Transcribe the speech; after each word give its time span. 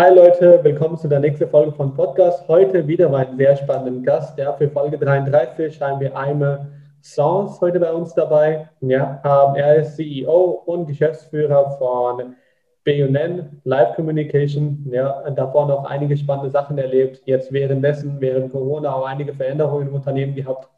Hi 0.00 0.14
Leute, 0.14 0.60
willkommen 0.62 0.96
zu 0.96 1.08
der 1.08 1.18
nächsten 1.18 1.48
Folge 1.48 1.72
von 1.72 1.92
Podcast. 1.92 2.46
Heute 2.46 2.86
wieder 2.86 3.12
einen 3.12 3.36
sehr 3.36 3.56
spannenden 3.56 4.04
Gast. 4.04 4.38
Ja, 4.38 4.52
für 4.52 4.68
Folge 4.68 4.96
33 4.96 5.80
haben 5.80 5.98
wir 5.98 6.16
Aime 6.16 6.68
Sans 7.00 7.60
heute 7.60 7.80
bei 7.80 7.92
uns 7.92 8.14
dabei. 8.14 8.68
Ja, 8.80 9.20
ähm, 9.24 9.56
er 9.56 9.80
ist 9.80 9.96
CEO 9.96 10.62
und 10.66 10.86
Geschäftsführer 10.86 11.76
von 11.78 12.36
BUNN 12.84 13.60
Live 13.64 13.96
Communication. 13.96 14.86
Ja, 14.88 15.28
davor 15.32 15.66
noch 15.66 15.84
einige 15.86 16.16
spannende 16.16 16.50
Sachen 16.50 16.78
erlebt. 16.78 17.20
Jetzt 17.24 17.52
währenddessen, 17.52 18.20
während 18.20 18.52
Corona 18.52 18.94
auch 18.94 19.04
einige 19.04 19.34
Veränderungen 19.34 19.88
im 19.88 19.94
Unternehmen 19.94 20.36
gehabt. 20.36 20.68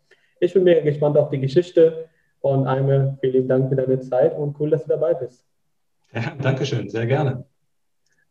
Ich 0.41 0.55
bin 0.55 0.65
mega 0.65 0.81
gespannt 0.81 1.19
auf 1.19 1.29
die 1.29 1.41
Geschichte 1.41 2.09
und 2.41 2.67
Aime, 2.67 3.19
vielen 3.21 3.47
Dank 3.47 3.69
für 3.69 3.77
deine 3.77 4.01
Zeit 4.01 4.35
und 4.35 4.59
cool, 4.59 4.71
dass 4.71 4.85
du 4.85 4.89
dabei 4.89 5.13
bist. 5.13 5.45
Ja, 6.15 6.23
Dankeschön, 6.41 6.89
sehr 6.89 7.05
gerne. 7.05 7.50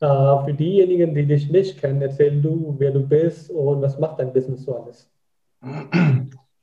Uh, 0.02 0.46
für 0.46 0.54
diejenigen, 0.54 1.14
die 1.14 1.26
dich 1.26 1.50
nicht 1.50 1.78
kennen, 1.78 2.02
erzähl 2.02 2.42
du, 2.42 2.74
wer 2.78 2.92
du 2.92 3.02
bist 3.02 3.50
und 3.50 3.82
was 3.82 4.00
macht 4.00 4.20
dein 4.20 4.32
Business 4.32 4.64
so 4.64 4.76
alles? 4.78 5.10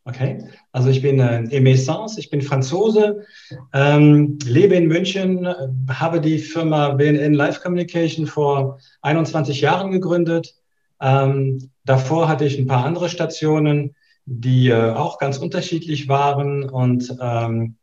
Okay, 0.08 0.44
also 0.70 0.88
ich 0.88 1.02
bin 1.02 1.18
äh, 1.18 1.76
Sans, 1.76 2.16
ich 2.16 2.30
bin 2.30 2.40
Franzose, 2.40 3.26
ähm, 3.72 4.38
lebe 4.44 4.76
in 4.76 4.86
München, 4.86 5.46
habe 5.90 6.20
die 6.20 6.38
Firma 6.38 6.90
BNN 6.90 7.34
Live 7.34 7.60
Communication 7.60 8.26
vor 8.26 8.78
21 9.02 9.60
Jahren 9.60 9.90
gegründet. 9.90 10.54
Ähm, 11.00 11.70
davor 11.84 12.28
hatte 12.28 12.44
ich 12.44 12.56
ein 12.56 12.68
paar 12.68 12.84
andere 12.84 13.08
Stationen, 13.08 13.96
die 14.26 14.68
äh, 14.68 14.92
auch 14.92 15.18
ganz 15.18 15.38
unterschiedlich 15.38 16.08
waren 16.08 16.68
und, 16.70 17.16
ähm, 17.20 17.74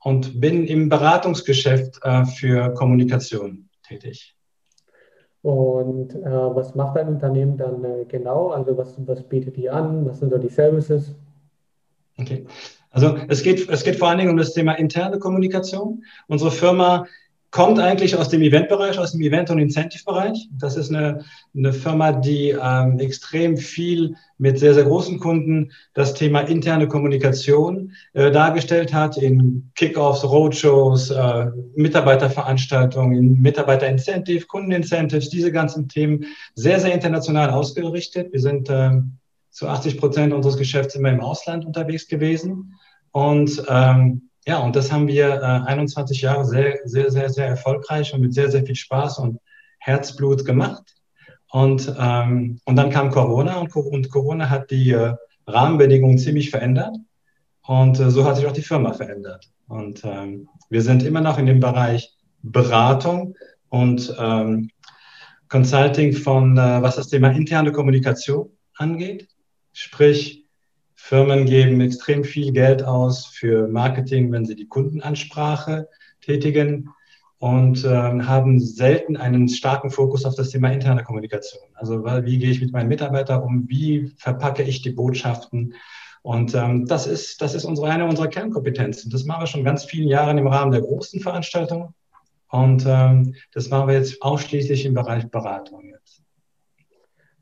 und 0.00 0.40
bin 0.40 0.66
im 0.66 0.90
Beratungsgeschäft 0.90 2.00
äh, 2.02 2.24
für 2.26 2.74
Kommunikation 2.74 3.68
tätig. 3.82 4.37
Und 5.48 6.14
äh, 6.14 6.30
was 6.30 6.74
macht 6.74 6.98
dein 6.98 7.08
Unternehmen 7.08 7.56
dann 7.56 7.82
äh, 7.82 8.04
genau? 8.06 8.48
Also 8.48 8.76
was, 8.76 8.94
was 9.06 9.22
bietet 9.22 9.56
ihr 9.56 9.72
an? 9.72 10.04
Was 10.04 10.18
sind 10.18 10.30
so 10.30 10.36
die 10.36 10.50
Services? 10.50 11.14
Okay. 12.18 12.44
Also 12.90 13.16
es 13.28 13.42
geht, 13.42 13.66
es 13.66 13.82
geht 13.82 13.96
vor 13.96 14.08
allen 14.08 14.18
Dingen 14.18 14.30
um 14.30 14.36
das 14.36 14.52
Thema 14.52 14.74
interne 14.74 15.18
Kommunikation. 15.18 16.04
Unsere 16.26 16.50
Firma 16.50 17.06
kommt 17.50 17.78
eigentlich 17.78 18.14
aus 18.14 18.28
dem 18.28 18.42
Eventbereich, 18.42 18.98
aus 18.98 19.12
dem 19.12 19.22
Event- 19.22 19.50
und 19.50 19.58
Incentive-Bereich. 19.58 20.48
Das 20.52 20.76
ist 20.76 20.90
eine, 20.90 21.24
eine 21.56 21.72
Firma, 21.72 22.12
die 22.12 22.50
ähm, 22.50 22.98
extrem 22.98 23.56
viel 23.56 24.16
mit 24.36 24.58
sehr, 24.58 24.74
sehr 24.74 24.84
großen 24.84 25.18
Kunden 25.18 25.72
das 25.94 26.12
Thema 26.12 26.40
interne 26.40 26.88
Kommunikation 26.88 27.92
äh, 28.12 28.30
dargestellt 28.30 28.92
hat 28.92 29.16
in 29.16 29.70
Kickoffs, 29.76 30.24
Roadshows, 30.24 31.10
äh, 31.10 31.46
Mitarbeiterveranstaltungen, 31.74 33.40
Mitarbeiterincentive, 33.40 34.46
Kundenincentives, 34.46 35.30
diese 35.30 35.50
ganzen 35.50 35.88
Themen 35.88 36.26
sehr, 36.54 36.80
sehr 36.80 36.92
international 36.92 37.50
ausgerichtet. 37.50 38.30
Wir 38.32 38.40
sind 38.40 38.68
äh, 38.68 38.90
zu 39.50 39.66
80 39.66 39.98
Prozent 39.98 40.32
unseres 40.34 40.58
Geschäfts 40.58 40.94
immer 40.94 41.10
im 41.10 41.20
Ausland 41.20 41.64
unterwegs 41.64 42.06
gewesen 42.06 42.74
und 43.12 43.64
ähm, 43.68 44.27
ja, 44.48 44.60
und 44.60 44.74
das 44.74 44.90
haben 44.90 45.08
wir 45.08 45.42
äh, 45.42 45.68
21 45.68 46.22
Jahre 46.22 46.46
sehr, 46.46 46.78
sehr, 46.86 47.10
sehr, 47.10 47.28
sehr 47.28 47.46
erfolgreich 47.46 48.14
und 48.14 48.22
mit 48.22 48.32
sehr, 48.32 48.50
sehr 48.50 48.64
viel 48.64 48.76
Spaß 48.76 49.18
und 49.18 49.40
Herzblut 49.78 50.46
gemacht. 50.46 50.94
Und, 51.50 51.94
ähm, 51.98 52.58
und 52.64 52.76
dann 52.76 52.88
kam 52.88 53.10
Corona 53.10 53.58
und, 53.58 53.76
und 53.76 54.10
Corona 54.10 54.48
hat 54.48 54.70
die 54.70 54.92
äh, 54.92 55.14
Rahmenbedingungen 55.46 56.16
ziemlich 56.16 56.48
verändert. 56.48 56.96
Und 57.66 58.00
äh, 58.00 58.10
so 58.10 58.24
hat 58.24 58.36
sich 58.36 58.46
auch 58.46 58.52
die 58.52 58.62
Firma 58.62 58.94
verändert. 58.94 59.50
Und 59.66 60.00
ähm, 60.04 60.48
wir 60.70 60.80
sind 60.80 61.02
immer 61.02 61.20
noch 61.20 61.36
in 61.36 61.44
dem 61.44 61.60
Bereich 61.60 62.16
Beratung 62.42 63.36
und 63.68 64.16
ähm, 64.18 64.70
Consulting 65.50 66.14
von, 66.14 66.56
äh, 66.56 66.80
was 66.80 66.96
das 66.96 67.08
Thema 67.08 67.28
interne 67.32 67.70
Kommunikation 67.70 68.48
angeht. 68.76 69.28
Sprich, 69.74 70.37
Firmen 71.08 71.46
geben 71.46 71.80
extrem 71.80 72.22
viel 72.22 72.52
Geld 72.52 72.84
aus 72.84 73.24
für 73.24 73.66
Marketing, 73.66 74.30
wenn 74.30 74.44
sie 74.44 74.54
die 74.54 74.68
Kundenansprache 74.68 75.88
tätigen 76.20 76.90
und 77.38 77.82
äh, 77.82 77.88
haben 77.88 78.60
selten 78.60 79.16
einen 79.16 79.48
starken 79.48 79.90
Fokus 79.90 80.26
auf 80.26 80.34
das 80.34 80.50
Thema 80.50 80.70
interne 80.70 81.04
Kommunikation. 81.04 81.62
Also 81.72 82.04
wie 82.04 82.36
gehe 82.36 82.50
ich 82.50 82.60
mit 82.60 82.72
meinen 82.72 82.90
Mitarbeitern 82.90 83.42
um, 83.42 83.66
wie 83.70 84.12
verpacke 84.18 84.62
ich 84.62 84.82
die 84.82 84.90
Botschaften. 84.90 85.72
Und 86.20 86.54
ähm, 86.54 86.84
das, 86.84 87.06
ist, 87.06 87.40
das 87.40 87.54
ist 87.54 87.64
unsere, 87.64 87.88
eine 87.88 88.04
unserer 88.04 88.28
Kernkompetenzen. 88.28 89.10
Das 89.10 89.24
machen 89.24 89.44
wir 89.44 89.46
schon 89.46 89.64
ganz 89.64 89.84
viele 89.84 90.10
Jahre 90.10 90.38
im 90.38 90.46
Rahmen 90.46 90.72
der 90.72 90.82
großen 90.82 91.20
Veranstaltungen. 91.20 91.94
Und 92.50 92.84
ähm, 92.86 93.34
das 93.54 93.70
machen 93.70 93.88
wir 93.88 93.94
jetzt 93.94 94.20
ausschließlich 94.20 94.84
im 94.84 94.92
Bereich 94.92 95.26
Beratung 95.30 95.94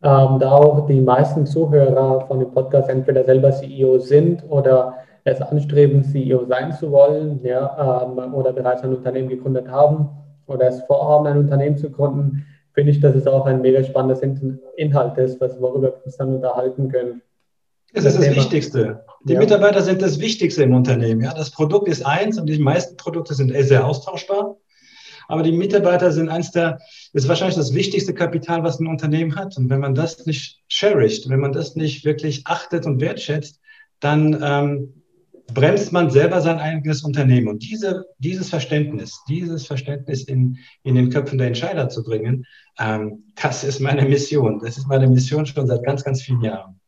ähm, 0.06 0.38
da 0.38 0.52
auch 0.52 0.86
die 0.86 1.00
meisten 1.00 1.46
Zuhörer 1.46 2.26
von 2.28 2.38
dem 2.38 2.52
Podcast 2.52 2.88
entweder 2.88 3.24
selber 3.24 3.50
CEO 3.50 3.98
sind 3.98 4.44
oder 4.48 4.94
es 5.24 5.42
anstreben, 5.42 6.04
CEO 6.04 6.44
sein 6.44 6.72
zu 6.72 6.92
wollen, 6.92 7.40
ja, 7.42 8.04
ähm, 8.04 8.32
oder 8.32 8.52
bereits 8.52 8.82
ein 8.82 8.94
Unternehmen 8.94 9.28
gegründet 9.28 9.68
haben 9.68 10.08
oder 10.46 10.68
es 10.68 10.80
vorhaben, 10.82 11.26
ein 11.26 11.38
Unternehmen 11.38 11.76
zu 11.76 11.90
gründen, 11.90 12.46
finde 12.72 12.92
ich, 12.92 13.00
dass 13.00 13.16
es 13.16 13.26
auch 13.26 13.46
ein 13.46 13.60
mega 13.60 13.82
spannendes 13.82 14.22
Inhalt 14.76 15.18
ist, 15.18 15.40
was, 15.40 15.60
worüber 15.60 15.88
wir 15.88 16.04
uns 16.04 16.16
dann 16.16 16.36
unterhalten 16.36 16.88
können. 16.88 17.22
Das 17.92 18.04
ist 18.04 18.18
das, 18.18 18.26
das 18.26 18.36
Wichtigste. 18.36 19.04
Die 19.24 19.32
ja. 19.32 19.40
Mitarbeiter 19.40 19.82
sind 19.82 20.02
das 20.02 20.20
Wichtigste 20.20 20.62
im 20.62 20.74
Unternehmen. 20.74 21.22
Ja? 21.22 21.34
Das 21.34 21.50
Produkt 21.50 21.88
ist 21.88 22.06
eins 22.06 22.38
und 22.38 22.46
die 22.46 22.60
meisten 22.60 22.96
Produkte 22.96 23.34
sind 23.34 23.52
sehr 23.52 23.84
austauschbar. 23.84 24.56
Aber 25.28 25.42
die 25.42 25.53
Mitarbeiter 25.53 26.12
sind 26.12 26.28
eins 26.28 26.50
der, 26.50 26.78
ist 27.12 27.28
wahrscheinlich 27.28 27.56
das 27.56 27.75
wichtigste 27.75 28.14
Kapital, 28.14 28.62
was 28.62 28.81
ein 28.81 28.87
Unternehmen 28.87 29.37
hat. 29.37 29.56
Und 29.56 29.70
wenn 29.70 29.81
man 29.81 29.94
das 29.94 30.26
nicht 30.26 30.60
cherisht, 30.69 31.28
wenn 31.28 31.41
man 31.41 31.53
das 31.53 31.76
nicht 31.76 32.04
wirklich 32.04 32.47
achtet 32.47 32.87
und 32.87 33.00
wertschätzt, 33.00 33.60
dann 34.00 34.41
ähm, 34.42 35.03
bremst 35.53 35.92
man 35.92 36.10
selber 36.10 36.41
sein 36.41 36.59
eigenes 36.59 37.03
Unternehmen. 37.03 37.48
Und 37.48 37.62
diese, 37.62 38.06
dieses 38.19 38.50
Verständnis, 38.50 39.22
dieses 39.28 39.66
Verständnis 39.66 40.25
in, 40.25 40.59
in 40.82 40.94
den 40.94 41.10
Köpfen 41.10 41.38
der 41.38 41.48
Entscheider 41.48 41.88
zu 41.88 42.03
bringen, 42.03 42.44
ähm, 42.78 43.25
das 43.41 43.65
ist 43.65 43.81
meine 43.81 44.04
Mission. 44.04 44.60
Das 44.60 44.76
ist 44.76 44.88
meine 44.88 45.09
Mission 45.09 45.47
schon 45.47 45.66
seit 45.66 45.84
ganz, 45.84 46.04
ganz 46.04 46.22
vielen 46.22 46.42
Jahren. 46.42 46.81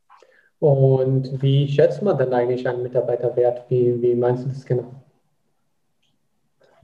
Und 0.61 1.41
wie 1.41 1.69
schätzt 1.69 2.03
man 2.03 2.19
dann 2.19 2.33
eigentlich 2.33 2.67
einen 2.69 2.83
Mitarbeiterwert? 2.83 3.65
Wie, 3.69 4.01
wie 4.03 4.15
meinst 4.15 4.45
du 4.45 4.49
das 4.49 4.65
genau? 4.65 4.93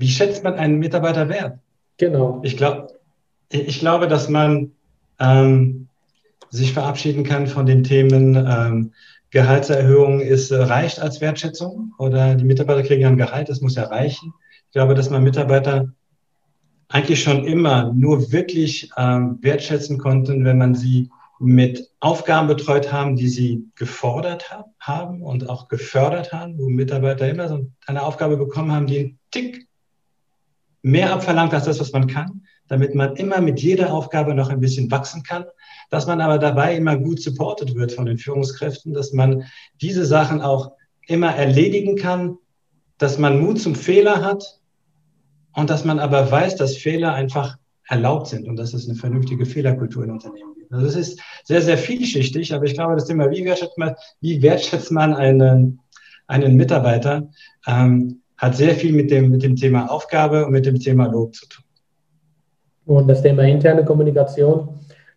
Wie 0.05 0.11
schätzt 0.11 0.45
man 0.45 0.53
einen 0.57 0.81
Mitarbeiter 0.81 1.31
wert? 1.31 1.61
Genau. 1.97 2.43
Ich, 2.45 2.59
glaub, 2.59 2.93
ich 3.49 3.81
glaube, 3.81 4.07
dass 4.07 4.29
man 4.29 4.73
ähm, 5.19 5.89
sich 6.51 6.75
verabschieden 6.75 7.25
kann 7.25 7.47
von 7.47 7.65
den 7.65 7.85
Themen 7.85 8.37
ähm, 8.37 8.93
Gehaltserhöhung 9.31 10.21
ist, 10.21 10.51
äh, 10.51 10.57
reicht 10.57 11.01
als 11.01 11.23
Wertschätzung 11.23 11.95
oder 11.97 12.35
die 12.35 12.45
Mitarbeiter 12.45 12.83
kriegen 12.83 13.01
ja 13.01 13.09
ein 13.09 13.17
Gehalt, 13.17 13.49
das 13.49 13.63
muss 13.63 13.77
ja 13.77 13.85
reichen. 13.85 14.35
Ich 14.67 14.73
glaube, 14.73 14.95
dass 14.95 15.09
man 15.09 15.25
Mitarbeiter 15.25 15.89
eigentlich 16.89 17.23
schon 17.23 17.47
immer 17.47 17.91
nur 17.95 18.31
wirklich 18.31 18.91
ähm, 18.99 19.39
wertschätzen 19.41 19.97
konnten, 19.97 20.45
wenn 20.45 20.59
man 20.59 20.75
sie 20.75 21.09
mit 21.39 21.89
Aufgaben 22.01 22.47
betreut 22.47 22.93
haben, 22.93 23.17
die 23.17 23.29
sie 23.29 23.71
gefordert 23.75 24.51
ha 24.51 24.67
haben 24.81 25.23
und 25.23 25.49
auch 25.49 25.69
gefördert 25.69 26.31
haben, 26.35 26.59
wo 26.59 26.69
Mitarbeiter 26.69 27.27
immer 27.27 27.49
so 27.49 27.67
eine 27.87 28.03
Aufgabe 28.03 28.37
bekommen 28.37 28.71
haben, 28.71 28.87
die 28.87 28.99
einen 28.99 29.19
Tick 29.31 29.67
mehr 30.85 31.13
abverlangt 31.13 31.55
als 31.55 31.65
das, 31.65 31.81
was 31.81 31.93
man 31.93 32.07
kann, 32.07 32.43
damit 32.69 32.95
man 32.95 33.17
immer 33.17 33.41
mit 33.41 33.61
jeder 33.61 33.93
Aufgabe 33.93 34.35
noch 34.35 34.51
ein 34.51 34.61
bisschen 34.61 34.91
wachsen 34.91 35.23
kann, 35.23 35.45
dass 35.91 36.07
man 36.07 36.21
aber 36.21 36.39
dabei 36.39 36.77
immer 36.77 36.97
gut 36.97 37.21
supported 37.21 37.75
wird 37.75 37.93
von 37.93 38.05
den 38.05 38.19
Führungskräften, 38.19 38.93
dass 38.93 39.13
man 39.13 39.45
diese 39.81 40.05
Sachen 40.05 40.43
auch 40.43 40.73
immer 41.07 41.35
erledigen 41.35 41.97
kann, 41.97 42.37
dass 42.99 43.19
man 43.19 43.41
Mut 43.41 43.61
zum 43.61 43.75
Fehler 43.75 44.23
hat 44.23 44.61
und 45.55 45.71
dass 45.71 45.87
man 45.87 45.99
aber 45.99 46.31
weiß, 46.31 46.57
dass 46.57 46.77
Fehler 46.77 47.15
einfach 47.15 47.57
erlaubt 47.89 48.27
sind 48.27 48.47
und 48.47 48.57
dass 48.57 48.75
es 48.75 48.87
eine 48.87 48.97
vernünftige 48.97 49.47
Fehlerkultur 49.47 50.05
in 50.05 50.11
Unternehmen 50.11 50.55
gibt. 50.55 50.71
Also 50.71 50.87
es 50.87 50.97
ist 50.97 51.21
sehr, 51.45 51.63
sehr 51.63 51.79
vielschichtig, 51.79 52.53
aber 52.53 52.65
ich 52.65 52.75
glaube, 52.75 52.95
das 52.95 53.07
Thema, 53.07 53.31
wie 53.31 53.45
wertschätzt 53.45 53.79
man, 53.79 53.95
wie 54.21 54.43
wertschätzt 54.43 54.93
man 54.93 55.15
einen, 55.15 55.81
einen 56.27 56.57
Mitarbeiter, 56.57 57.31
ähm, 57.67 58.21
hat 58.45 58.57
sehr 58.57 58.75
viel 58.75 58.93
mit 58.93 59.11
dem, 59.11 59.31
mit 59.31 59.43
dem 59.43 59.57
Thema 59.57 59.91
Aufgabe 59.91 60.45
und 60.45 60.53
mit 60.53 60.67
dem 60.67 60.79
Thema 60.79 61.07
Lob 61.07 61.35
zu 61.35 61.49
tun. 61.49 61.65
Und 62.87 63.09
das 63.09 63.23
Thema 63.23 63.43
interne 63.45 63.85
Kommunikation, 63.85 64.69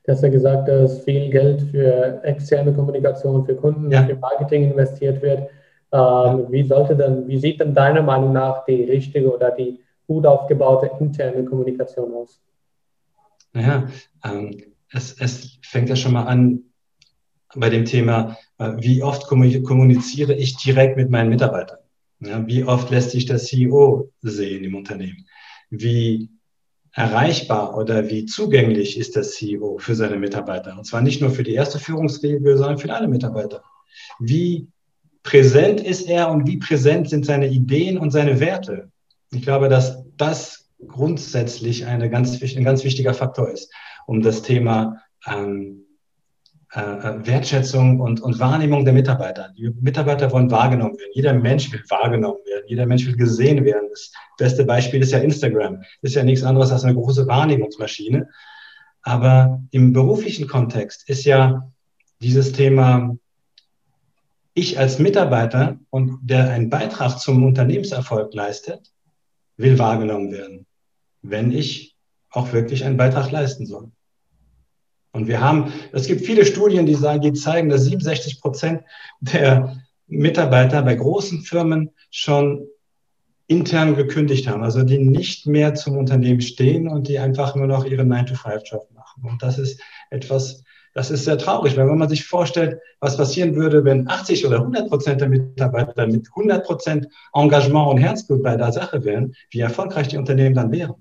du 0.03 0.11
hast 0.11 0.23
ja 0.23 0.29
gesagt, 0.29 0.69
dass 0.69 1.03
viel 1.03 1.29
Geld 1.29 1.61
für 1.63 2.21
externe 2.23 2.73
Kommunikation, 2.73 3.45
für 3.45 3.55
Kunden, 3.55 3.91
ja. 3.91 4.05
für 4.05 4.15
Marketing 4.15 4.71
investiert 4.71 5.21
wird. 5.21 5.39
Ähm, 5.39 5.49
ja. 5.91 6.45
Wie 6.49 6.63
sollte 6.63 6.95
denn, 6.95 7.27
wie 7.27 7.37
sieht 7.37 7.59
denn 7.59 7.73
deiner 7.73 8.01
Meinung 8.01 8.31
nach 8.31 8.63
die 8.65 8.83
richtige 8.83 9.33
oder 9.33 9.51
die 9.51 9.79
gut 10.07 10.25
aufgebaute 10.25 10.89
interne 10.99 11.43
Kommunikation 11.43 12.13
aus? 12.13 12.41
Naja, 13.51 13.87
ähm, 14.23 14.57
es, 14.93 15.19
es 15.19 15.59
fängt 15.63 15.89
ja 15.89 15.97
schon 15.97 16.13
mal 16.13 16.23
an 16.23 16.63
bei 17.55 17.69
dem 17.69 17.83
Thema, 17.83 18.37
äh, 18.57 18.71
wie 18.77 19.03
oft 19.03 19.27
kommuniziere 19.27 20.33
ich 20.33 20.55
direkt 20.55 20.95
mit 20.95 21.09
meinen 21.09 21.29
Mitarbeitern? 21.29 21.79
Ja, 22.19 22.45
wie 22.47 22.63
oft 22.63 22.89
lässt 22.89 23.11
sich 23.11 23.25
der 23.25 23.37
CEO 23.37 24.11
sehen 24.21 24.63
im 24.63 24.75
Unternehmen? 24.75 25.27
Wie, 25.69 26.29
erreichbar 26.97 27.77
oder 27.77 28.09
wie 28.09 28.25
zugänglich 28.25 28.97
ist 28.97 29.15
der 29.15 29.21
CEO 29.21 29.77
für 29.77 29.93
seine 29.93 30.17
Mitarbeiter? 30.17 30.75
Und 30.75 30.85
zwar 30.85 31.01
nicht 31.01 31.21
nur 31.21 31.29
für 31.29 31.43
die 31.43 31.53
erste 31.53 31.77
Führungsriege, 31.77 32.57
sondern 32.57 32.79
für 32.79 32.91
alle 32.91 33.07
Mitarbeiter. 33.07 33.61
Wie 34.19 34.67
präsent 35.21 35.79
ist 35.79 36.09
er 36.09 36.31
und 36.31 36.47
wie 36.47 36.57
präsent 36.57 37.07
sind 37.07 37.25
seine 37.25 37.49
Ideen 37.49 37.99
und 37.99 38.09
seine 38.09 38.39
Werte? 38.39 38.91
Ich 39.31 39.43
glaube, 39.43 39.69
dass 39.69 40.05
das 40.17 40.69
grundsätzlich 40.87 41.85
eine 41.85 42.09
ganz, 42.09 42.41
ein 42.41 42.63
ganz 42.63 42.83
wichtiger 42.83 43.13
Faktor 43.13 43.51
ist, 43.51 43.71
um 44.07 44.23
das 44.23 44.41
Thema 44.41 44.97
ähm, 45.27 45.53
äh, 45.67 45.71
äh, 45.73 45.86
Wertschätzung 46.73 48.01
und, 48.01 48.21
und 48.21 48.39
Wahrnehmung 48.39 48.83
der 48.83 48.93
Mitarbeiter. 48.93 49.53
Die 49.57 49.69
Mitarbeiter 49.79 50.31
wollen 50.31 50.51
wahrgenommen 50.51 50.97
werden. 50.97 51.11
Jeder 51.13 51.33
Mensch 51.33 51.71
will 51.71 51.81
wahrgenommen 51.87 52.39
werden. 52.45 52.65
Jeder 52.67 52.85
Mensch 52.85 53.05
will 53.05 53.15
gesehen 53.15 53.63
werden. 53.63 53.87
Das 53.89 54.11
beste 54.37 54.65
Beispiel 54.65 55.01
ist 55.01 55.11
ja 55.11 55.19
Instagram. 55.19 55.81
Ist 56.01 56.15
ja 56.15 56.23
nichts 56.23 56.43
anderes 56.43 56.71
als 56.71 56.83
eine 56.83 56.95
große 56.95 57.25
Wahrnehmungsmaschine. 57.25 58.27
Aber 59.01 59.63
im 59.71 59.93
beruflichen 59.93 60.47
Kontext 60.47 61.07
ist 61.09 61.23
ja 61.23 61.71
dieses 62.19 62.51
Thema, 62.51 63.15
ich 64.53 64.77
als 64.77 64.99
Mitarbeiter 64.99 65.79
und 65.89 66.19
der 66.23 66.49
einen 66.49 66.69
Beitrag 66.69 67.19
zum 67.19 67.45
Unternehmenserfolg 67.45 68.33
leistet, 68.33 68.91
will 69.55 69.79
wahrgenommen 69.79 70.31
werden, 70.31 70.65
wenn 71.21 71.51
ich 71.51 71.95
auch 72.29 72.51
wirklich 72.51 72.83
einen 72.83 72.97
Beitrag 72.97 73.31
leisten 73.31 73.65
soll. 73.65 73.91
Und 75.11 75.27
wir 75.27 75.41
haben, 75.41 75.73
es 75.93 76.07
gibt 76.07 76.25
viele 76.25 76.45
Studien, 76.45 76.85
die 76.85 76.93
sagen, 76.93 77.21
die 77.21 77.33
zeigen, 77.33 77.69
dass 77.69 77.85
67 77.85 78.41
Prozent 78.41 78.83
der 79.19 79.77
Mitarbeiter 80.07 80.81
bei 80.81 80.95
großen 80.95 81.41
Firmen 81.41 81.91
schon 82.11 82.67
intern 83.47 83.95
gekündigt 83.95 84.47
haben, 84.47 84.63
also 84.63 84.83
die 84.83 84.97
nicht 84.97 85.47
mehr 85.47 85.73
zum 85.73 85.97
Unternehmen 85.97 86.41
stehen 86.41 86.87
und 86.87 87.07
die 87.07 87.19
einfach 87.19 87.55
nur 87.55 87.67
noch 87.67 87.85
ihren 87.85 88.11
9-to-5-Job 88.11 88.89
machen. 88.93 89.23
Und 89.23 89.41
das 89.41 89.57
ist 89.57 89.81
etwas, 90.09 90.63
das 90.93 91.11
ist 91.11 91.23
sehr 91.25 91.37
traurig, 91.37 91.77
weil 91.77 91.87
wenn 91.87 91.97
man 91.97 92.09
sich 92.09 92.25
vorstellt, 92.25 92.79
was 92.99 93.15
passieren 93.15 93.55
würde, 93.55 93.85
wenn 93.85 94.09
80 94.09 94.45
oder 94.45 94.57
100 94.57 94.89
Prozent 94.89 95.21
der 95.21 95.29
Mitarbeiter 95.29 96.07
mit 96.07 96.27
100 96.27 96.65
Prozent 96.65 97.07
Engagement 97.33 97.89
und 97.89 97.97
Herzblut 97.99 98.43
bei 98.43 98.57
der 98.57 98.71
Sache 98.71 99.05
wären, 99.05 99.33
wie 99.51 99.59
erfolgreich 99.59 100.09
die 100.09 100.17
Unternehmen 100.17 100.55
dann 100.55 100.71
wären. 100.71 100.95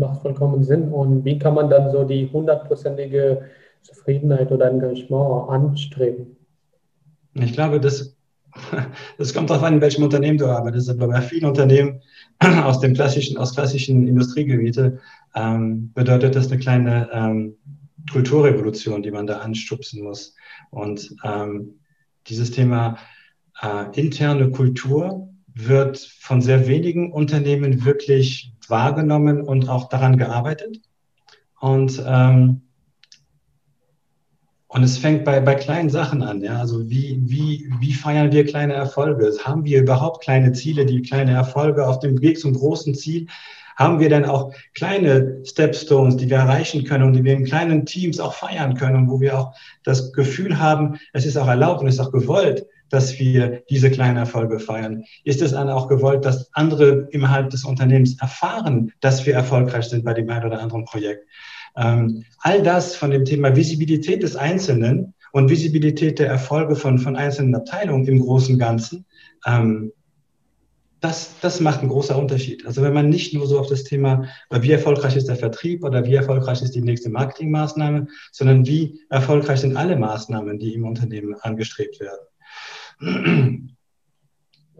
Macht 0.00 0.22
vollkommen 0.22 0.64
Sinn. 0.64 0.88
Und 0.88 1.24
wie 1.24 1.38
kann 1.38 1.54
man 1.54 1.70
dann 1.70 1.90
so 1.92 2.04
die 2.04 2.28
hundertprozentige 2.32 3.42
Zufriedenheit 3.82 4.50
oder 4.50 4.70
Engagement 4.70 5.48
anstreben? 5.48 6.36
Ich 7.34 7.52
glaube, 7.52 7.80
das, 7.80 8.16
das 9.18 9.32
kommt 9.32 9.50
darauf 9.50 9.62
an, 9.62 9.74
in 9.74 9.80
welchem 9.80 10.02
Unternehmen 10.02 10.38
du 10.38 10.46
arbeitest. 10.46 10.90
Aber 10.90 11.08
bei 11.08 11.20
vielen 11.20 11.44
Unternehmen 11.44 12.00
aus 12.40 12.80
dem 12.80 12.94
klassischen, 12.94 13.38
aus 13.38 13.54
klassischen 13.54 14.08
Industriegebiete 14.08 14.98
ähm, 15.34 15.92
bedeutet 15.94 16.34
das 16.34 16.50
eine 16.50 16.58
kleine 16.58 17.08
ähm, 17.12 17.56
Kulturrevolution, 18.10 19.02
die 19.02 19.10
man 19.10 19.26
da 19.26 19.38
anstupsen 19.38 20.02
muss. 20.02 20.34
Und 20.70 21.14
ähm, 21.24 21.80
dieses 22.26 22.50
Thema 22.50 22.98
äh, 23.62 24.00
interne 24.00 24.50
Kultur 24.50 25.28
wird 25.54 25.98
von 25.98 26.40
sehr 26.40 26.66
wenigen 26.66 27.12
Unternehmen 27.12 27.84
wirklich 27.84 28.52
wahrgenommen 28.70 29.42
und 29.42 29.68
auch 29.68 29.88
daran 29.88 30.16
gearbeitet. 30.16 30.80
Und, 31.60 32.02
ähm, 32.06 32.62
und 34.68 34.82
es 34.82 34.98
fängt 34.98 35.24
bei, 35.24 35.40
bei 35.40 35.56
kleinen 35.56 35.90
Sachen 35.90 36.22
an. 36.22 36.42
Ja? 36.42 36.58
Also 36.58 36.88
wie, 36.88 37.20
wie, 37.22 37.70
wie 37.80 37.92
feiern 37.92 38.32
wir 38.32 38.46
kleine 38.46 38.74
Erfolge? 38.74 39.32
Haben 39.44 39.64
wir 39.64 39.80
überhaupt 39.80 40.22
kleine 40.22 40.52
Ziele, 40.52 40.86
die 40.86 41.02
kleine 41.02 41.32
Erfolge 41.32 41.86
auf 41.86 41.98
dem 41.98 42.20
Weg 42.22 42.38
zum 42.38 42.54
großen 42.54 42.94
Ziel? 42.94 43.26
Haben 43.76 43.98
wir 43.98 44.10
denn 44.10 44.26
auch 44.26 44.52
kleine 44.74 45.40
Stepstones, 45.44 46.16
die 46.16 46.28
wir 46.28 46.36
erreichen 46.36 46.84
können 46.84 47.04
und 47.04 47.14
die 47.14 47.24
wir 47.24 47.32
in 47.32 47.44
kleinen 47.44 47.86
Teams 47.86 48.20
auch 48.20 48.34
feiern 48.34 48.74
können 48.74 48.96
und 48.96 49.10
wo 49.10 49.20
wir 49.20 49.38
auch 49.38 49.54
das 49.84 50.12
Gefühl 50.12 50.58
haben, 50.58 50.98
es 51.12 51.24
ist 51.24 51.36
auch 51.36 51.48
erlaubt 51.48 51.80
und 51.80 51.88
es 51.88 51.94
ist 51.94 52.00
auch 52.00 52.12
gewollt, 52.12 52.66
dass 52.90 53.18
wir 53.18 53.62
diese 53.70 53.90
kleinen 53.90 54.18
Erfolge 54.18 54.58
feiern? 54.58 55.04
Ist 55.24 55.40
es 55.40 55.52
dann 55.52 55.70
auch 55.70 55.88
gewollt, 55.88 56.24
dass 56.24 56.50
andere 56.52 57.08
innerhalb 57.10 57.50
des 57.50 57.64
Unternehmens 57.64 58.20
erfahren, 58.20 58.92
dass 59.00 59.24
wir 59.24 59.34
erfolgreich 59.34 59.86
sind 59.86 60.04
bei 60.04 60.12
dem 60.12 60.28
einen 60.28 60.46
oder 60.46 60.60
anderen 60.60 60.84
Projekt? 60.84 61.26
Ähm, 61.76 62.24
all 62.40 62.62
das 62.62 62.96
von 62.96 63.10
dem 63.10 63.24
Thema 63.24 63.56
Visibilität 63.56 64.22
des 64.22 64.36
Einzelnen 64.36 65.14
und 65.32 65.48
Visibilität 65.48 66.18
der 66.18 66.28
Erfolge 66.28 66.76
von, 66.76 66.98
von 66.98 67.16
einzelnen 67.16 67.54
Abteilungen 67.54 68.06
im 68.06 68.20
großen 68.20 68.58
Ganzen, 68.58 69.06
ähm, 69.46 69.92
das, 71.00 71.34
das 71.40 71.60
macht 71.60 71.80
einen 71.80 71.88
großen 71.88 72.14
Unterschied. 72.14 72.66
Also 72.66 72.82
wenn 72.82 72.92
man 72.92 73.08
nicht 73.08 73.32
nur 73.32 73.46
so 73.46 73.58
auf 73.58 73.68
das 73.68 73.84
Thema, 73.84 74.26
wie 74.50 74.70
erfolgreich 74.70 75.16
ist 75.16 75.28
der 75.28 75.36
Vertrieb 75.36 75.82
oder 75.82 76.04
wie 76.04 76.14
erfolgreich 76.14 76.60
ist 76.60 76.74
die 76.74 76.82
nächste 76.82 77.08
Marketingmaßnahme, 77.08 78.08
sondern 78.32 78.66
wie 78.66 79.00
erfolgreich 79.08 79.60
sind 79.60 79.76
alle 79.76 79.96
Maßnahmen, 79.96 80.58
die 80.58 80.74
im 80.74 80.84
Unternehmen 80.84 81.34
angestrebt 81.40 82.00
werden. 82.00 82.20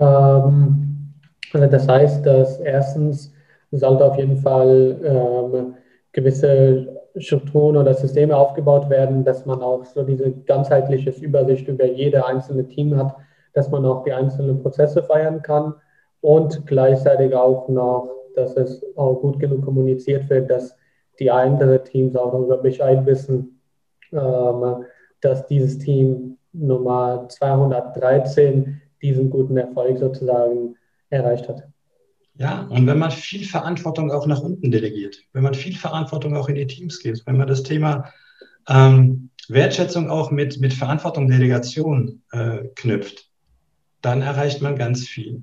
Ähm, 0.00 1.12
das 1.52 1.86
heißt, 1.86 2.24
dass 2.24 2.58
erstens 2.60 3.32
sollte 3.70 4.04
auf 4.04 4.16
jeden 4.16 4.38
Fall 4.38 4.98
ähm, 5.04 5.74
gewisse 6.12 7.00
Strukturen 7.16 7.76
oder 7.76 7.94
Systeme 7.94 8.36
aufgebaut 8.36 8.88
werden, 8.88 9.24
dass 9.24 9.46
man 9.46 9.62
auch 9.62 9.84
so 9.84 10.02
diese 10.02 10.30
ganzheitliche 10.30 11.10
Übersicht 11.10 11.68
über 11.68 11.84
jede 11.84 12.24
einzelne 12.24 12.66
Team 12.66 12.96
hat, 12.96 13.16
dass 13.52 13.70
man 13.70 13.84
auch 13.84 14.04
die 14.04 14.12
einzelnen 14.12 14.62
Prozesse 14.62 15.02
feiern 15.02 15.42
kann 15.42 15.74
und 16.20 16.66
gleichzeitig 16.66 17.34
auch 17.34 17.68
noch, 17.68 18.10
dass 18.34 18.56
es 18.56 18.84
auch 18.96 19.14
gut 19.20 19.40
genug 19.40 19.64
kommuniziert 19.64 20.28
wird, 20.30 20.50
dass 20.50 20.76
die 21.18 21.30
anderen 21.30 21.82
Teams 21.84 22.16
auch 22.16 22.30
darüber 22.30 22.58
Bescheid 22.58 23.04
wissen, 23.06 23.60
ähm, 24.12 24.84
dass 25.20 25.46
dieses 25.46 25.78
Team 25.78 26.38
Nummer 26.52 27.26
213 27.28 28.80
diesen 29.02 29.30
guten 29.30 29.56
Erfolg 29.56 29.98
sozusagen 29.98 30.76
erreicht 31.10 31.48
hat. 31.48 31.64
Ja, 32.34 32.66
und 32.70 32.86
wenn 32.86 32.98
man 32.98 33.10
viel 33.10 33.46
Verantwortung 33.46 34.10
auch 34.10 34.26
nach 34.26 34.40
unten 34.40 34.70
delegiert, 34.70 35.18
wenn 35.32 35.42
man 35.42 35.54
viel 35.54 35.76
Verantwortung 35.76 36.36
auch 36.36 36.48
in 36.48 36.54
die 36.54 36.66
Teams 36.66 36.98
gibt, 37.00 37.26
wenn 37.26 37.36
man 37.36 37.48
das 37.48 37.62
Thema 37.62 38.12
ähm, 38.68 39.30
Wertschätzung 39.48 40.10
auch 40.10 40.30
mit, 40.30 40.60
mit 40.60 40.72
Verantwortung, 40.72 41.28
Delegation 41.28 42.22
äh, 42.32 42.68
knüpft, 42.76 43.28
dann 44.00 44.22
erreicht 44.22 44.62
man 44.62 44.76
ganz 44.76 45.06
viel. 45.06 45.42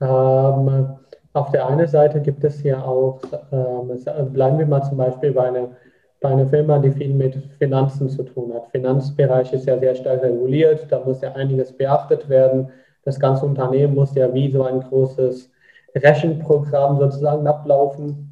Ähm, 0.00 0.96
auf 1.32 1.50
der 1.50 1.66
einen 1.66 1.88
Seite 1.88 2.20
gibt 2.22 2.44
es 2.44 2.62
ja 2.62 2.82
auch, 2.82 3.20
ähm, 3.52 4.32
bleiben 4.32 4.58
wir 4.58 4.66
mal 4.66 4.82
zum 4.82 4.96
Beispiel 4.96 5.32
bei 5.32 5.48
einer 5.48 5.76
bei 6.20 6.30
einer 6.30 6.48
Firma, 6.48 6.78
die 6.78 6.90
viel 6.90 7.14
mit 7.14 7.36
Finanzen 7.58 8.08
zu 8.08 8.24
tun 8.24 8.52
hat. 8.52 8.70
Finanzbereich 8.70 9.52
ist 9.52 9.66
ja 9.66 9.78
sehr 9.78 9.94
stark 9.94 10.22
reguliert, 10.22 10.86
da 10.90 11.00
muss 11.04 11.20
ja 11.20 11.32
einiges 11.32 11.72
beachtet 11.72 12.28
werden. 12.28 12.70
Das 13.04 13.20
ganze 13.20 13.46
Unternehmen 13.46 13.94
muss 13.94 14.14
ja 14.14 14.32
wie 14.34 14.50
so 14.50 14.64
ein 14.64 14.80
großes 14.80 15.50
Rechenprogramm 15.94 16.98
sozusagen 16.98 17.46
ablaufen. 17.46 18.28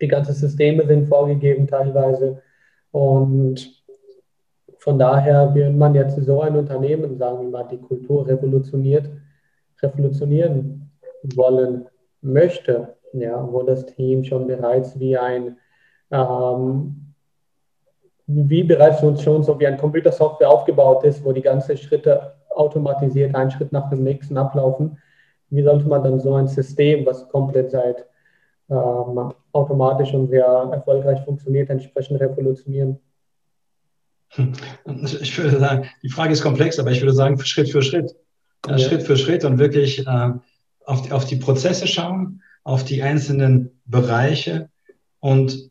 Die 0.00 0.08
ganzen 0.08 0.34
Systeme 0.34 0.86
sind 0.86 1.06
vorgegeben 1.06 1.66
teilweise. 1.66 2.42
Und 2.90 3.82
von 4.78 4.98
daher, 4.98 5.54
wenn 5.54 5.78
man 5.78 5.94
jetzt 5.94 6.16
so 6.22 6.40
ein 6.40 6.56
Unternehmen, 6.56 7.16
sagen 7.16 7.40
wir 7.40 7.48
mal, 7.48 7.68
die 7.70 7.78
Kultur 7.78 8.26
revolutioniert, 8.26 9.08
revolutionieren 9.80 10.90
wollen 11.34 11.86
möchte, 12.20 12.96
ja, 13.12 13.48
wo 13.50 13.62
das 13.62 13.86
Team 13.86 14.24
schon 14.24 14.46
bereits 14.46 14.98
wie 14.98 15.16
ein 15.16 15.56
ähm, 16.10 17.03
wie 18.26 18.62
bereits 18.62 19.00
schon 19.00 19.42
so 19.42 19.58
wie 19.60 19.66
ein 19.66 19.76
Computersoftware 19.76 20.48
aufgebaut 20.48 21.04
ist, 21.04 21.24
wo 21.24 21.32
die 21.32 21.42
ganzen 21.42 21.76
Schritte 21.76 22.34
automatisiert 22.50 23.34
einen 23.34 23.50
Schritt 23.50 23.72
nach 23.72 23.90
dem 23.90 24.02
nächsten 24.02 24.36
ablaufen, 24.38 24.98
wie 25.50 25.62
sollte 25.62 25.86
man 25.86 26.02
dann 26.02 26.20
so 26.20 26.34
ein 26.34 26.48
System, 26.48 27.04
was 27.06 27.28
komplett 27.28 27.70
seit 27.70 28.06
ähm, 28.70 29.32
automatisch 29.52 30.12
und 30.14 30.28
sehr 30.28 30.44
erfolgreich 30.44 31.24
funktioniert, 31.24 31.70
entsprechend 31.70 32.20
revolutionieren? 32.20 32.98
Ich 35.20 35.38
würde 35.38 35.58
sagen, 35.60 35.88
die 36.02 36.08
Frage 36.08 36.32
ist 36.32 36.42
komplex, 36.42 36.78
aber 36.78 36.90
ich 36.90 37.00
würde 37.00 37.12
sagen, 37.12 37.38
Schritt 37.38 37.70
für 37.70 37.82
Schritt. 37.82 38.16
Ja. 38.66 38.78
Schritt 38.78 39.02
für 39.02 39.16
Schritt 39.16 39.44
und 39.44 39.58
wirklich 39.58 40.06
äh, 40.06 40.30
auf, 40.86 41.02
die, 41.02 41.12
auf 41.12 41.24
die 41.26 41.36
Prozesse 41.36 41.86
schauen, 41.86 42.42
auf 42.64 42.82
die 42.82 43.02
einzelnen 43.02 43.78
Bereiche 43.84 44.70
und 45.20 45.70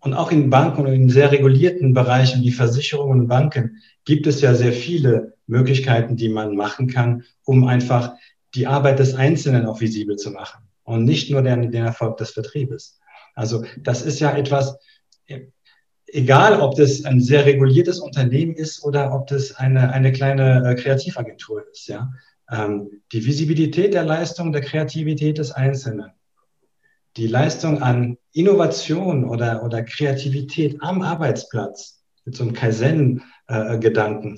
und 0.00 0.14
auch 0.14 0.32
in 0.32 0.50
Banken 0.50 0.86
und 0.86 0.92
in 0.92 1.08
sehr 1.08 1.30
regulierten 1.30 1.94
Bereichen 1.94 2.42
wie 2.42 2.52
Versicherungen 2.52 3.20
und 3.20 3.28
Banken 3.28 3.82
gibt 4.04 4.26
es 4.26 4.40
ja 4.40 4.54
sehr 4.54 4.72
viele 4.72 5.34
Möglichkeiten, 5.46 6.16
die 6.16 6.28
man 6.28 6.56
machen 6.56 6.88
kann, 6.88 7.24
um 7.44 7.66
einfach 7.66 8.14
die 8.54 8.66
Arbeit 8.66 8.98
des 8.98 9.14
Einzelnen 9.14 9.66
auch 9.66 9.80
visibel 9.80 10.16
zu 10.16 10.30
machen 10.30 10.62
und 10.84 11.04
nicht 11.04 11.30
nur 11.30 11.42
den, 11.42 11.70
den 11.70 11.84
Erfolg 11.84 12.16
des 12.16 12.30
Vertriebes. 12.30 12.98
Also 13.34 13.64
das 13.78 14.02
ist 14.02 14.20
ja 14.20 14.36
etwas, 14.36 14.76
egal 16.06 16.60
ob 16.60 16.76
das 16.76 17.04
ein 17.04 17.20
sehr 17.20 17.46
reguliertes 17.46 18.00
Unternehmen 18.00 18.54
ist 18.54 18.82
oder 18.84 19.14
ob 19.14 19.26
das 19.28 19.54
eine, 19.56 19.92
eine 19.92 20.12
kleine 20.12 20.70
äh, 20.70 20.74
Kreativagentur 20.74 21.64
ist, 21.70 21.88
ja. 21.88 22.10
ähm, 22.50 23.02
die 23.12 23.24
Visibilität 23.24 23.94
der 23.94 24.04
Leistung, 24.04 24.52
der 24.52 24.62
Kreativität 24.62 25.38
des 25.38 25.52
Einzelnen, 25.52 26.10
die 27.16 27.26
Leistung 27.26 27.82
an 27.82 28.16
Innovation 28.32 29.24
oder, 29.24 29.64
oder 29.64 29.82
Kreativität 29.82 30.76
am 30.80 31.02
Arbeitsplatz 31.02 32.04
mit 32.24 32.36
so 32.36 32.44
einem 32.44 32.52
Kaizen-Gedanken, 32.52 34.36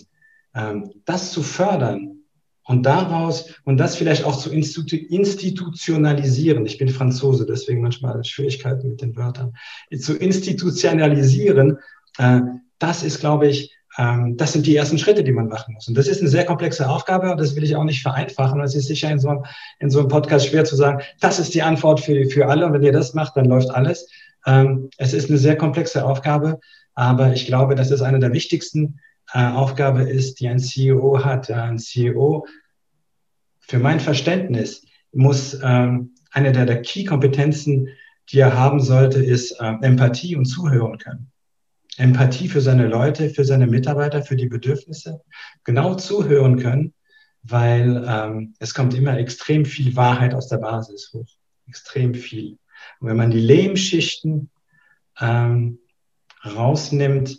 äh, 0.55 0.71
ähm, 0.71 0.91
das 1.05 1.33
zu 1.33 1.43
fördern 1.43 2.23
und 2.65 2.87
daraus 2.87 3.53
und 3.65 3.77
das 3.77 3.97
vielleicht 3.97 4.25
auch 4.25 4.39
zu 4.39 4.51
institutionalisieren. 4.53 6.65
Ich 6.65 6.79
bin 6.79 6.89
Franzose, 6.89 7.45
deswegen 7.45 7.83
manchmal 7.83 8.25
Schwierigkeiten 8.25 8.89
mit 8.89 9.03
den 9.03 9.15
Wörtern. 9.17 9.53
Zu 9.99 10.17
institutionalisieren, 10.17 11.77
äh, 12.19 12.41
das 12.79 13.03
ist, 13.03 13.21
glaube 13.21 13.49
ich, 13.49 13.77
das 13.97 14.53
sind 14.55 14.67
die 14.67 14.75
ersten 14.75 14.97
Schritte, 14.97 15.23
die 15.23 15.33
man 15.33 15.49
machen 15.49 15.75
muss. 15.75 15.87
Und 15.87 15.99
das 15.99 16.09
ist 16.09 16.21
eine 16.21 16.31
sehr 16.31 16.47
komplexe 16.47 16.89
Aufgabe 16.89 17.31
und 17.31 17.39
das 17.39 17.55
will 17.57 17.65
ich 17.65 17.77
auch 17.77 17.85
nicht 17.85 18.01
vereinfachen. 18.01 18.61
Es 18.61 18.75
ist 18.75 18.87
sicher 18.87 19.11
in 19.11 19.19
so, 19.19 19.29
einem, 19.29 19.45
in 19.81 19.91
so 19.91 19.99
einem 19.99 20.09
Podcast 20.09 20.47
schwer 20.47 20.65
zu 20.65 20.77
sagen, 20.77 21.03
das 21.21 21.39
ist 21.39 21.55
die 21.55 21.63
Antwort 21.63 22.01
für, 22.01 22.25
für 22.31 22.49
alle 22.49 22.65
und 22.65 22.73
wenn 22.73 22.83
ihr 22.83 22.93
das 22.93 23.13
macht, 23.13 23.37
dann 23.37 23.45
läuft 23.45 23.71
alles. 23.71 24.09
Ähm, 24.47 24.89
es 24.97 25.13
ist 25.13 25.29
eine 25.29 25.39
sehr 25.39 25.57
komplexe 25.57 26.07
Aufgabe, 26.07 26.59
aber 26.95 27.35
ich 27.35 27.47
glaube, 27.47 27.75
dass 27.75 27.91
es 27.91 28.01
eine 28.01 28.19
der 28.19 28.33
wichtigsten 28.33 28.99
äh, 29.35 29.45
Aufgabe 29.45 30.03
ist, 30.05 30.41
die 30.41 30.49
ein 30.49 30.59
CEO 30.59 31.23
hat. 31.23 31.51
Ein 31.51 31.79
CEO, 31.79 32.47
für 33.61 33.79
mein 33.79 34.01
Verständnis, 34.01 34.87
muss 35.13 35.59
ähm, 35.63 36.15
eine 36.31 36.53
der, 36.53 36.65
der 36.65 36.81
Key-Kompetenzen, 36.81 37.89
die 38.31 38.39
er 38.39 38.57
haben 38.57 38.81
sollte, 38.81 39.23
ist 39.23 39.61
Empathie 39.61 40.37
und 40.37 40.47
Zuhören 40.47 40.97
können. 40.97 41.32
Empathie 41.99 42.49
für 42.49 42.61
seine 42.61 42.87
Leute, 42.87 43.31
für 43.31 43.45
seine 43.45 43.67
Mitarbeiter, 43.67 44.23
für 44.23 44.37
die 44.37 44.47
Bedürfnisse, 44.47 45.21
genau 45.65 45.95
zuhören 45.95 46.59
können, 46.59 46.95
weil 47.43 48.05
ähm, 48.09 48.55
es 48.59 48.73
kommt 48.73 48.95
immer 48.95 49.19
extrem 49.19 49.65
viel 49.65 49.95
Wahrheit 49.97 50.35
aus 50.35 50.49
der 50.49 50.59
Basis 50.59 51.11
hoch. 51.13 51.27
Extrem 51.69 52.15
viel. 52.15 52.59
Und 53.01 53.09
wenn 53.09 53.17
man 53.17 53.31
die 53.31 53.41
Lehmschichten 53.41 54.51
ähm, 55.21 55.79
rausnimmt, 56.45 57.39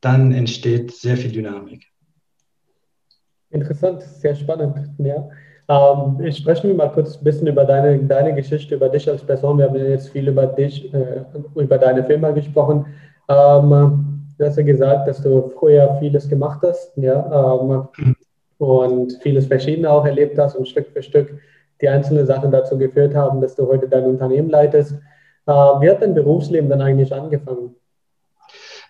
dann 0.00 0.32
entsteht 0.32 0.92
sehr 0.92 1.16
viel 1.16 1.32
Dynamik. 1.32 1.86
Interessant, 3.50 4.02
sehr 4.02 4.34
spannend. 4.34 4.76
Ja. 4.98 5.28
Ähm, 5.68 6.20
ich 6.24 6.38
spreche 6.38 6.66
mir 6.66 6.74
mal 6.74 6.90
kurz 6.90 7.16
ein 7.16 7.24
bisschen 7.24 7.46
über 7.46 7.64
deine, 7.64 7.98
deine 7.98 8.34
Geschichte, 8.34 8.74
über 8.74 8.88
dich 8.88 9.08
als 9.08 9.24
Person. 9.24 9.58
Wir 9.58 9.66
haben 9.66 9.76
jetzt 9.76 10.08
viel 10.10 10.28
über 10.28 10.46
dich, 10.46 10.92
äh, 10.92 11.24
über 11.54 11.78
deine 11.78 12.04
Firma 12.04 12.30
gesprochen. 12.30 12.86
Ähm, 13.32 14.26
du 14.38 14.44
hast 14.44 14.56
ja 14.56 14.62
gesagt, 14.62 15.08
dass 15.08 15.22
du 15.22 15.50
früher 15.58 15.96
vieles 16.00 16.28
gemacht 16.28 16.60
hast, 16.62 16.92
ja, 16.96 17.56
ähm, 17.62 17.88
und 18.58 19.18
vieles 19.22 19.46
Verschiedene 19.46 19.90
auch 19.90 20.04
erlebt 20.04 20.38
hast 20.38 20.56
und 20.56 20.68
Stück 20.68 20.88
für 20.92 21.02
Stück 21.02 21.40
die 21.80 21.88
einzelnen 21.88 22.26
Sachen 22.26 22.52
dazu 22.52 22.78
geführt 22.78 23.14
haben, 23.14 23.40
dass 23.40 23.56
du 23.56 23.66
heute 23.66 23.88
dein 23.88 24.04
Unternehmen 24.04 24.50
leitest. 24.50 24.92
Äh, 25.46 25.52
wie 25.52 25.90
hat 25.90 26.02
dein 26.02 26.14
Berufsleben 26.14 26.70
dann 26.70 26.80
eigentlich 26.80 27.12
angefangen? 27.12 27.74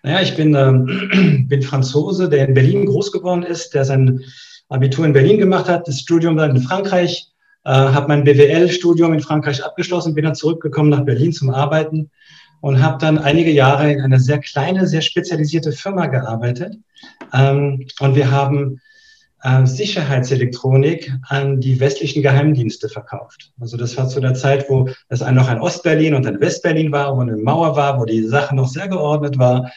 Naja, 0.03 0.21
ich 0.21 0.37
bin, 0.37 0.55
ähm, 0.55 1.47
bin 1.49 1.63
Franzose, 1.63 2.29
der 2.29 2.49
in 2.49 2.55
Berlin 2.55 2.87
groß 2.87 3.13
geworden 3.13 3.45
ist, 3.45 3.75
der 3.75 3.85
sein 3.85 4.21
Abitur 4.69 5.07
in 5.07 5.13
Berlin 5.13 5.39
gemacht 5.39 5.69
hat, 5.69 5.89
das 5.89 6.01
Studium 6.01 6.37
dann 6.37 6.57
in 6.57 6.63
Frankreich, 6.63 7.29
äh, 7.65 7.71
habe 7.71 8.09
mein 8.09 8.25
BWL-Studium 8.25 9.13
in 9.13 9.21
Frankreich 9.21 9.65
abgeschlossen, 9.65 10.15
bin 10.15 10.25
dann 10.25 10.35
zurückgekommen 10.35 10.91
nach 10.91 11.05
Berlin 11.05 11.33
zum 11.33 11.51
Arbeiten 11.51 12.11
und 12.62 12.81
habe 12.81 12.97
dann 12.99 13.19
einige 13.19 13.50
Jahre 13.50 13.92
in 13.92 14.00
einer 14.00 14.21
sehr 14.21 14.38
kleine, 14.38 14.87
sehr 14.87 15.02
spezialisierte 15.02 15.73
Firma 15.73 16.07
gearbeitet. 16.07 16.76
Ähm, 17.35 17.87
und 17.99 18.14
wir 18.14 18.31
haben 18.31 18.81
äh, 19.42 19.66
Sicherheitselektronik 19.66 21.12
an 21.28 21.61
die 21.61 21.81
westlichen 21.81 22.23
Geheimdienste 22.23 22.88
verkauft. 22.88 23.50
Also 23.61 23.76
das 23.76 23.97
war 23.97 24.09
zu 24.09 24.21
der 24.21 24.35
Zeit, 24.35 24.71
wo 24.71 24.88
es 25.09 25.21
noch 25.21 25.49
ein 25.49 25.61
Ostberlin 25.61 26.14
und 26.14 26.25
ein 26.25 26.40
Westberlin 26.40 26.92
war, 26.92 27.16
wo 27.16 27.21
eine 27.21 27.37
Mauer 27.37 27.75
war, 27.75 27.99
wo 27.99 28.04
die 28.04 28.23
Sache 28.23 28.54
noch 28.54 28.69
sehr 28.69 28.87
geordnet 28.87 29.38
war. 29.38 29.73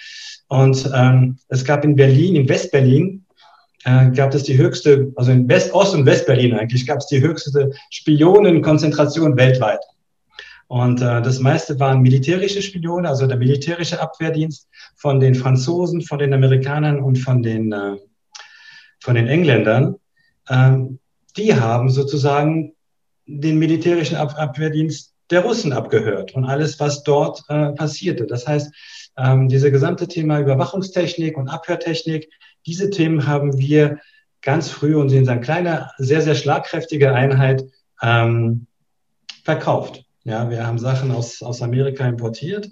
Und 0.48 0.88
ähm, 0.96 1.40
es 1.48 1.66
gab 1.66 1.84
in 1.84 1.96
Berlin, 1.96 2.36
in 2.36 2.48
Westberlin, 2.48 3.26
äh, 3.86 4.12
gab 4.12 4.32
es 4.36 4.44
die 4.44 4.60
höchste, 4.60 5.12
also 5.16 5.32
in 5.32 5.50
West, 5.50 5.74
Ost- 5.74 5.96
und 5.96 6.06
Westberlin 6.06 6.54
eigentlich, 6.54 6.86
gab 6.86 7.00
es 7.00 7.08
die 7.08 7.22
höchste 7.22 7.72
Spionenkonzentration 7.90 9.36
weltweit. 9.38 9.80
Und 10.68 11.02
äh, 11.02 11.22
das 11.22 11.40
meiste 11.40 11.80
waren 11.80 12.02
militärische 12.02 12.62
Spione, 12.62 13.08
also 13.08 13.28
der 13.28 13.38
militärische 13.38 14.02
Abwehrdienst 14.02 14.68
von 14.96 15.20
den 15.20 15.36
Franzosen, 15.36 16.02
von 16.02 16.20
den 16.20 16.34
Amerikanern 16.34 17.00
und 17.00 17.18
von 17.18 17.44
den, 17.44 17.72
äh, 17.72 17.98
von 19.00 19.16
den 19.16 19.28
Engländern. 19.28 19.96
Ähm, 20.50 21.00
die 21.38 21.54
haben 21.54 21.90
sozusagen 21.90 22.74
den 23.28 23.60
militärischen 23.60 24.16
Ab 24.16 24.36
Abwehrdienst 24.38 25.14
der 25.32 25.42
Russen 25.42 25.74
abgehört 25.74 26.36
und 26.36 26.46
alles, 26.46 26.80
was 26.80 27.04
dort 27.04 27.44
äh, 27.50 27.72
passierte. 27.72 28.26
Das 28.26 28.48
heißt, 28.48 28.72
ähm, 29.18 29.50
diese 29.50 29.72
gesamte 29.72 30.08
Thema 30.08 30.40
Überwachungstechnik 30.40 31.38
und 31.38 31.50
Abhörtechnik, 31.50 32.30
diese 32.66 32.90
Themen 32.90 33.26
haben 33.26 33.58
wir 33.58 34.00
ganz 34.42 34.70
früh 34.70 34.96
und 34.96 35.10
sind 35.10 35.28
eine 35.28 35.42
kleine, 35.42 35.90
sehr, 35.98 36.22
sehr 36.22 36.36
schlagkräftige 36.36 37.14
Einheit 37.14 37.64
ähm, 38.02 38.68
verkauft. 39.44 40.05
Ja, 40.26 40.50
wir 40.50 40.66
haben 40.66 40.80
Sachen 40.80 41.12
aus, 41.12 41.44
aus 41.44 41.62
Amerika 41.62 42.08
importiert 42.08 42.72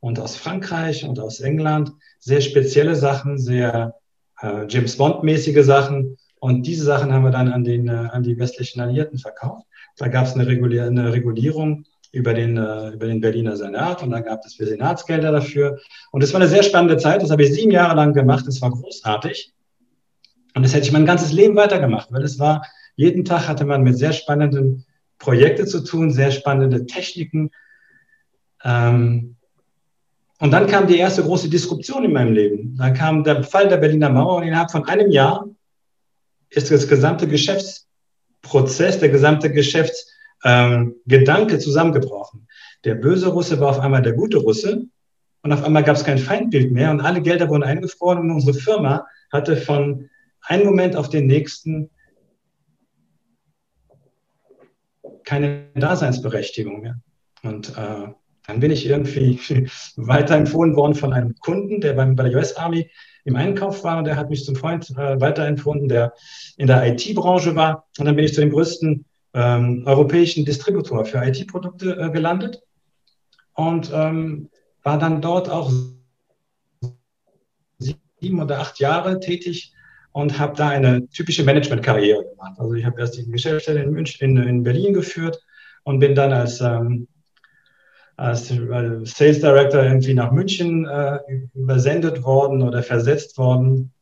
und 0.00 0.18
aus 0.18 0.36
Frankreich 0.36 1.04
und 1.04 1.20
aus 1.20 1.40
England. 1.40 1.92
Sehr 2.18 2.40
spezielle 2.40 2.94
Sachen, 2.94 3.36
sehr 3.38 3.94
äh, 4.40 4.64
James 4.68 4.96
Bond-mäßige 4.96 5.62
Sachen. 5.62 6.16
Und 6.40 6.66
diese 6.66 6.84
Sachen 6.84 7.12
haben 7.12 7.22
wir 7.22 7.30
dann 7.30 7.52
an, 7.52 7.62
den, 7.62 7.88
äh, 7.88 8.08
an 8.10 8.22
die 8.22 8.38
westlichen 8.38 8.80
Alliierten 8.80 9.18
verkauft. 9.18 9.66
Da 9.98 10.08
gab 10.08 10.24
es 10.24 10.32
eine, 10.32 10.46
Regulier 10.46 10.84
eine 10.84 11.12
Regulierung 11.12 11.84
über 12.10 12.32
den, 12.32 12.56
äh, 12.56 12.88
über 12.90 13.06
den 13.06 13.20
Berliner 13.20 13.58
Senat 13.58 14.02
und 14.02 14.10
da 14.10 14.20
gab 14.20 14.42
es 14.46 14.54
für 14.54 14.66
Senatsgelder 14.66 15.30
dafür. 15.30 15.78
Und 16.10 16.24
es 16.24 16.32
war 16.32 16.40
eine 16.40 16.48
sehr 16.48 16.62
spannende 16.62 16.96
Zeit. 16.96 17.20
Das 17.20 17.30
habe 17.30 17.42
ich 17.42 17.52
sieben 17.52 17.70
Jahre 17.70 17.96
lang 17.96 18.14
gemacht. 18.14 18.46
Das 18.46 18.62
war 18.62 18.70
großartig. 18.70 19.52
Und 20.54 20.62
das 20.62 20.72
hätte 20.72 20.86
ich 20.86 20.92
mein 20.92 21.04
ganzes 21.04 21.32
Leben 21.32 21.54
weitergemacht, 21.54 22.10
weil 22.12 22.22
es 22.22 22.38
war, 22.38 22.64
jeden 22.96 23.26
Tag 23.26 23.46
hatte 23.46 23.66
man 23.66 23.82
mit 23.82 23.98
sehr 23.98 24.12
spannenden 24.14 24.86
Projekte 25.24 25.64
zu 25.64 25.82
tun, 25.82 26.10
sehr 26.10 26.30
spannende 26.30 26.84
Techniken. 26.84 27.50
Ähm, 28.62 29.36
und 30.38 30.50
dann 30.50 30.66
kam 30.66 30.86
die 30.86 30.98
erste 30.98 31.22
große 31.22 31.48
Disruption 31.48 32.04
in 32.04 32.12
meinem 32.12 32.34
Leben. 32.34 32.76
Dann 32.76 32.92
kam 32.92 33.24
der 33.24 33.42
Fall 33.42 33.68
der 33.68 33.78
Berliner 33.78 34.10
Mauer 34.10 34.36
und 34.36 34.42
innerhalb 34.42 34.70
von 34.70 34.84
einem 34.84 35.10
Jahr 35.10 35.48
ist 36.50 36.70
das 36.70 36.86
gesamte 36.86 37.26
Geschäftsprozess, 37.26 38.98
der 38.98 39.08
gesamte 39.08 39.50
Geschäftsgedanke 39.50 41.54
ähm, 41.54 41.60
zusammengebrochen. 41.60 42.46
Der 42.84 42.96
böse 42.96 43.28
Russe 43.28 43.58
war 43.60 43.70
auf 43.70 43.80
einmal 43.80 44.02
der 44.02 44.12
gute 44.12 44.36
Russe 44.36 44.84
und 45.42 45.52
auf 45.52 45.64
einmal 45.64 45.84
gab 45.84 45.96
es 45.96 46.04
kein 46.04 46.18
Feindbild 46.18 46.70
mehr 46.70 46.90
und 46.90 47.00
alle 47.00 47.22
Gelder 47.22 47.48
wurden 47.48 47.62
eingefroren 47.62 48.18
und 48.18 48.30
unsere 48.30 48.58
Firma 48.58 49.06
hatte 49.32 49.56
von 49.56 50.10
einem 50.42 50.66
Moment 50.66 50.96
auf 50.96 51.08
den 51.08 51.26
nächsten 51.26 51.88
keine 55.24 55.66
Daseinsberechtigung 55.74 56.80
mehr. 56.80 57.00
Und 57.42 57.70
äh, 57.70 58.08
dann 58.46 58.60
bin 58.60 58.70
ich 58.70 58.86
irgendwie 58.86 59.40
weiterempfohlen 59.96 60.76
worden 60.76 60.94
von 60.94 61.12
einem 61.12 61.34
Kunden, 61.36 61.80
der 61.80 61.94
beim, 61.94 62.16
bei 62.16 62.28
der 62.28 62.38
US 62.38 62.56
Army 62.56 62.90
im 63.24 63.36
Einkauf 63.36 63.84
war 63.84 63.98
und 63.98 64.04
der 64.04 64.16
hat 64.16 64.30
mich 64.30 64.44
zum 64.44 64.54
Freund 64.54 64.90
äh, 64.90 65.20
weiterempfohlen, 65.20 65.88
der 65.88 66.12
in 66.56 66.66
der 66.66 66.86
IT-Branche 66.86 67.56
war. 67.56 67.86
Und 67.98 68.04
dann 68.04 68.16
bin 68.16 68.24
ich 68.24 68.34
zu 68.34 68.40
dem 68.40 68.50
größten 68.50 69.04
ähm, 69.32 69.82
europäischen 69.86 70.44
Distributor 70.44 71.04
für 71.04 71.24
IT-Produkte 71.24 71.96
äh, 71.98 72.10
gelandet 72.10 72.62
und 73.54 73.90
ähm, 73.92 74.50
war 74.82 74.98
dann 74.98 75.22
dort 75.22 75.48
auch 75.48 75.72
sieben 77.78 78.40
oder 78.40 78.60
acht 78.60 78.78
Jahre 78.78 79.20
tätig 79.20 79.73
und 80.14 80.38
habe 80.38 80.56
da 80.56 80.68
eine 80.68 81.08
typische 81.08 81.42
Management-Karriere 81.42 82.24
gemacht. 82.24 82.54
Also 82.58 82.74
ich 82.74 82.84
habe 82.84 83.00
erst 83.00 83.16
die 83.16 83.28
Geschäftsstelle 83.28 83.82
in, 83.82 83.90
München, 83.90 84.36
in, 84.38 84.48
in 84.48 84.62
Berlin 84.62 84.94
geführt 84.94 85.40
und 85.82 85.98
bin 85.98 86.14
dann 86.14 86.32
als, 86.32 86.60
ähm, 86.60 87.08
als 88.16 88.46
Sales 88.46 89.40
Director 89.40 89.82
irgendwie 89.82 90.14
nach 90.14 90.30
München 90.30 90.86
äh, 90.86 91.18
übersendet 91.54 92.22
worden 92.22 92.62
oder 92.62 92.84
versetzt 92.84 93.38
worden 93.38 93.92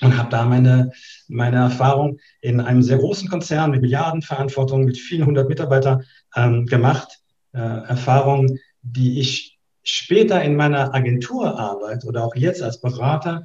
und 0.00 0.18
habe 0.18 0.28
da 0.28 0.44
meine, 0.44 0.90
meine 1.28 1.58
Erfahrung 1.58 2.18
in 2.40 2.60
einem 2.60 2.82
sehr 2.82 2.98
großen 2.98 3.28
Konzern 3.28 3.70
mit 3.70 3.80
Milliardenverantwortung, 3.80 4.84
mit 4.84 4.98
vielen 4.98 5.24
hundert 5.24 5.48
Mitarbeitern 5.48 6.02
ähm, 6.34 6.66
gemacht. 6.66 7.20
Äh, 7.52 7.60
Erfahrungen, 7.60 8.58
die 8.82 9.20
ich 9.20 9.56
später 9.84 10.42
in 10.42 10.56
meiner 10.56 10.92
Agenturarbeit 10.96 12.04
oder 12.04 12.24
auch 12.24 12.34
jetzt 12.34 12.60
als 12.60 12.80
Berater 12.80 13.44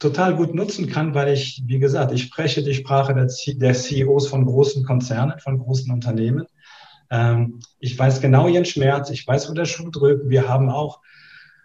total 0.00 0.34
gut 0.34 0.54
nutzen 0.54 0.88
kann, 0.88 1.14
weil 1.14 1.32
ich, 1.32 1.62
wie 1.66 1.78
gesagt, 1.78 2.12
ich 2.12 2.22
spreche 2.22 2.64
die 2.64 2.74
Sprache 2.74 3.14
der, 3.14 3.28
der 3.54 3.74
CEOs 3.74 4.26
von 4.26 4.44
großen 4.44 4.84
Konzernen, 4.84 5.38
von 5.38 5.58
großen 5.58 5.92
Unternehmen. 5.92 6.46
Ähm, 7.10 7.60
ich 7.78 7.96
weiß 7.96 8.20
genau 8.20 8.48
ihren 8.48 8.64
Schmerz, 8.64 9.10
ich 9.10 9.26
weiß, 9.26 9.48
wo 9.48 9.54
der 9.54 9.66
Schuh 9.66 9.90
drückt. 9.90 10.28
Wir 10.28 10.48
haben 10.48 10.70
auch 10.70 11.00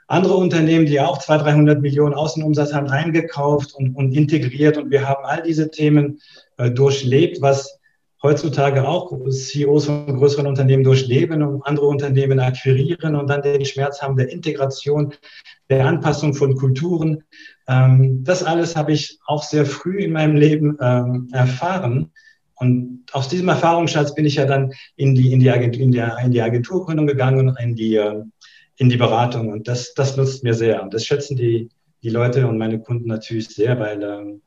andere 0.08 0.36
Unternehmen, 0.36 0.86
die 0.86 1.00
auch 1.00 1.18
200, 1.18 1.48
300 1.48 1.82
Millionen 1.82 2.13
Außenumsatz 2.13 2.74
haben, 2.74 2.89
eingekauft 2.89 3.74
und, 3.74 3.96
und 3.96 4.12
integriert. 4.12 4.77
Und 4.77 4.92
wir 4.92 5.08
haben 5.08 5.25
all 5.25 5.42
diese 5.42 5.72
Themen 5.72 6.20
äh, 6.58 6.70
durchlebt, 6.70 7.42
was 7.42 7.80
heutzutage 8.22 8.88
auch 8.88 9.12
CEOs 9.30 9.86
von 9.86 10.18
größeren 10.18 10.48
Unternehmen 10.48 10.84
durchleben 10.84 11.42
und 11.44 11.62
andere 11.62 11.86
Unternehmen 11.86 12.39
akquirieren 12.39 13.15
und 13.15 13.27
dann 13.30 13.44
den 13.44 13.65
Schmerz 13.65 14.01
haben 14.01 14.18
der 14.18 14.30
Integration, 14.30 15.13
der 15.70 15.86
Anpassung 15.86 16.34
von 16.34 16.56
Kulturen. 16.56 17.24
Ähm, 17.67 18.24
das 18.24 18.43
alles 18.43 18.75
habe 18.75 18.91
ich 18.91 19.19
auch 19.25 19.43
sehr 19.43 19.65
früh 19.65 20.00
in 20.00 20.13
meinem 20.13 20.36
Leben 20.36 20.77
ähm, 20.81 21.29
erfahren. 21.31 22.12
Und 22.55 23.03
aus 23.12 23.27
diesem 23.27 23.50
Erfahrungsschatz 23.50 24.15
bin 24.15 24.25
ich 24.25 24.36
ja 24.36 24.45
dann 24.45 24.72
in 24.95 25.15
die, 25.15 25.34
in 25.34 25.39
die, 25.39 25.50
Agentur, 25.50 25.81
in 25.81 25.91
der, 25.91 26.17
in 26.19 26.31
die 26.31 26.41
Agenturgründung 26.41 27.07
gegangen 27.07 27.50
und 27.50 27.60
in 27.60 27.75
die, 27.75 27.95
äh, 27.95 28.24
in 28.77 28.89
die 28.89 28.98
Beratung. 28.98 29.51
Und 29.51 29.67
das, 29.67 29.93
das 29.93 30.15
nutzt 30.15 30.43
mir 30.43 30.53
sehr. 30.53 30.81
Und 30.84 30.93
das 30.93 31.05
schätzen 31.05 31.36
die, 31.36 31.69
die 32.01 32.10
Leute 32.10 32.48
und 32.48 32.57
meine 32.57 32.79
Kunden 32.79 33.07
natürlich 33.07 33.50
sehr, 33.50 33.79
weil 33.79 34.03
ähm, 34.03 34.41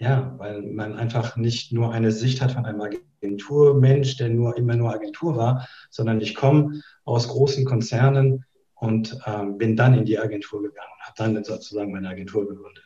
ja, 0.00 0.34
weil 0.38 0.62
man 0.62 0.96
einfach 0.96 1.36
nicht 1.36 1.72
nur 1.72 1.92
eine 1.92 2.12
Sicht 2.12 2.40
hat 2.40 2.52
von 2.52 2.64
einem 2.64 2.80
Agenturmensch, 2.80 4.16
der 4.16 4.28
nur 4.28 4.56
immer 4.56 4.76
nur 4.76 4.92
Agentur 4.92 5.36
war, 5.36 5.68
sondern 5.90 6.20
ich 6.20 6.34
komme 6.34 6.80
aus 7.04 7.28
großen 7.28 7.64
Konzernen 7.64 8.44
und 8.80 9.18
ähm, 9.26 9.58
bin 9.58 9.76
dann 9.76 9.94
in 9.94 10.04
die 10.04 10.18
Agentur 10.18 10.62
gegangen 10.62 10.88
und 10.94 11.06
habe 11.06 11.34
dann 11.34 11.44
sozusagen 11.44 11.92
meine 11.92 12.08
Agentur 12.08 12.48
gegründet. 12.48 12.84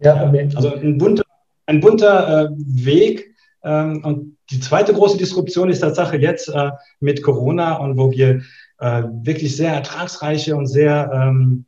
Ja, 0.00 0.30
ja 0.30 0.46
also 0.54 0.74
ein 0.74 0.98
bunter, 0.98 1.24
ein 1.66 1.80
bunter 1.80 2.44
äh, 2.44 2.50
Weg. 2.56 3.34
Ähm, 3.62 4.04
und 4.04 4.38
die 4.50 4.60
zweite 4.60 4.92
große 4.92 5.18
Disruption 5.18 5.70
ist 5.70 5.80
Tatsache 5.80 6.16
jetzt 6.16 6.48
äh, 6.48 6.70
mit 7.00 7.22
Corona 7.22 7.76
und 7.76 7.96
wo 7.98 8.10
wir 8.10 8.42
äh, 8.78 9.02
wirklich 9.22 9.56
sehr 9.56 9.72
ertragsreiche 9.72 10.56
und 10.56 10.66
sehr 10.66 11.10
ähm, 11.12 11.64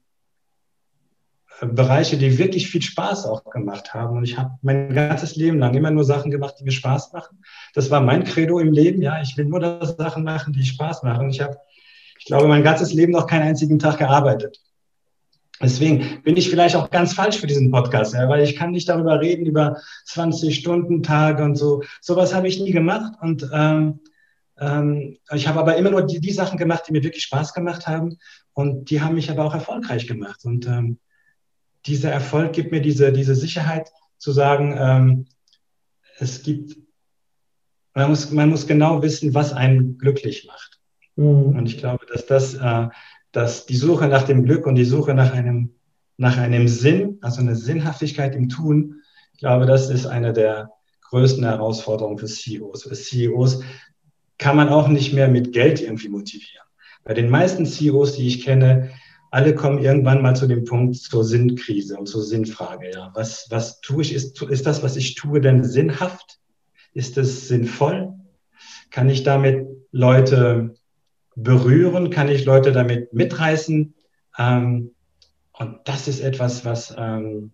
Bereiche, 1.66 2.16
die 2.16 2.38
wirklich 2.38 2.71
viel 2.71 2.80
Spaß 2.80 3.26
auch 3.26 3.45
gemacht 3.45 3.92
haben. 3.92 4.16
Und 4.16 4.25
ich 4.25 4.38
habe 4.38 4.52
mein 4.62 4.95
ganzes 4.95 5.37
Leben 5.37 5.59
lang 5.59 5.75
immer 5.75 5.90
nur 5.90 6.04
Sachen 6.04 6.30
gemacht, 6.30 6.54
die 6.59 6.64
mir 6.64 6.71
Spaß 6.71 7.12
machen. 7.12 7.42
Das 7.75 7.90
war 7.90 8.00
mein 8.00 8.25
Credo 8.25 8.59
im 8.59 8.73
Leben. 8.73 9.02
Ja, 9.02 9.21
ich 9.21 9.37
will 9.37 9.45
nur 9.45 9.61
das 9.61 9.97
Sachen 9.97 10.25
machen, 10.25 10.54
die 10.54 10.64
Spaß 10.64 11.02
machen. 11.02 11.28
Ich 11.28 11.40
habe, 11.40 11.59
glaube, 12.31 12.49
mein 12.49 12.63
ganzes 12.63 12.93
Leben 12.93 13.13
noch 13.13 13.27
keinen 13.27 13.43
einzigen 13.43 13.79
Tag 13.79 13.99
gearbeitet. 13.99 14.61
Deswegen 15.61 16.23
bin 16.23 16.37
ich 16.37 16.49
vielleicht 16.49 16.75
auch 16.77 16.89
ganz 16.91 17.13
falsch 17.13 17.39
für 17.39 17.47
diesen 17.47 17.71
Podcast, 17.71 18.15
ja, 18.15 18.29
weil 18.29 18.43
ich 18.43 18.57
kann 18.57 18.71
nicht 18.71 18.89
darüber 18.89 19.21
reden, 19.21 19.45
über 19.45 19.77
20 20.07 20.55
Stunden 20.55 21.03
Tage 21.03 21.43
und 21.43 21.57
so. 21.57 21.83
Sowas 22.01 22.33
habe 22.33 22.49
ich 22.49 22.61
nie 22.61 22.71
gemacht. 22.71 23.13
Und 23.21 23.51
ähm, 23.53 24.01
ähm, 24.59 25.19
ich 25.35 25.49
habe 25.49 25.59
aber 25.59 25.77
immer 25.77 25.91
nur 25.91 26.03
die, 26.03 26.21
die 26.21 26.33
Sachen 26.33 26.57
gemacht, 26.57 26.85
die 26.87 26.93
mir 26.93 27.03
wirklich 27.03 27.25
Spaß 27.25 27.53
gemacht 27.53 27.87
haben. 27.87 28.17
Und 28.55 28.91
die 28.91 29.03
haben 29.03 29.17
mich 29.17 29.31
aber 29.31 29.45
auch 29.45 29.55
erfolgreich 29.55 30.07
gemacht. 30.07 30.45
Und 30.45 30.67
ähm, 30.67 30.99
dieser 31.85 32.11
Erfolg 32.11 32.53
gibt 32.53 32.71
mir 32.71 32.81
diese, 32.81 33.13
diese 33.13 33.35
Sicherheit 33.35 33.91
zu 34.19 34.33
sagen, 34.33 34.77
ähm, 34.79 35.27
es 36.19 36.43
gibt, 36.43 36.79
man 37.93 38.09
muss, 38.09 38.31
man 38.31 38.49
muss 38.49 38.67
genau 38.67 39.03
wissen, 39.03 39.35
was 39.35 39.53
einen 39.53 39.99
glücklich 39.99 40.47
macht. 40.47 40.80
Mhm. 41.21 41.57
Und 41.57 41.67
ich 41.67 41.79
glaube, 41.79 42.07
dass 42.07 42.27
das, 42.27 42.55
äh, 42.55 42.89
dass 43.33 43.67
die 43.67 43.77
Suche 43.77 44.09
nach 44.09 44.23
dem 44.23 44.45
Glück 44.45 44.67
und 44.67 44.75
die 44.75 44.85
Suche 44.85 45.15
nach 45.15 45.33
einem, 45.33 45.75
nach 46.17 46.39
einem 46.39 46.67
Sinn, 46.67 47.19
also 47.21 47.41
eine 47.41 47.55
Sinnhaftigkeit 47.55 48.35
im 48.35 48.49
Tun, 48.49 49.03
ich 49.35 49.41
glaube, 49.41 49.67
das 49.67 49.91
ist 49.91 50.07
eine 50.07 50.33
der 50.33 50.71
größten 51.11 51.45
Herausforderungen 51.45 52.19
für 52.19 52.27
CEOs. 52.27 52.85
Für 52.85 52.95
CEOs 52.95 53.62
kann 54.39 54.57
man 54.57 54.69
auch 54.69 54.89
nicht 54.89 55.12
mehr 55.12 55.29
mit 55.29 55.53
Geld 55.53 55.81
irgendwie 55.81 56.09
motivieren. 56.09 56.67
Bei 57.05 57.15
den 57.15 57.31
meisten 57.31 57.67
CEOs, 57.67 58.15
die 58.15 58.27
ich 58.27 58.43
kenne, 58.43 58.91
alle 59.31 59.55
kommen 59.55 59.79
irgendwann 59.79 60.23
mal 60.23 60.35
zu 60.35 60.47
dem 60.47 60.65
Punkt 60.65 60.97
zur 60.97 61.25
Sinnkrise 61.25 61.97
und 61.99 62.07
zur 62.07 62.23
Sinnfrage. 62.23 62.91
Ja. 62.93 63.11
Was, 63.15 63.47
was 63.50 63.81
tue 63.81 64.03
ich? 64.03 64.15
Ist, 64.15 64.41
ist 64.43 64.67
das, 64.67 64.83
was 64.83 64.97
ich 64.97 65.15
tue, 65.15 65.41
denn 65.41 65.64
sinnhaft? 65.64 66.38
Ist 66.92 67.16
es 67.16 67.49
sinnvoll? 67.49 68.12
Kann 68.90 69.09
ich 69.09 69.23
damit 69.23 69.68
Leute 69.92 70.75
berühren? 71.42 72.11
Kann 72.11 72.29
ich 72.29 72.44
Leute 72.44 72.72
damit 72.72 73.12
mitreißen? 73.12 73.94
Ähm, 74.38 74.94
und 75.53 75.79
das 75.85 76.09
ist 76.09 76.20
etwas, 76.20 76.64
was, 76.64 76.94
ähm, 76.96 77.53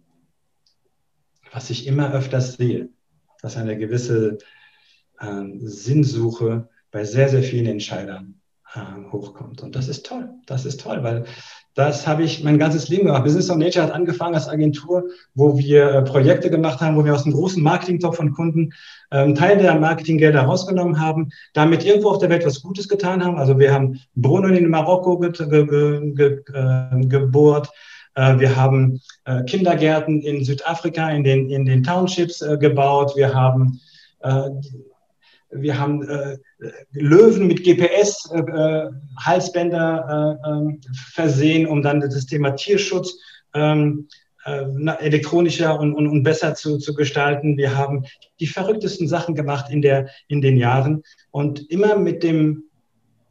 was 1.51 1.71
ich 1.71 1.87
immer 1.87 2.13
öfters 2.13 2.55
sehe, 2.55 2.89
dass 3.43 3.57
eine 3.57 3.77
gewisse 3.77 4.39
ähm, 5.21 5.61
Sinnsuche 5.67 6.69
bei 6.91 7.05
sehr, 7.05 7.29
sehr 7.29 7.43
vielen 7.43 7.67
Entscheidern 7.67 8.41
ähm, 8.75 9.11
hochkommt. 9.13 9.63
Und 9.63 9.77
das 9.77 9.89
ist 9.89 10.07
toll. 10.07 10.31
Das 10.47 10.65
ist 10.65 10.81
toll, 10.81 11.03
weil 11.03 11.25
das 11.77 12.07
habe 12.07 12.23
ich 12.23 12.43
mein 12.43 12.59
ganzes 12.59 12.89
Leben 12.89 13.07
gemacht. 13.07 13.23
Business 13.23 13.51
of 13.51 13.59
Nature 13.59 13.85
hat 13.85 13.93
angefangen 13.93 14.35
als 14.35 14.49
Agentur, 14.49 15.05
wo 15.35 15.59
wir 15.59 15.91
äh, 15.91 16.03
Projekte 16.03 16.51
gemacht 16.51 16.81
haben, 16.81 16.97
wo 16.97 17.05
wir 17.05 17.15
aus 17.15 17.25
einem 17.25 17.35
großen 17.35 17.63
Marketingtopf 17.63 18.17
von 18.17 18.33
Kunden 18.33 18.73
ähm, 19.13 19.35
Teil 19.35 19.59
der 19.59 19.79
Marketinggelder 19.79 20.41
rausgenommen 20.41 20.99
haben, 20.99 21.29
damit 21.53 21.85
irgendwo 21.85 22.09
auf 22.09 22.19
der 22.19 22.31
Welt 22.31 22.47
was 22.47 22.63
Gutes 22.63 22.89
getan 22.89 23.23
haben. 23.23 23.37
Also 23.37 23.59
wir 23.59 23.75
haben 23.75 24.01
Brunnen 24.15 24.57
in 24.57 24.71
Marokko 24.71 25.19
ge 25.19 25.33
ge 25.33 26.15
ge 26.15 26.41
äh, 26.55 27.07
gebohrt. 27.07 27.69
Äh, 28.15 28.39
wir 28.39 28.57
haben 28.57 29.03
äh, 29.27 29.45
Kindergärten 29.45 30.23
in 30.23 30.45
Südafrika 30.45 31.11
in 31.11 31.25
den, 31.25 31.51
in 31.51 31.67
den 31.67 31.83
Townships 31.83 32.41
äh, 32.41 32.57
gebaut. 32.59 33.13
Wir 33.17 33.35
haben 33.35 33.81
wir 35.61 35.79
haben 35.79 36.03
äh, 36.09 36.39
Löwen 36.93 37.47
mit 37.47 37.63
GPS-Halsbänder 37.65 40.07
äh, 40.09 40.13
äh, 40.13 40.37
ähm, 40.53 40.81
versehen, 41.13 41.67
um 41.67 41.83
dann 41.83 42.01
das 42.01 42.25
Thema 42.27 42.53
Tierschutz 42.53 43.19
ähm, 43.55 44.09
äh, 44.47 44.65
elektronischer 45.01 45.79
und, 45.79 45.95
und, 45.95 46.07
und 46.07 46.23
besser 46.23 46.55
zu, 46.55 46.79
zu 46.79 46.95
gestalten. 46.95 47.57
Wir 47.57 47.77
haben 47.77 48.05
die 48.41 48.47
verrücktesten 48.47 49.09
Sachen 49.09 49.35
gemacht 49.35 49.71
in, 49.71 49.83
der, 49.83 50.09
in 50.29 50.41
den 50.41 50.57
Jahren 50.57 51.03
und 51.31 51.71
immer 51.71 51.99
mit 51.99 52.23
dem, 52.23 52.65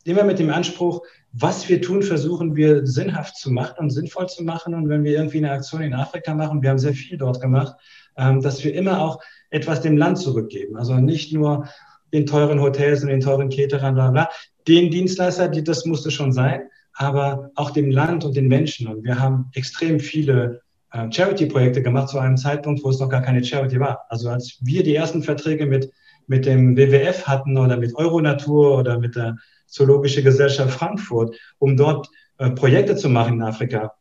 immer 0.03 0.23
mit 0.23 0.39
dem 0.39 0.49
Anspruch, 0.49 1.01
was 1.31 1.67
wir 1.67 1.81
tun, 1.81 2.03
versuchen 2.03 2.55
wir 2.55 2.85
sinnhaft 2.85 3.38
zu 3.38 3.51
machen 3.51 3.75
und 3.79 3.89
sinnvoll 3.89 4.27
zu 4.27 4.43
machen. 4.43 4.73
Und 4.73 4.88
wenn 4.88 5.03
wir 5.03 5.13
irgendwie 5.13 5.39
eine 5.39 5.51
Aktion 5.51 5.81
in 5.81 5.93
Afrika 5.93 6.33
machen, 6.33 6.61
wir 6.61 6.69
haben 6.69 6.79
sehr 6.79 6.93
viel 6.93 7.17
dort 7.17 7.41
gemacht, 7.41 7.75
ähm, 8.17 8.41
dass 8.41 8.63
wir 8.63 8.73
immer 8.73 9.01
auch 9.01 9.21
etwas 9.49 9.81
dem 9.81 9.97
Land 9.97 10.17
zurückgeben. 10.17 10.77
Also 10.77 10.95
nicht 10.95 11.33
nur 11.33 11.67
den 12.13 12.25
teuren 12.25 12.61
Hotels 12.61 13.03
und 13.03 13.09
den 13.09 13.19
teuren 13.19 13.49
Caterern, 13.49 13.95
bla 13.95 14.11
bla. 14.11 14.29
Den 14.67 14.89
Dienstleister, 14.89 15.47
die, 15.47 15.63
das 15.63 15.85
musste 15.85 16.11
schon 16.11 16.31
sein, 16.31 16.63
aber 16.93 17.51
auch 17.55 17.71
dem 17.71 17.91
Land 17.91 18.23
und 18.23 18.35
den 18.35 18.47
Menschen. 18.47 18.87
Und 18.87 19.03
wir 19.03 19.19
haben 19.19 19.49
extrem 19.53 19.99
viele 19.99 20.61
äh, 20.91 21.11
Charity-Projekte 21.11 21.81
gemacht 21.81 22.09
zu 22.09 22.19
einem 22.19 22.37
Zeitpunkt, 22.37 22.83
wo 22.83 22.89
es 22.89 22.99
noch 22.99 23.09
gar 23.09 23.21
keine 23.21 23.43
Charity 23.43 23.79
war. 23.79 24.05
Also 24.09 24.29
als 24.29 24.57
wir 24.61 24.83
die 24.83 24.95
ersten 24.95 25.23
Verträge 25.23 25.65
mit, 25.65 25.91
mit 26.27 26.45
dem 26.45 26.77
WWF 26.77 27.27
hatten 27.27 27.57
oder 27.57 27.77
mit 27.77 27.95
Euronatur 27.95 28.77
oder 28.77 28.99
mit 28.99 29.15
der 29.15 29.37
Zoologische 29.67 30.23
Gesellschaft 30.23 30.77
Frankfurt, 30.77 31.35
um 31.59 31.75
dort 31.75 32.07
äh, 32.37 32.51
Projekte 32.51 32.95
zu 32.95 33.09
machen 33.09 33.35
in 33.35 33.41
Afrika, 33.41 33.93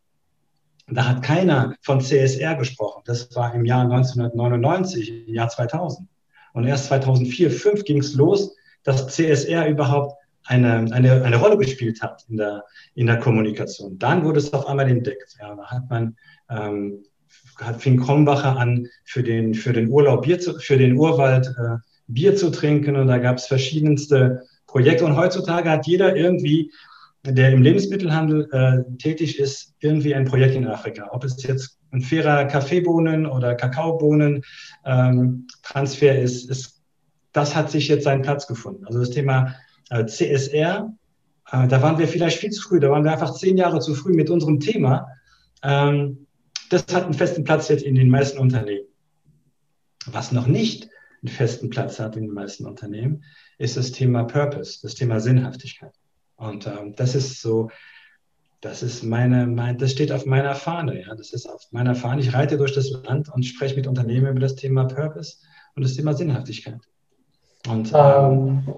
da 0.86 1.08
hat 1.08 1.22
keiner 1.22 1.74
von 1.80 2.00
CSR 2.00 2.56
gesprochen. 2.56 3.02
Das 3.06 3.34
war 3.34 3.54
im 3.54 3.64
Jahr 3.64 3.82
1999, 3.82 5.28
im 5.28 5.34
Jahr 5.34 5.48
2000. 5.48 6.08
Und 6.54 6.64
erst 6.64 6.86
2004, 6.86 7.50
2005 7.50 7.84
ging 7.84 7.98
es 7.98 8.14
los, 8.14 8.56
dass 8.84 9.06
CSR 9.08 9.68
überhaupt 9.68 10.14
eine, 10.46 10.86
eine, 10.92 11.22
eine 11.22 11.36
Rolle 11.36 11.58
gespielt 11.58 12.02
hat 12.02 12.24
in 12.28 12.36
der, 12.36 12.64
in 12.94 13.06
der 13.06 13.18
Kommunikation. 13.18 13.98
Dann 13.98 14.24
wurde 14.24 14.38
es 14.38 14.52
auf 14.52 14.66
einmal 14.66 14.88
entdeckt. 14.88 15.36
Ja, 15.40 15.54
da 15.54 15.66
hat 15.66 15.90
man, 15.90 16.16
ähm, 16.50 17.04
hat, 17.60 17.82
fing 17.82 17.98
Krombacher 17.98 18.56
an, 18.56 18.88
für 19.04 19.22
den, 19.22 19.54
für 19.54 19.72
den 19.72 19.88
Urlaub 19.88 20.22
Bier 20.22 20.38
zu, 20.38 20.58
für 20.58 20.76
den 20.76 20.96
Urwald 20.96 21.48
äh, 21.58 21.76
Bier 22.06 22.36
zu 22.36 22.50
trinken 22.50 22.96
und 22.96 23.06
da 23.06 23.18
gab 23.18 23.38
es 23.38 23.46
verschiedenste 23.46 24.42
Projekte. 24.66 25.04
Und 25.04 25.16
heutzutage 25.16 25.70
hat 25.70 25.86
jeder 25.86 26.14
irgendwie 26.14 26.70
der 27.26 27.52
im 27.52 27.62
Lebensmittelhandel 27.62 28.48
äh, 28.52 28.96
tätig 28.98 29.38
ist, 29.38 29.74
irgendwie 29.80 30.14
ein 30.14 30.26
Projekt 30.26 30.54
in 30.54 30.66
Afrika. 30.66 31.08
Ob 31.10 31.24
es 31.24 31.42
jetzt 31.42 31.78
ein 31.94 32.00
fairer 32.00 32.44
Kaffeebohnen 32.46 33.26
oder 33.26 33.54
Kakaobohnen 33.54 34.42
ähm, 34.85 35.46
ist, 35.74 36.50
ist, 36.50 36.83
das 37.33 37.54
hat 37.54 37.70
sich 37.70 37.88
jetzt 37.88 38.04
seinen 38.04 38.22
Platz 38.22 38.46
gefunden. 38.46 38.85
Also 38.87 38.98
das 38.98 39.11
Thema 39.11 39.54
äh, 39.90 40.04
CSR, 40.04 40.92
äh, 41.50 41.68
da 41.68 41.83
waren 41.83 41.98
wir 41.98 42.09
vielleicht 42.09 42.38
viel 42.38 42.50
zu 42.50 42.62
früh, 42.62 42.80
da 42.80 42.90
waren 42.90 43.04
wir 43.04 43.12
einfach 43.12 43.35
zehn 43.35 43.57
Jahre 43.57 43.80
zu 43.80 43.94
früh 43.94 44.12
mit 44.12 44.28
unserem 44.28 44.61
Thema. 44.61 45.09
Ähm, 45.62 46.26
das 46.70 46.85
hat 46.92 47.04
einen 47.04 47.14
festen 47.14 47.44
Platz 47.44 47.68
jetzt 47.68 47.85
in 47.85 47.94
den 47.94 48.11
meisten 48.11 48.38
Unternehmen. 48.38 48.87
Was 50.07 50.33
noch 50.33 50.46
nicht 50.46 50.88
einen 51.22 51.33
festen 51.33 51.70
Platz 51.70 51.98
hat 51.98 52.16
in 52.16 52.24
den 52.24 52.35
meisten 52.35 52.66
Unternehmen, 52.66 53.24
ist 53.59 53.76
das 53.76 53.92
Thema 53.92 54.24
Purpose, 54.24 54.80
das 54.83 54.94
Thema 54.94 55.20
Sinnhaftigkeit. 55.20 55.94
Und 56.37 56.66
ähm, 56.66 56.94
das 56.96 57.14
ist 57.14 57.40
so, 57.40 57.70
das 58.64 58.83
ist 58.83 59.03
meine, 59.03 59.46
mein, 59.46 59.77
das 59.77 59.90
steht 59.90 60.11
auf 60.11 60.24
meiner 60.24 60.55
Fahne. 60.55 61.03
Ja, 61.03 61.14
das 61.14 61.33
ist 61.35 61.46
auf 61.46 61.66
meiner 61.70 61.94
Fahne. 61.94 62.22
Ich 62.22 62.33
reite 62.33 62.57
durch 62.57 62.74
das 62.74 62.90
Land 63.07 63.33
und 63.33 63.44
spreche 63.44 63.77
mit 63.77 63.87
Unternehmen 63.87 64.29
über 64.29 64.40
das 64.40 64.55
Thema 64.55 64.85
Purpose 64.85 65.37
und 65.77 65.85
das 65.85 65.94
Thema 65.94 66.14
Sinnhaftigkeit. 66.14 66.81
Und 67.68 67.92
ähm, 67.94 68.62
ähm, 68.66 68.74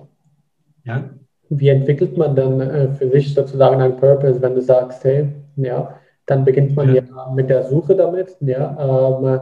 ja. 0.84 1.04
wie 1.50 1.68
entwickelt 1.68 2.16
man 2.16 2.34
dann 2.34 2.60
äh, 2.60 2.92
für 2.94 3.08
sich 3.10 3.32
sozusagen 3.32 3.80
einen 3.80 3.96
Purpose, 3.96 4.42
wenn 4.42 4.56
du 4.56 4.60
sagst, 4.60 5.04
hey, 5.04 5.28
ja, 5.56 5.94
dann 6.26 6.44
beginnt 6.44 6.74
man 6.74 6.92
ja, 6.92 7.02
ja 7.02 7.32
mit 7.32 7.48
der 7.48 7.64
Suche 7.68 7.94
damit, 7.94 8.36
ja, 8.40 9.20
ähm, 9.22 9.40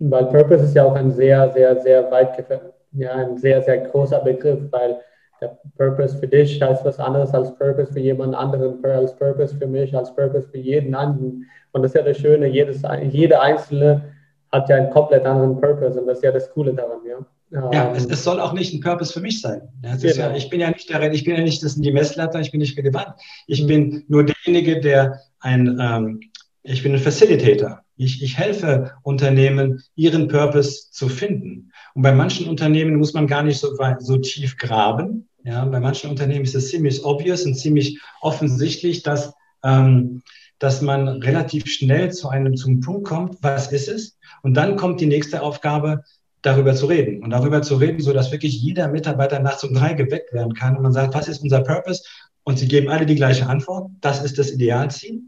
weil 0.00 0.26
Purpose 0.26 0.64
ist 0.64 0.74
ja 0.74 0.84
auch 0.84 0.94
ein 0.94 1.12
sehr, 1.12 1.52
sehr, 1.52 1.80
sehr 1.80 2.10
weit, 2.10 2.44
ja, 2.92 3.12
ein 3.12 3.38
sehr, 3.38 3.62
sehr 3.62 3.78
großer 3.78 4.18
Begriff, 4.20 4.60
weil 4.72 4.98
der 5.40 5.58
Purpose 5.76 6.16
für 6.18 6.26
dich 6.26 6.60
heißt 6.60 6.84
was 6.84 6.98
anderes 6.98 7.32
als 7.34 7.54
Purpose 7.56 7.92
für 7.92 8.00
jemand 8.00 8.34
anderen, 8.34 8.82
als 8.84 9.16
Purpose 9.16 9.56
für 9.56 9.66
mich, 9.66 9.94
als 9.96 10.14
Purpose 10.14 10.48
für 10.48 10.58
jeden 10.58 10.94
anderen. 10.94 11.46
Und 11.72 11.82
das 11.82 11.92
ist 11.92 11.96
ja 11.96 12.02
das 12.02 12.18
Schöne, 12.18 12.46
jedes, 12.46 12.82
jeder 13.10 13.42
Einzelne 13.42 14.14
hat 14.52 14.68
ja 14.68 14.76
einen 14.76 14.90
komplett 14.90 15.26
anderen 15.26 15.60
Purpose 15.60 16.00
und 16.00 16.06
das 16.06 16.18
ist 16.18 16.24
ja 16.24 16.32
das 16.32 16.50
Coole 16.52 16.72
daran, 16.72 17.00
ja. 17.08 17.18
Ja, 17.50 17.92
es, 17.94 18.06
es, 18.06 18.24
soll 18.24 18.40
auch 18.40 18.52
nicht 18.52 18.74
ein 18.74 18.80
Purpose 18.80 19.12
für 19.12 19.20
mich 19.20 19.40
sein. 19.40 19.62
Ja, 19.84 19.94
genau. 19.94 20.14
ja, 20.14 20.34
ich 20.34 20.50
bin 20.50 20.60
ja 20.60 20.70
nicht 20.70 20.90
der, 20.90 21.12
ich 21.12 21.22
bin 21.22 21.36
ja 21.36 21.42
nicht 21.42 21.62
das 21.62 21.74
sind 21.74 21.84
die 21.84 21.92
Messlatte, 21.92 22.40
ich 22.40 22.50
bin 22.50 22.58
nicht 22.60 22.76
relevant. 22.76 23.14
Ich 23.46 23.62
mhm. 23.62 23.66
bin 23.68 24.04
nur 24.08 24.24
derjenige, 24.24 24.80
der 24.80 25.20
ein, 25.38 25.78
ähm, 25.80 26.20
ich 26.64 26.82
bin 26.82 26.92
ein 26.92 26.98
Facilitator. 26.98 27.82
Ich, 27.96 28.20
ich 28.20 28.36
helfe 28.36 28.92
Unternehmen, 29.04 29.80
ihren 29.94 30.26
Purpose 30.26 30.90
zu 30.90 31.08
finden. 31.08 31.70
Und 31.96 32.02
bei 32.02 32.12
manchen 32.12 32.46
Unternehmen 32.46 32.96
muss 32.96 33.14
man 33.14 33.26
gar 33.26 33.42
nicht 33.42 33.58
so, 33.58 33.74
so 34.00 34.18
tief 34.18 34.58
graben. 34.58 35.30
Ja, 35.44 35.64
bei 35.64 35.80
manchen 35.80 36.10
Unternehmen 36.10 36.44
ist 36.44 36.54
es 36.54 36.68
ziemlich 36.68 37.02
obvious 37.02 37.46
und 37.46 37.54
ziemlich 37.54 37.98
offensichtlich, 38.20 39.02
dass, 39.02 39.32
ähm, 39.64 40.22
dass 40.58 40.82
man 40.82 41.08
relativ 41.08 41.66
schnell 41.66 42.12
zu 42.12 42.28
einem 42.28 42.54
zum 42.54 42.80
Punkt 42.80 43.08
kommt, 43.08 43.38
was 43.40 43.72
ist 43.72 43.88
es? 43.88 44.18
Und 44.42 44.58
dann 44.58 44.76
kommt 44.76 45.00
die 45.00 45.06
nächste 45.06 45.40
Aufgabe, 45.40 46.04
darüber 46.42 46.74
zu 46.74 46.84
reden 46.84 47.22
und 47.22 47.30
darüber 47.30 47.62
zu 47.62 47.76
reden, 47.76 48.00
so 48.00 48.12
dass 48.12 48.30
wirklich 48.30 48.60
jeder 48.60 48.88
Mitarbeiter 48.88 49.38
nachts 49.38 49.64
um 49.64 49.72
drei 49.72 49.94
geweckt 49.94 50.34
werden 50.34 50.52
kann 50.52 50.76
und 50.76 50.82
man 50.82 50.92
sagt, 50.92 51.14
was 51.14 51.28
ist 51.28 51.42
unser 51.42 51.62
Purpose? 51.62 52.02
Und 52.44 52.58
sie 52.58 52.68
geben 52.68 52.90
alle 52.90 53.06
die 53.06 53.14
gleiche 53.14 53.46
Antwort. 53.46 53.90
Das 54.02 54.22
ist 54.22 54.36
das 54.36 54.50
Idealziel. 54.50 55.22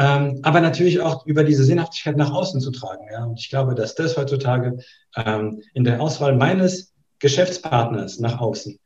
Ähm, 0.00 0.40
aber 0.42 0.62
natürlich 0.62 1.00
auch 1.00 1.26
über 1.26 1.44
diese 1.44 1.62
Sinnhaftigkeit 1.62 2.16
nach 2.16 2.32
außen 2.32 2.62
zu 2.62 2.70
tragen. 2.70 3.04
Ja? 3.12 3.24
Und 3.24 3.38
ich 3.38 3.50
glaube, 3.50 3.74
dass 3.74 3.94
das 3.94 4.16
heutzutage 4.16 4.78
ähm, 5.14 5.62
in 5.74 5.84
der 5.84 6.00
Auswahl 6.00 6.34
meines 6.34 6.94
Geschäftspartners 7.18 8.18
nach 8.18 8.40
außen 8.40 8.78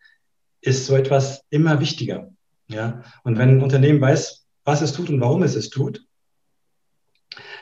ist 0.61 0.87
so 0.87 0.97
etwas 0.97 1.45
immer 1.51 1.79
wichtiger. 1.79 2.33
Ja? 2.67 3.05
Und 3.23 3.39
wenn 3.39 3.51
ein 3.51 3.63
Unternehmen 3.63 4.01
weiß, 4.01 4.45
was 4.65 4.83
es 4.83 4.93
tut 4.93 5.09
und 5.09 5.21
warum 5.21 5.45
es 5.45 5.55
es 5.55 5.71
tut, 5.71 6.05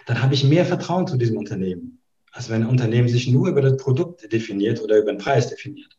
dann 0.06 0.22
habe 0.22 0.32
ich 0.32 0.44
mehr 0.44 0.64
Vertrauen 0.64 1.06
zu 1.06 1.18
diesem 1.18 1.36
Unternehmen. 1.36 2.00
Also 2.32 2.50
wenn 2.50 2.62
ein 2.62 2.70
Unternehmen 2.70 3.08
sich 3.08 3.28
nur 3.28 3.48
über 3.48 3.60
das 3.60 3.76
Produkt 3.76 4.32
definiert 4.32 4.80
oder 4.80 4.96
über 4.96 5.12
den 5.12 5.18
Preis 5.18 5.50
definiert, 5.50 5.94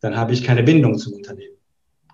dann 0.00 0.16
habe 0.16 0.32
ich 0.32 0.42
keine 0.42 0.64
Bindung 0.64 0.98
zum 0.98 1.12
Unternehmen. 1.12 1.56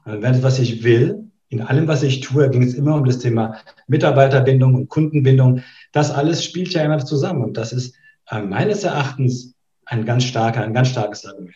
Wenn 0.05 0.43
was 0.43 0.59
ich 0.59 0.85
will, 0.85 1.31
in 1.53 1.61
allem, 1.61 1.87
was 1.87 2.03
ich 2.03 2.21
tue, 2.21 2.49
ging 2.49 2.63
es 2.63 2.75
immer 2.75 2.95
um 2.95 3.05
das 3.05 3.19
Thema 3.19 3.57
Mitarbeiterbindung 3.87 4.75
und 4.75 4.89
Kundenbindung. 4.89 5.61
Das 5.93 6.11
alles 6.11 6.43
spielt 6.43 6.73
ja 6.73 6.83
immer 6.83 6.99
zusammen 6.99 7.45
und 7.45 7.59
das 7.59 7.75
ist 7.75 7.95
äh, 8.31 8.41
meines 8.41 8.85
Erachtens 8.85 9.55
ein 9.85 10.07
ganz 10.07 10.25
starker, 10.25 10.63
ein 10.63 10.73
ganz 10.73 10.89
starkes 10.89 11.27
Argument. 11.27 11.55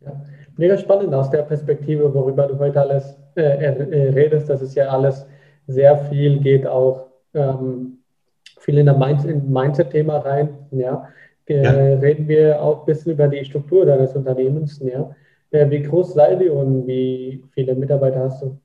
Ja, 0.00 0.20
mega 0.56 0.76
spannend 0.76 1.14
aus 1.14 1.30
der 1.30 1.42
Perspektive, 1.42 2.12
worüber 2.12 2.48
du 2.48 2.58
heute 2.58 2.80
alles 2.80 3.16
äh, 3.36 3.42
äh 3.42 4.08
redest, 4.10 4.50
dass 4.50 4.60
es 4.60 4.74
ja 4.74 4.88
alles 4.88 5.26
sehr 5.68 5.96
viel 6.06 6.40
geht 6.40 6.66
auch 6.66 7.06
ähm, 7.34 7.98
viel 8.58 8.78
in, 8.78 8.88
in 8.88 9.52
Mindset-Thema 9.52 10.18
rein. 10.18 10.48
Ja. 10.72 11.08
ja. 11.48 11.70
Reden 11.70 12.26
wir 12.26 12.60
auch 12.60 12.80
ein 12.80 12.86
bisschen 12.86 13.12
über 13.12 13.28
die 13.28 13.44
Struktur 13.44 13.86
deines 13.86 14.14
Unternehmens. 14.16 14.80
Ja. 14.80 15.14
Wie 15.52 15.82
groß 15.82 16.14
seid 16.14 16.40
ihr 16.40 16.52
und 16.52 16.86
wie 16.88 17.44
viele 17.54 17.76
Mitarbeiter 17.76 18.20
hast 18.20 18.42
du? 18.42 18.58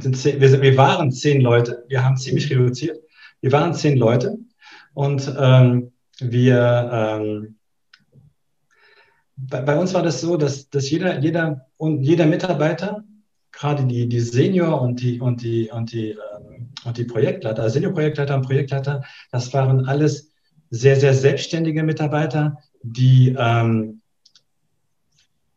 Zehn, 0.00 0.40
wir, 0.40 0.62
wir, 0.62 0.76
waren 0.76 1.12
zehn 1.12 1.40
Leute. 1.40 1.84
Wir 1.88 2.04
haben 2.04 2.16
ziemlich 2.16 2.50
reduziert. 2.50 2.98
Wir 3.40 3.52
waren 3.52 3.74
zehn 3.74 3.98
Leute 3.98 4.38
und 4.94 5.34
ähm, 5.38 5.92
wir 6.20 6.90
ähm, 6.92 7.56
bei, 9.36 9.60
bei, 9.62 9.78
uns 9.78 9.92
war 9.92 10.02
das 10.02 10.20
so, 10.20 10.36
dass, 10.36 10.70
dass 10.70 10.90
jeder, 10.90 11.18
jeder 11.18 11.66
und 11.76 12.02
jeder 12.02 12.26
Mitarbeiter, 12.26 13.04
gerade 13.50 13.84
die, 13.84 14.08
die 14.08 14.20
Senior 14.20 14.80
und 14.80 15.02
die 15.02 15.20
und 15.20 15.42
die 15.42 15.70
und 15.70 15.92
die 15.92 16.10
ähm, 16.10 16.70
und 16.84 16.96
die 16.96 17.04
Projektleiter, 17.04 17.62
also 17.62 17.74
Senior-Projektleiter 17.74 18.34
und 18.34 18.42
Projektleiter, 18.42 19.02
das 19.30 19.52
waren 19.52 19.86
alles 19.86 20.32
sehr, 20.70 20.96
sehr 20.96 21.14
selbstständige 21.14 21.82
Mitarbeiter, 21.82 22.58
die 22.82 23.36
ähm, 23.38 24.01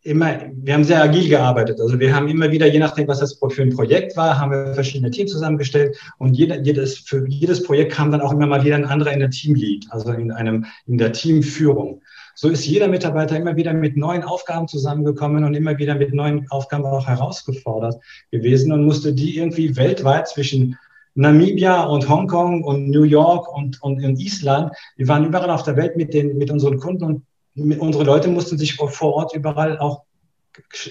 immer, 0.06 0.40
wir 0.54 0.74
haben 0.76 0.84
sehr 0.84 1.02
agil 1.02 1.28
gearbeitet. 1.28 1.82
Also 1.82 2.00
wir 2.00 2.16
haben 2.16 2.28
immer 2.28 2.52
wieder, 2.52 2.68
je 2.68 2.78
nachdem, 2.78 3.08
was 3.08 3.20
das 3.20 3.40
für 3.50 3.62
ein 3.62 3.76
Projekt 3.76 4.16
war, 4.16 4.38
haben 4.40 4.52
wir 4.52 4.74
verschiedene 4.74 5.10
Teams 5.10 5.32
zusammengestellt 5.32 5.98
und 6.20 6.36
jeder, 6.36 6.62
jedes, 6.62 7.00
für 7.00 7.28
jedes 7.28 7.64
Projekt 7.64 7.94
kam 7.94 8.12
dann 8.12 8.22
auch 8.22 8.32
immer 8.32 8.46
mal 8.46 8.64
wieder 8.64 8.76
ein 8.76 8.86
anderer 8.86 9.12
in 9.12 9.20
der 9.20 9.32
Teamlead, 9.32 9.88
also 9.90 10.12
in 10.12 10.32
einem, 10.32 10.66
in 10.86 11.00
der 11.00 11.12
Teamführung. 11.12 12.02
So 12.36 12.50
ist 12.50 12.66
jeder 12.66 12.88
Mitarbeiter 12.88 13.36
immer 13.36 13.56
wieder 13.56 13.74
mit 13.74 13.98
neuen 13.98 14.24
Aufgaben 14.24 14.68
zusammengekommen 14.68 15.44
und 15.44 15.56
immer 15.56 15.78
wieder 15.80 15.96
mit 15.96 16.14
neuen 16.14 16.46
Aufgaben 16.52 16.86
auch 16.86 17.08
herausgefordert 17.08 17.96
gewesen 18.30 18.72
und 18.72 18.86
musste 18.86 19.14
die 19.14 19.38
irgendwie 19.38 19.76
weltweit 19.76 20.28
zwischen 20.28 20.78
Namibia 21.16 21.84
und 21.84 22.08
Hongkong 22.08 22.64
und 22.64 22.90
New 22.90 23.04
York 23.04 23.52
und, 23.56 23.82
und 23.82 24.00
in 24.04 24.18
Island. 24.18 24.72
Wir 24.98 25.08
waren 25.08 25.26
überall 25.26 25.50
auf 25.50 25.64
der 25.64 25.78
Welt 25.78 25.96
mit, 25.96 26.14
den, 26.14 26.38
mit 26.38 26.52
unseren 26.52 26.78
Kunden 26.78 27.06
und 27.06 27.24
unsere 27.56 28.04
Leute 28.04 28.28
mussten 28.28 28.58
sich 28.58 28.76
vor 28.76 29.14
Ort 29.14 29.34
überall 29.34 29.78
auch 29.80 30.04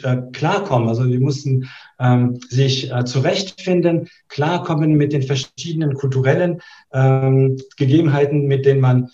äh, 0.03 0.17
klarkommen. 0.33 0.89
Also 0.89 1.09
wir 1.09 1.21
mussten 1.21 1.69
ähm, 1.99 2.39
sich 2.49 2.93
äh, 2.93 3.05
zurechtfinden, 3.05 4.09
klarkommen 4.29 4.95
mit 4.95 5.13
den 5.13 5.23
verschiedenen 5.23 5.95
kulturellen 5.95 6.61
ähm, 6.93 7.57
Gegebenheiten, 7.77 8.47
mit 8.47 8.67
denen 8.67 8.81
man 8.81 9.11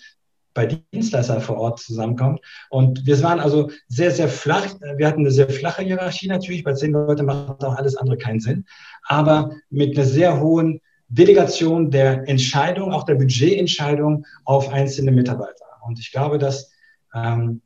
bei 0.53 0.65
Dienstleistern 0.65 1.39
vor 1.39 1.57
Ort 1.57 1.79
zusammenkommt. 1.79 2.41
Und 2.69 3.05
wir 3.05 3.21
waren 3.23 3.39
also 3.39 3.71
sehr, 3.87 4.11
sehr 4.11 4.27
flach. 4.27 4.67
Wir 4.97 5.07
hatten 5.07 5.21
eine 5.21 5.31
sehr 5.31 5.49
flache 5.49 5.83
Hierarchie 5.83 6.27
natürlich. 6.27 6.63
Bei 6.63 6.73
zehn 6.73 6.91
Leuten 6.91 7.25
macht 7.25 7.63
auch 7.63 7.75
alles 7.75 7.95
andere 7.95 8.17
keinen 8.17 8.41
Sinn. 8.41 8.65
Aber 9.03 9.51
mit 9.69 9.97
einer 9.97 10.05
sehr 10.05 10.41
hohen 10.41 10.81
Delegation 11.07 11.91
der 11.91 12.27
Entscheidung, 12.27 12.91
auch 12.91 13.03
der 13.03 13.15
Budgetentscheidung 13.15 14.25
auf 14.43 14.69
einzelne 14.69 15.11
Mitarbeiter. 15.11 15.65
Und 15.81 15.99
ich 15.99 16.11
glaube, 16.11 16.37
dass 16.37 16.70
ähm, 17.13 17.61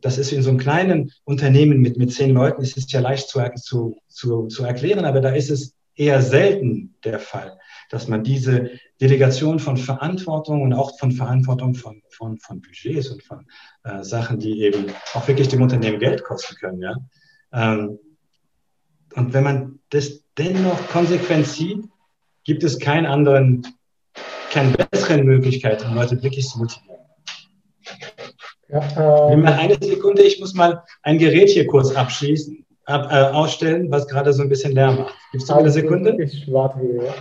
das 0.00 0.18
ist 0.18 0.32
in 0.32 0.42
so 0.42 0.50
einem 0.50 0.58
kleinen 0.58 1.12
Unternehmen 1.24 1.80
mit, 1.80 1.96
mit 1.96 2.12
zehn 2.12 2.34
Leuten, 2.34 2.62
ist 2.62 2.76
es 2.76 2.90
ja 2.90 3.00
leicht 3.00 3.28
zu, 3.28 3.40
zu, 3.56 3.96
zu, 4.08 4.48
zu 4.48 4.64
erklären, 4.64 5.04
aber 5.04 5.20
da 5.20 5.30
ist 5.30 5.50
es 5.50 5.74
eher 5.94 6.22
selten 6.22 6.94
der 7.04 7.18
Fall, 7.18 7.58
dass 7.90 8.08
man 8.08 8.24
diese 8.24 8.70
Delegation 9.00 9.58
von 9.58 9.76
Verantwortung 9.76 10.62
und 10.62 10.72
auch 10.72 10.98
von 10.98 11.12
Verantwortung 11.12 11.74
von, 11.74 12.02
von, 12.10 12.38
von 12.38 12.60
Budgets 12.60 13.08
und 13.08 13.22
von 13.22 13.46
äh, 13.84 14.02
Sachen, 14.02 14.38
die 14.38 14.62
eben 14.62 14.86
auch 15.14 15.26
wirklich 15.28 15.48
dem 15.48 15.62
Unternehmen 15.62 15.98
Geld 15.98 16.24
kosten 16.24 16.56
können. 16.56 16.80
Ja? 16.80 16.96
Ähm, 17.52 17.98
und 19.14 19.32
wenn 19.34 19.44
man 19.44 19.78
das 19.90 20.24
dennoch 20.38 20.88
konsequent 20.88 21.46
sieht, 21.46 21.84
gibt 22.44 22.64
es 22.64 22.78
keinen 22.78 23.06
anderen, 23.06 23.66
keine 24.50 24.72
besseren 24.90 25.24
Möglichkeit, 25.24 25.84
um 25.84 25.94
Leute 25.94 26.22
wirklich 26.22 26.48
zu 26.48 26.58
motivieren. 26.58 26.91
Ja, 28.72 29.30
ähm, 29.30 29.42
mal 29.42 29.52
eine 29.52 29.76
Sekunde, 29.80 30.22
ich 30.22 30.40
muss 30.40 30.54
mal 30.54 30.82
ein 31.02 31.18
Gerät 31.18 31.50
hier 31.50 31.66
kurz 31.66 31.94
abschließen, 31.94 32.64
ab, 32.86 33.06
äh, 33.10 33.34
ausstellen, 33.34 33.90
was 33.90 34.08
gerade 34.08 34.32
so 34.32 34.42
ein 34.42 34.48
bisschen 34.48 34.72
Lärm 34.72 34.96
macht. 34.96 35.14
Gibst 35.30 35.50
du 35.50 35.54
eine 35.54 35.70
Sekunde? 35.70 36.16
Ich 36.22 36.50
warte 36.50 36.80
hier, 36.80 37.04
ja. 37.04 37.12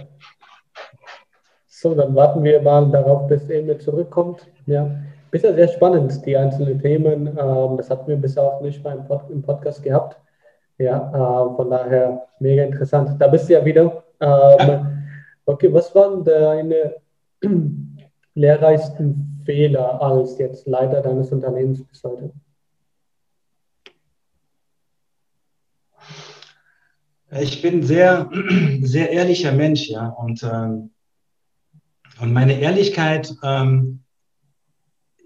So, 1.68 1.94
dann 1.94 2.16
warten 2.16 2.42
wir 2.44 2.62
mal 2.62 2.90
darauf, 2.90 3.28
bis 3.28 3.50
Emil 3.50 3.78
zurückkommt. 3.80 4.48
Ja. 4.66 4.90
Bisher 5.30 5.54
sehr 5.54 5.68
spannend, 5.68 6.26
die 6.26 6.38
einzelnen 6.38 6.82
Themen. 6.82 7.28
Ähm, 7.28 7.78
das 7.78 7.90
hatten 7.90 8.08
wir 8.08 8.18
bisher 8.18 8.44
auch 8.44 8.62
nicht 8.62 8.82
mal 8.84 8.96
im, 8.96 9.06
Pod 9.06 9.24
im 9.30 9.42
Podcast 9.42 9.84
gehabt. 9.84 10.18
Ja, 10.78 11.10
äh, 11.10 11.56
von 11.56 11.70
daher 11.70 12.28
mega 12.40 12.64
interessant. 12.64 13.20
Da 13.20 13.28
bist 13.28 13.50
du 13.50 13.54
ja 13.54 13.66
wieder. 13.66 14.04
Ähm, 14.22 14.30
ja. 14.60 14.92
Okay, 15.46 15.74
was 15.74 15.94
waren 15.96 16.24
deine 16.24 16.96
lehrreichsten 18.34 19.42
Fehler 19.46 20.02
als 20.02 20.38
jetzt 20.38 20.68
Leiter 20.68 21.02
deines 21.02 21.32
Unternehmens 21.32 21.84
bis 21.84 22.04
heute? 22.04 22.32
Ich 27.40 27.62
bin 27.62 27.84
sehr, 27.84 28.30
sehr 28.82 29.10
ehrlicher 29.10 29.52
Mensch, 29.52 29.88
ja, 29.88 30.08
und, 30.08 30.44
ähm, 30.44 30.92
und 32.20 32.34
meine 32.34 32.60
Ehrlichkeit 32.60 33.34
ähm, 33.44 34.04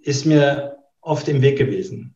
ist 0.04 0.26
mir 0.26 0.78
oft 1.02 1.28
im 1.28 1.42
Weg 1.42 1.58
gewesen. 1.58 2.16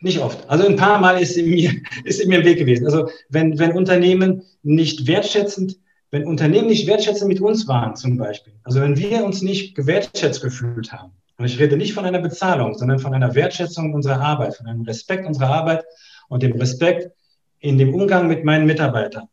Nicht 0.00 0.20
oft. 0.20 0.48
Also 0.48 0.66
ein 0.66 0.76
paar 0.76 1.00
Mal 1.00 1.20
ist 1.20 1.34
sie 1.34 1.42
mir, 1.42 1.72
ist 2.04 2.20
sie 2.20 2.26
mir 2.26 2.38
im 2.40 2.44
Weg 2.44 2.58
gewesen. 2.58 2.86
Also 2.86 3.10
wenn, 3.28 3.58
wenn 3.58 3.72
Unternehmen 3.72 4.42
nicht 4.62 5.06
wertschätzend 5.06 5.78
wenn 6.10 6.24
Unternehmen 6.24 6.68
nicht 6.68 6.86
wertschätzend 6.86 7.28
mit 7.28 7.40
uns 7.40 7.66
waren, 7.66 7.96
zum 7.96 8.16
Beispiel, 8.16 8.54
also 8.62 8.80
wenn 8.80 8.96
wir 8.96 9.24
uns 9.24 9.42
nicht 9.42 9.74
gewertschätzt 9.74 10.42
gefühlt 10.42 10.92
haben, 10.92 11.12
und 11.38 11.44
ich 11.44 11.58
rede 11.58 11.76
nicht 11.76 11.92
von 11.92 12.06
einer 12.06 12.20
Bezahlung, 12.20 12.74
sondern 12.74 12.98
von 12.98 13.12
einer 13.12 13.34
Wertschätzung 13.34 13.92
unserer 13.92 14.20
Arbeit, 14.20 14.56
von 14.56 14.66
einem 14.66 14.82
Respekt 14.82 15.26
unserer 15.26 15.50
Arbeit 15.50 15.84
und 16.28 16.42
dem 16.42 16.52
Respekt 16.52 17.10
in 17.58 17.76
dem 17.76 17.94
Umgang 17.94 18.26
mit 18.26 18.44
meinen 18.44 18.66
Mitarbeitern, 18.66 19.28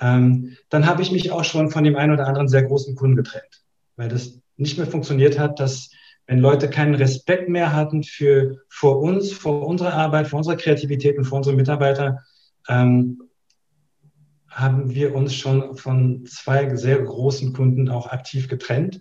ähm, 0.00 0.56
dann 0.70 0.86
habe 0.86 1.02
ich 1.02 1.12
mich 1.12 1.30
auch 1.30 1.44
schon 1.44 1.70
von 1.70 1.84
dem 1.84 1.96
einen 1.96 2.12
oder 2.12 2.26
anderen 2.26 2.48
sehr 2.48 2.62
großen 2.62 2.94
Kunden 2.94 3.16
getrennt, 3.16 3.62
weil 3.96 4.08
das 4.08 4.40
nicht 4.56 4.78
mehr 4.78 4.86
funktioniert 4.86 5.38
hat, 5.38 5.60
dass 5.60 5.90
wenn 6.26 6.38
Leute 6.38 6.70
keinen 6.70 6.94
Respekt 6.94 7.48
mehr 7.48 7.74
hatten 7.74 8.02
für 8.02 8.60
vor 8.68 9.00
uns, 9.00 9.32
vor 9.32 9.66
unserer 9.66 9.94
Arbeit, 9.94 10.28
vor 10.28 10.38
unserer 10.38 10.56
Kreativität 10.56 11.18
und 11.18 11.24
vor 11.24 11.38
unsere 11.38 11.56
Mitarbeiter, 11.56 12.20
ähm, 12.68 13.22
haben 14.50 14.90
wir 14.90 15.14
uns 15.14 15.34
schon 15.34 15.76
von 15.76 16.26
zwei 16.26 16.74
sehr 16.76 17.00
großen 17.00 17.52
Kunden 17.52 17.88
auch 17.88 18.08
aktiv 18.08 18.48
getrennt. 18.48 19.00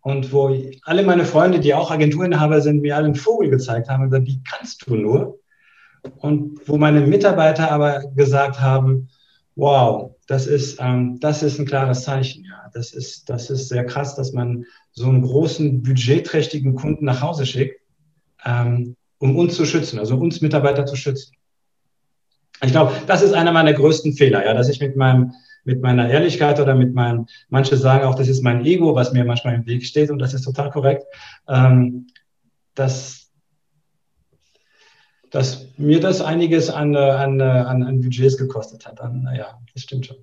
Und 0.00 0.32
wo 0.32 0.54
alle 0.84 1.02
meine 1.02 1.24
Freunde, 1.24 1.60
die 1.60 1.74
auch 1.74 1.90
Agenturinhaber 1.90 2.60
sind, 2.60 2.80
mir 2.80 2.96
alle 2.96 3.06
einen 3.06 3.14
Vogel 3.14 3.50
gezeigt 3.50 3.88
haben 3.88 4.04
und 4.04 4.10
gesagt, 4.10 4.26
wie 4.26 4.42
kannst 4.42 4.86
du 4.86 4.94
nur? 4.94 5.40
Und 6.18 6.60
wo 6.66 6.76
meine 6.76 7.00
Mitarbeiter 7.00 7.70
aber 7.70 8.04
gesagt 8.14 8.60
haben, 8.60 9.08
wow, 9.56 10.14
das 10.26 10.46
ist, 10.46 10.78
ähm, 10.80 11.18
das 11.20 11.42
ist 11.42 11.58
ein 11.58 11.66
klares 11.66 12.02
Zeichen. 12.04 12.44
Ja, 12.44 12.70
das 12.72 12.92
ist, 12.92 13.28
das 13.28 13.50
ist 13.50 13.68
sehr 13.68 13.84
krass, 13.84 14.14
dass 14.14 14.32
man 14.32 14.64
so 14.92 15.08
einen 15.08 15.22
großen, 15.22 15.82
budgetträchtigen 15.82 16.74
Kunden 16.74 17.04
nach 17.04 17.22
Hause 17.22 17.46
schickt, 17.46 17.80
ähm, 18.44 18.96
um 19.18 19.36
uns 19.36 19.56
zu 19.56 19.64
schützen, 19.64 19.98
also 19.98 20.16
uns 20.16 20.40
Mitarbeiter 20.40 20.86
zu 20.86 20.96
schützen. 20.96 21.34
Ich 22.62 22.72
glaube, 22.72 22.92
das 23.06 23.22
ist 23.22 23.32
einer 23.32 23.52
meiner 23.52 23.72
größten 23.72 24.14
Fehler, 24.14 24.44
ja, 24.44 24.54
dass 24.54 24.68
ich 24.68 24.80
mit 24.80 24.96
meinem 24.96 25.32
mit 25.66 25.82
meiner 25.82 26.08
Ehrlichkeit 26.08 26.60
oder 26.60 26.74
mit 26.76 26.94
meinem, 26.94 27.26
manche 27.48 27.76
sagen 27.76 28.04
auch, 28.04 28.14
das 28.14 28.28
ist 28.28 28.42
mein 28.42 28.64
Ego, 28.64 28.94
was 28.94 29.12
mir 29.12 29.24
manchmal 29.24 29.54
im 29.54 29.66
Weg 29.66 29.84
steht 29.84 30.10
und 30.10 30.20
das 30.20 30.32
ist 30.32 30.42
total 30.42 30.70
korrekt, 30.70 31.04
ähm, 31.48 32.06
dass, 32.76 33.32
dass 35.30 35.66
mir 35.76 36.00
das 36.00 36.20
einiges 36.20 36.70
an, 36.70 36.94
an, 36.94 37.40
an, 37.40 37.82
an 37.82 38.00
Budgets 38.00 38.36
gekostet 38.36 38.86
hat. 38.86 39.00
Dann, 39.00 39.24
naja, 39.24 39.58
das 39.74 39.82
stimmt 39.82 40.06
schon. 40.06 40.18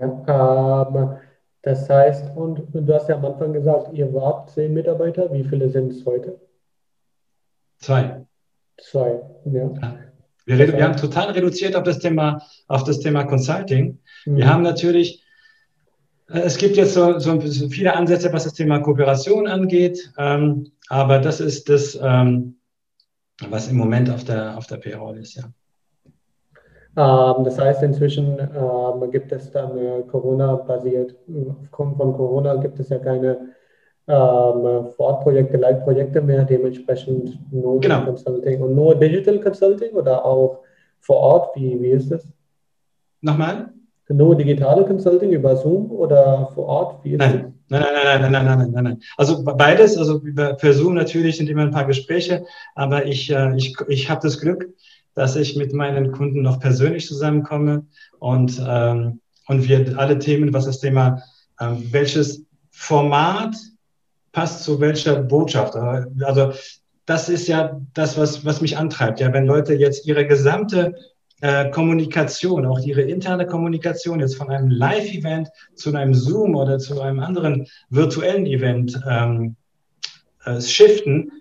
Ja, 0.00 0.88
ähm, 0.88 1.16
das 1.62 1.88
heißt, 1.88 2.36
und 2.36 2.64
du 2.72 2.92
hast 2.92 3.08
ja 3.08 3.16
am 3.16 3.24
Anfang 3.24 3.52
gesagt, 3.52 3.92
ihr 3.92 4.12
wart 4.12 4.50
zehn 4.50 4.74
Mitarbeiter. 4.74 5.32
Wie 5.32 5.44
viele 5.44 5.70
sind 5.70 5.92
es 5.92 6.04
heute? 6.04 6.40
Zwei. 7.78 8.26
Zwei, 8.78 9.20
ja. 9.44 9.70
ja. 9.80 9.98
Wir, 10.46 10.58
wir, 10.58 10.84
haben 10.84 10.96
total 10.96 11.30
reduziert 11.32 11.74
auf 11.74 11.82
das 11.82 11.98
Thema, 11.98 12.40
auf 12.68 12.84
das 12.84 13.00
Thema 13.00 13.24
Consulting. 13.24 13.98
Mhm. 14.24 14.36
Wir 14.36 14.48
haben 14.48 14.62
natürlich, 14.62 15.24
äh, 16.28 16.38
es 16.38 16.56
gibt 16.56 16.76
jetzt 16.76 16.94
so, 16.94 17.18
so, 17.18 17.40
viele 17.40 17.94
Ansätze, 17.94 18.32
was 18.32 18.44
das 18.44 18.52
Thema 18.54 18.78
Kooperation 18.78 19.48
angeht, 19.48 20.12
ähm, 20.16 20.70
aber 20.88 21.18
das 21.18 21.40
ist 21.40 21.68
das, 21.68 21.98
ähm, 22.00 22.58
was 23.48 23.68
im 23.68 23.76
Moment 23.76 24.08
auf 24.08 24.24
der, 24.24 24.56
auf 24.56 24.66
der 24.66 24.76
Payroll 24.76 25.18
ist, 25.18 25.34
ja. 25.34 25.44
Ähm, 26.98 27.44
das 27.44 27.58
heißt, 27.58 27.82
inzwischen 27.82 28.38
ähm, 28.38 29.10
gibt 29.10 29.32
es 29.32 29.50
dann 29.50 29.76
äh, 29.76 30.02
Corona-basiert, 30.08 31.16
aufgrund 31.60 31.96
von 31.96 32.12
Corona 32.14 32.54
gibt 32.56 32.78
es 32.78 32.88
ja 32.88 32.98
keine 32.98 33.55
ähm, 34.08 34.86
Vorortprojekte, 34.96 35.56
Leitprojekte 35.56 36.20
mehr, 36.20 36.44
dementsprechend 36.44 37.38
nur 37.52 37.80
genau. 37.80 38.04
Consulting 38.04 38.62
und 38.62 38.74
nur 38.74 38.94
Digital 38.94 39.40
Consulting 39.40 39.92
oder 39.92 40.24
auch 40.24 40.60
vor 41.00 41.16
Ort, 41.16 41.56
wie, 41.56 41.80
wie 41.80 41.90
ist 41.90 42.10
das? 42.10 42.26
Nochmal? 43.20 43.70
Nur 44.08 44.36
digitale 44.36 44.84
Consulting 44.84 45.32
über 45.32 45.56
Zoom 45.56 45.90
oder 45.90 46.48
vor 46.54 46.66
Ort? 46.66 47.04
Wie 47.04 47.12
ist 47.12 47.18
nein. 47.18 47.42
Das? 47.42 47.52
Nein, 47.68 47.82
nein, 47.82 47.92
nein, 48.04 48.20
nein, 48.20 48.44
nein, 48.44 48.58
nein, 48.58 48.70
nein, 48.70 48.84
nein. 48.84 49.00
Also 49.16 49.42
beides, 49.42 49.96
also 49.96 50.20
für 50.58 50.72
Zoom 50.72 50.94
natürlich 50.94 51.36
sind 51.36 51.48
immer 51.48 51.62
ein 51.62 51.72
paar 51.72 51.86
Gespräche, 51.86 52.44
aber 52.76 53.06
ich, 53.06 53.30
äh, 53.30 53.56
ich, 53.56 53.74
ich 53.88 54.08
habe 54.08 54.20
das 54.22 54.40
Glück, 54.40 54.68
dass 55.14 55.34
ich 55.34 55.56
mit 55.56 55.72
meinen 55.72 56.12
Kunden 56.12 56.42
noch 56.42 56.60
persönlich 56.60 57.06
zusammenkomme 57.06 57.86
und, 58.20 58.62
ähm, 58.64 59.20
und 59.48 59.68
wir 59.68 59.98
alle 59.98 60.18
Themen, 60.20 60.52
was 60.52 60.66
das 60.66 60.78
Thema, 60.78 61.22
ähm, 61.60 61.88
welches 61.90 62.44
Format 62.70 63.56
passt 64.36 64.64
zu 64.64 64.80
welcher 64.80 65.22
Botschaft. 65.22 65.76
Also 65.76 66.52
das 67.06 67.30
ist 67.30 67.48
ja 67.48 67.80
das, 67.94 68.18
was, 68.18 68.44
was 68.44 68.60
mich 68.60 68.76
antreibt. 68.76 69.18
Ja, 69.18 69.32
wenn 69.32 69.46
Leute 69.46 69.72
jetzt 69.72 70.06
ihre 70.06 70.26
gesamte 70.26 70.94
äh, 71.40 71.70
Kommunikation, 71.70 72.66
auch 72.66 72.78
ihre 72.80 73.00
interne 73.00 73.46
Kommunikation 73.46 74.20
jetzt 74.20 74.36
von 74.36 74.50
einem 74.50 74.68
Live-Event 74.68 75.48
zu 75.74 75.94
einem 75.94 76.12
Zoom 76.12 76.54
oder 76.54 76.78
zu 76.78 77.00
einem 77.00 77.20
anderen 77.20 77.66
virtuellen 77.88 78.44
Event 78.44 79.00
ähm, 79.08 79.56
äh, 80.44 80.60
shiften, 80.60 81.32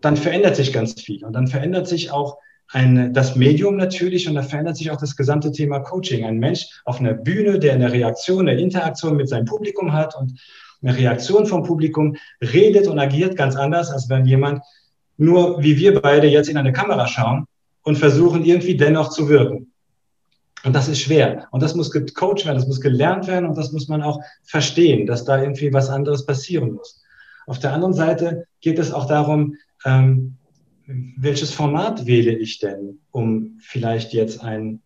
dann 0.00 0.16
verändert 0.16 0.56
sich 0.56 0.72
ganz 0.72 0.98
viel. 0.98 1.26
Und 1.26 1.34
dann 1.34 1.46
verändert 1.46 1.86
sich 1.86 2.10
auch 2.10 2.38
ein, 2.72 3.12
das 3.12 3.36
Medium 3.36 3.76
natürlich 3.76 4.26
und 4.30 4.34
da 4.34 4.42
verändert 4.42 4.78
sich 4.78 4.90
auch 4.90 4.96
das 4.96 5.14
gesamte 5.14 5.52
Thema 5.52 5.80
Coaching. 5.80 6.24
Ein 6.24 6.38
Mensch 6.38 6.68
auf 6.86 7.00
einer 7.00 7.12
Bühne, 7.12 7.58
der 7.58 7.74
eine 7.74 7.92
Reaktion, 7.92 8.48
eine 8.48 8.58
Interaktion 8.58 9.14
mit 9.14 9.28
seinem 9.28 9.44
Publikum 9.44 9.92
hat 9.92 10.16
und 10.16 10.40
eine 10.84 10.96
Reaktion 10.96 11.46
vom 11.46 11.62
Publikum, 11.62 12.16
redet 12.40 12.86
und 12.86 12.98
agiert 12.98 13.36
ganz 13.36 13.56
anders, 13.56 13.90
als 13.90 14.08
wenn 14.08 14.26
jemand 14.26 14.62
nur 15.16 15.62
wie 15.62 15.76
wir 15.76 16.00
beide 16.00 16.26
jetzt 16.26 16.48
in 16.48 16.56
eine 16.56 16.72
Kamera 16.72 17.06
schauen 17.06 17.46
und 17.82 17.96
versuchen 17.96 18.44
irgendwie 18.44 18.76
dennoch 18.76 19.10
zu 19.10 19.28
wirken. 19.28 19.72
Und 20.64 20.74
das 20.74 20.88
ist 20.88 21.00
schwer. 21.00 21.46
Und 21.50 21.62
das 21.62 21.74
muss 21.74 21.90
gecoacht 21.90 22.46
werden, 22.46 22.56
das 22.56 22.66
muss 22.66 22.80
gelernt 22.80 23.26
werden 23.26 23.46
und 23.46 23.56
das 23.56 23.72
muss 23.72 23.88
man 23.88 24.02
auch 24.02 24.20
verstehen, 24.42 25.06
dass 25.06 25.24
da 25.24 25.40
irgendwie 25.40 25.72
was 25.72 25.90
anderes 25.90 26.24
passieren 26.24 26.72
muss. 26.72 27.02
Auf 27.46 27.58
der 27.58 27.72
anderen 27.72 27.92
Seite 27.92 28.46
geht 28.60 28.78
es 28.78 28.92
auch 28.92 29.06
darum, 29.06 29.56
ähm, 29.84 30.36
welches 30.86 31.52
Format 31.52 32.06
wähle 32.06 32.32
ich 32.32 32.58
denn, 32.58 32.98
um 33.10 33.58
vielleicht 33.60 34.12
jetzt 34.12 34.42
ein, 34.42 34.80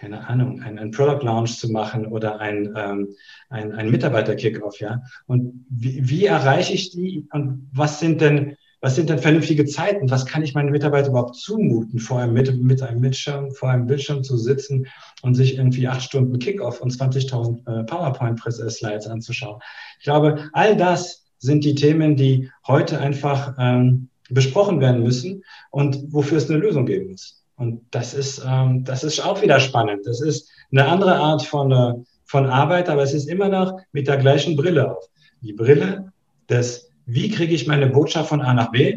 keine 0.00 0.26
Ahnung, 0.26 0.62
ein, 0.62 0.78
ein 0.78 0.92
Product 0.92 1.22
Launch 1.22 1.58
zu 1.58 1.70
machen 1.70 2.06
oder 2.06 2.40
ein, 2.40 2.72
ähm, 2.74 3.14
ein, 3.50 3.72
ein 3.72 3.90
Mitarbeiter-Kickoff, 3.90 4.80
ja? 4.80 5.02
Und 5.26 5.66
wie, 5.68 6.08
wie 6.08 6.24
erreiche 6.24 6.72
ich 6.72 6.90
die 6.90 7.28
und 7.32 7.68
was 7.70 8.00
sind 8.00 8.22
denn, 8.22 8.56
was 8.80 8.96
sind 8.96 9.10
denn 9.10 9.18
vernünftige 9.18 9.66
Zeiten? 9.66 10.10
Was 10.10 10.24
kann 10.24 10.42
ich 10.42 10.54
meinen 10.54 10.70
Mitarbeitern 10.70 11.10
überhaupt 11.10 11.36
zumuten, 11.36 11.98
vor 11.98 12.18
einem, 12.18 12.32
mit, 12.32 12.62
mit 12.62 12.80
einem 12.80 13.02
Bildschirm, 13.02 13.50
vor 13.50 13.68
einem 13.68 13.86
Bildschirm 13.86 14.24
zu 14.24 14.38
sitzen 14.38 14.86
und 15.20 15.34
sich 15.34 15.58
irgendwie 15.58 15.86
acht 15.86 16.02
Stunden 16.02 16.38
Kickoff 16.38 16.80
und 16.80 16.90
20.000 16.90 17.80
äh, 17.80 17.84
PowerPoint-Slides 17.84 19.06
anzuschauen? 19.06 19.60
Ich 19.98 20.04
glaube, 20.04 20.48
all 20.54 20.78
das 20.78 21.26
sind 21.38 21.62
die 21.62 21.74
Themen, 21.74 22.16
die 22.16 22.50
heute 22.66 23.00
einfach 23.00 23.54
ähm, 23.58 24.08
besprochen 24.30 24.80
werden 24.80 25.02
müssen 25.02 25.44
und 25.70 26.10
wofür 26.10 26.38
es 26.38 26.48
eine 26.48 26.58
Lösung 26.58 26.86
geben 26.86 27.10
muss. 27.10 27.39
Und 27.60 27.82
das 27.90 28.14
ist, 28.14 28.42
ähm, 28.42 28.84
das 28.84 29.04
ist 29.04 29.20
auch 29.20 29.42
wieder 29.42 29.60
spannend. 29.60 30.06
Das 30.06 30.22
ist 30.22 30.50
eine 30.72 30.86
andere 30.86 31.16
Art 31.16 31.42
von, 31.42 31.70
äh, 31.70 31.92
von 32.24 32.46
Arbeit, 32.46 32.88
aber 32.88 33.02
es 33.02 33.12
ist 33.12 33.28
immer 33.28 33.50
noch 33.50 33.78
mit 33.92 34.08
der 34.08 34.16
gleichen 34.16 34.56
Brille 34.56 34.90
auf. 34.90 35.04
Die 35.42 35.52
Brille 35.52 36.10
des, 36.48 36.90
wie 37.04 37.28
kriege 37.28 37.52
ich 37.52 37.66
meine 37.66 37.88
Botschaft 37.88 38.30
von 38.30 38.40
A 38.40 38.54
nach 38.54 38.70
B 38.70 38.96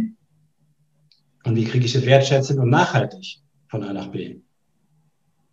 und 1.43 1.57
wie 1.57 1.65
kriege 1.65 1.85
ich 1.85 1.93
es 1.93 2.05
wertschätzend 2.05 2.57
und 2.57 2.69
nachhaltig 2.69 3.41
von 3.67 3.83
A 3.83 3.91
nach 3.91 4.07
B. 4.07 4.37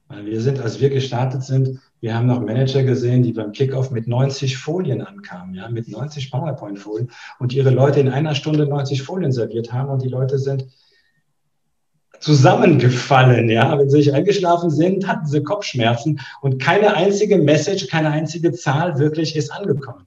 Weil 0.06 0.26
wir 0.26 0.40
sind, 0.40 0.60
als 0.60 0.78
wir 0.78 0.90
gestartet 0.90 1.42
sind, 1.42 1.80
wir 1.98 2.14
haben 2.14 2.28
noch 2.28 2.40
Manager 2.40 2.84
gesehen, 2.84 3.24
die 3.24 3.32
beim 3.32 3.50
Kickoff 3.50 3.90
mit 3.90 4.06
90 4.06 4.56
Folien 4.56 5.02
ankamen, 5.02 5.56
ja, 5.56 5.68
mit 5.68 5.88
90 5.88 6.30
PowerPoint-Folien 6.30 7.10
und 7.40 7.52
ihre 7.52 7.70
Leute 7.70 7.98
in 7.98 8.08
einer 8.08 8.36
Stunde 8.36 8.68
90 8.68 9.02
Folien 9.02 9.32
serviert 9.32 9.72
haben 9.72 9.90
und 9.90 10.02
die 10.02 10.08
Leute 10.08 10.38
sind 10.38 10.68
zusammengefallen, 12.20 13.48
ja. 13.48 13.76
Wenn 13.78 13.90
sie 13.90 14.02
sich 14.02 14.14
eingeschlafen 14.14 14.70
sind, 14.70 15.08
hatten 15.08 15.26
sie 15.26 15.42
Kopfschmerzen 15.42 16.20
und 16.42 16.62
keine 16.62 16.94
einzige 16.94 17.38
Message, 17.38 17.88
keine 17.88 18.10
einzige 18.10 18.52
Zahl 18.52 18.98
wirklich 18.98 19.36
ist 19.36 19.50
angekommen. 19.50 20.06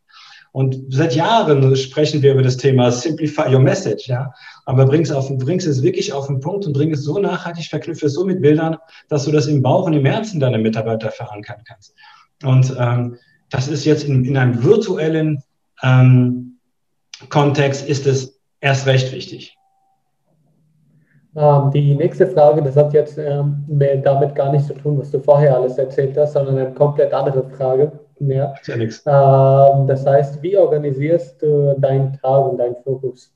Und 0.51 0.77
seit 0.89 1.15
Jahren 1.15 1.75
sprechen 1.75 2.21
wir 2.21 2.33
über 2.33 2.43
das 2.43 2.57
Thema 2.57 2.91
Simplify 2.91 3.51
Your 3.53 3.59
Message, 3.59 4.07
ja. 4.07 4.31
Aber 4.65 4.85
bring 4.85 5.01
es, 5.01 5.11
auf, 5.11 5.27
bringst 5.39 5.65
es 5.65 5.81
wirklich 5.81 6.13
auf 6.13 6.27
den 6.27 6.39
Punkt 6.39 6.67
und 6.67 6.73
bring 6.73 6.91
es 6.91 7.03
so 7.03 7.17
nachhaltig, 7.17 7.65
verknüpfe 7.65 8.05
es 8.05 8.13
so 8.13 8.23
mit 8.23 8.41
Bildern, 8.41 8.77
dass 9.09 9.25
du 9.25 9.31
das 9.31 9.47
im 9.47 9.63
Bauch 9.63 9.87
und 9.87 9.93
im 9.93 10.05
Herzen 10.05 10.39
deiner 10.39 10.59
Mitarbeiter 10.59 11.09
verankern 11.09 11.63
kannst. 11.67 11.95
Und 12.43 12.75
ähm, 12.79 13.17
das 13.49 13.67
ist 13.67 13.83
jetzt 13.85 14.03
in, 14.03 14.25
in 14.25 14.37
einem 14.37 14.63
virtuellen 14.63 15.43
ähm, 15.81 16.59
Kontext 17.29 17.87
ist 17.87 18.05
es 18.05 18.39
erst 18.61 18.85
recht 18.85 19.11
wichtig. 19.11 19.57
Ähm, 21.35 21.71
die 21.71 21.95
nächste 21.95 22.27
Frage, 22.27 22.61
das 22.61 22.75
hat 22.75 22.93
jetzt 22.93 23.17
ähm, 23.17 23.65
damit 24.03 24.35
gar 24.35 24.51
nichts 24.51 24.67
zu 24.67 24.75
tun, 24.75 24.99
was 24.99 25.09
du 25.09 25.19
vorher 25.19 25.57
alles 25.57 25.77
erzählt 25.77 26.15
hast, 26.17 26.33
sondern 26.33 26.57
eine 26.57 26.73
komplett 26.73 27.13
andere 27.13 27.49
Frage. 27.49 27.91
Ja. 28.19 28.53
ja 28.67 29.71
ähm, 29.79 29.87
das 29.87 30.05
heißt, 30.05 30.41
wie 30.43 30.57
organisierst 30.57 31.41
du 31.41 31.75
deinen 31.79 32.13
Tag 32.13 32.51
und 32.51 32.57
deinen 32.57 32.75
Fokus? 32.83 33.33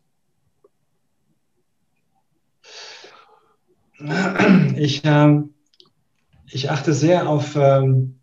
Ich, 4.75 5.01
ähm, 5.05 5.55
ich 6.45 6.69
achte 6.69 6.93
sehr 6.93 7.27
auf, 7.27 7.55
ähm, 7.55 8.19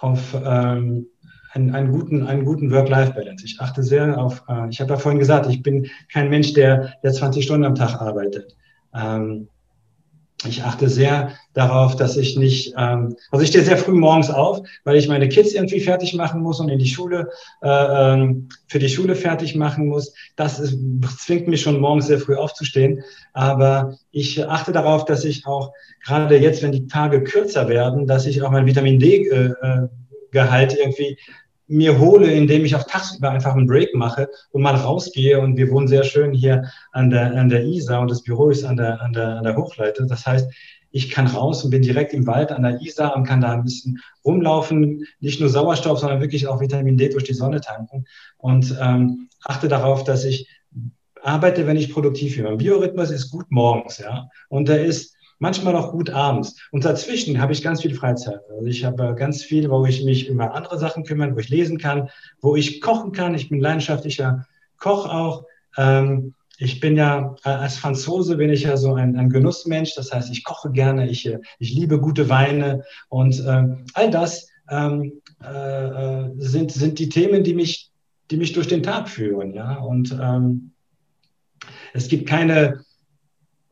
auf 0.00 0.34
ähm, 0.34 1.06
einen, 1.52 1.74
einen, 1.74 1.92
guten, 1.92 2.26
einen 2.26 2.46
guten 2.46 2.70
Work-Life-Balance. 2.70 3.44
Ich 3.44 3.60
achte 3.60 3.82
sehr 3.82 4.16
auf, 4.16 4.42
äh, 4.48 4.68
ich 4.70 4.80
habe 4.80 4.92
ja 4.92 4.96
vorhin 4.96 5.18
gesagt, 5.18 5.46
ich 5.50 5.62
bin 5.62 5.86
kein 6.10 6.30
Mensch, 6.30 6.54
der, 6.54 6.94
der 7.02 7.12
20 7.12 7.44
Stunden 7.44 7.66
am 7.66 7.74
Tag 7.74 8.00
arbeitet. 8.00 8.56
Ähm, 8.98 9.48
ich 10.46 10.62
achte 10.62 10.88
sehr 10.88 11.32
darauf, 11.52 11.96
dass 11.96 12.16
ich 12.16 12.36
nicht, 12.36 12.72
ähm, 12.76 13.16
also 13.32 13.42
ich 13.42 13.48
stehe 13.48 13.64
sehr 13.64 13.76
früh 13.76 13.92
morgens 13.92 14.30
auf, 14.30 14.60
weil 14.84 14.96
ich 14.96 15.08
meine 15.08 15.28
Kids 15.28 15.52
irgendwie 15.52 15.80
fertig 15.80 16.14
machen 16.14 16.42
muss 16.42 16.60
und 16.60 16.68
in 16.68 16.78
die 16.78 16.86
Schule, 16.86 17.30
äh, 17.60 17.68
ähm, 17.68 18.48
für 18.68 18.78
die 18.78 18.88
Schule 18.88 19.16
fertig 19.16 19.56
machen 19.56 19.88
muss. 19.88 20.14
Das 20.36 20.60
ist, 20.60 20.78
zwingt 21.18 21.48
mich 21.48 21.62
schon 21.62 21.80
morgens 21.80 22.06
sehr 22.06 22.20
früh 22.20 22.36
aufzustehen. 22.36 23.02
Aber 23.32 23.98
ich 24.12 24.46
achte 24.46 24.70
darauf, 24.70 25.04
dass 25.06 25.24
ich 25.24 25.44
auch 25.44 25.72
gerade 26.04 26.36
jetzt, 26.36 26.62
wenn 26.62 26.72
die 26.72 26.86
Tage 26.86 27.24
kürzer 27.24 27.68
werden, 27.68 28.06
dass 28.06 28.24
ich 28.24 28.40
auch 28.42 28.52
mein 28.52 28.66
Vitamin 28.66 29.00
D-Gehalt 29.00 30.74
äh, 30.74 30.78
irgendwie 30.78 31.18
mir 31.68 31.98
hole, 31.98 32.32
indem 32.32 32.64
ich 32.64 32.74
auch 32.74 32.84
tagsüber 32.84 33.30
einfach 33.30 33.54
einen 33.54 33.66
Break 33.66 33.94
mache 33.94 34.28
und 34.50 34.62
mal 34.62 34.74
rausgehe. 34.74 35.38
Und 35.40 35.56
wir 35.56 35.70
wohnen 35.70 35.86
sehr 35.86 36.02
schön 36.02 36.32
hier 36.32 36.70
an 36.92 37.10
der, 37.10 37.36
an 37.36 37.48
der 37.48 37.64
Isar 37.64 38.00
und 38.00 38.10
das 38.10 38.22
Büro 38.22 38.50
ist 38.50 38.64
an 38.64 38.76
der, 38.76 39.00
an 39.02 39.12
der, 39.12 39.36
an 39.36 39.44
der 39.44 39.56
Hochleite. 39.56 40.06
Das 40.06 40.26
heißt, 40.26 40.50
ich 40.90 41.10
kann 41.10 41.26
raus 41.26 41.62
und 41.64 41.70
bin 41.70 41.82
direkt 41.82 42.14
im 42.14 42.26
Wald 42.26 42.50
an 42.50 42.62
der 42.62 42.80
Isar 42.80 43.14
und 43.14 43.24
kann 43.24 43.42
da 43.42 43.52
ein 43.52 43.64
bisschen 43.64 44.00
rumlaufen, 44.24 45.04
nicht 45.20 45.40
nur 45.40 45.50
Sauerstoff, 45.50 45.98
sondern 45.98 46.20
wirklich 46.20 46.46
auch 46.46 46.60
Vitamin 46.60 46.96
D 46.96 47.10
durch 47.10 47.24
die 47.24 47.34
Sonne 47.34 47.60
tanken 47.60 48.06
und 48.38 48.74
ähm, 48.80 49.28
achte 49.44 49.68
darauf, 49.68 50.04
dass 50.04 50.24
ich 50.24 50.48
arbeite, 51.22 51.66
wenn 51.66 51.76
ich 51.76 51.92
produktiv 51.92 52.36
bin. 52.36 52.44
Mein 52.44 52.58
Biorhythmus 52.58 53.10
ist 53.10 53.30
gut 53.30 53.46
morgens, 53.50 53.98
ja, 53.98 54.28
und 54.48 54.68
der 54.68 54.84
ist 54.84 55.14
manchmal 55.38 55.76
auch 55.76 55.92
gut 55.92 56.10
abends. 56.10 56.56
Und 56.72 56.84
dazwischen 56.84 57.40
habe 57.40 57.52
ich 57.52 57.62
ganz 57.62 57.82
viel 57.82 57.94
Freizeit. 57.94 58.40
Also 58.50 58.66
ich 58.66 58.84
habe 58.84 59.14
ganz 59.14 59.42
viel, 59.42 59.70
wo 59.70 59.84
ich 59.86 60.04
mich 60.04 60.28
über 60.28 60.54
andere 60.54 60.78
Sachen 60.78 61.04
kümmern, 61.04 61.34
wo 61.34 61.38
ich 61.38 61.48
lesen 61.48 61.78
kann, 61.78 62.10
wo 62.40 62.56
ich 62.56 62.80
kochen 62.80 63.12
kann. 63.12 63.34
Ich 63.34 63.48
bin 63.48 63.60
leidenschaftlicher 63.60 64.46
Koch 64.78 65.06
auch. 65.06 65.44
Ähm, 65.76 66.34
ich 66.58 66.80
bin 66.80 66.96
ja 66.96 67.36
äh, 67.44 67.50
als 67.50 67.76
Franzose 67.78 68.36
bin 68.36 68.50
ich 68.50 68.62
ja 68.62 68.76
so 68.76 68.94
ein, 68.94 69.16
ein 69.16 69.30
Genussmensch. 69.30 69.94
Das 69.94 70.12
heißt, 70.12 70.30
ich 70.30 70.44
koche 70.44 70.70
gerne, 70.70 71.08
ich, 71.08 71.26
äh, 71.26 71.38
ich 71.58 71.72
liebe 71.72 72.00
gute 72.00 72.28
Weine 72.28 72.84
und 73.08 73.38
äh, 73.40 73.64
all 73.94 74.10
das 74.10 74.48
ähm, 74.68 75.22
äh, 75.40 76.24
sind, 76.38 76.72
sind 76.72 76.98
die 76.98 77.08
Themen, 77.08 77.44
die 77.44 77.54
mich, 77.54 77.90
die 78.30 78.36
mich 78.36 78.52
durch 78.52 78.66
den 78.66 78.82
Tag 78.82 79.08
führen. 79.08 79.54
Ja? 79.54 79.76
Und 79.76 80.16
ähm, 80.20 80.72
es 81.94 82.08
gibt 82.08 82.28
keine 82.28 82.84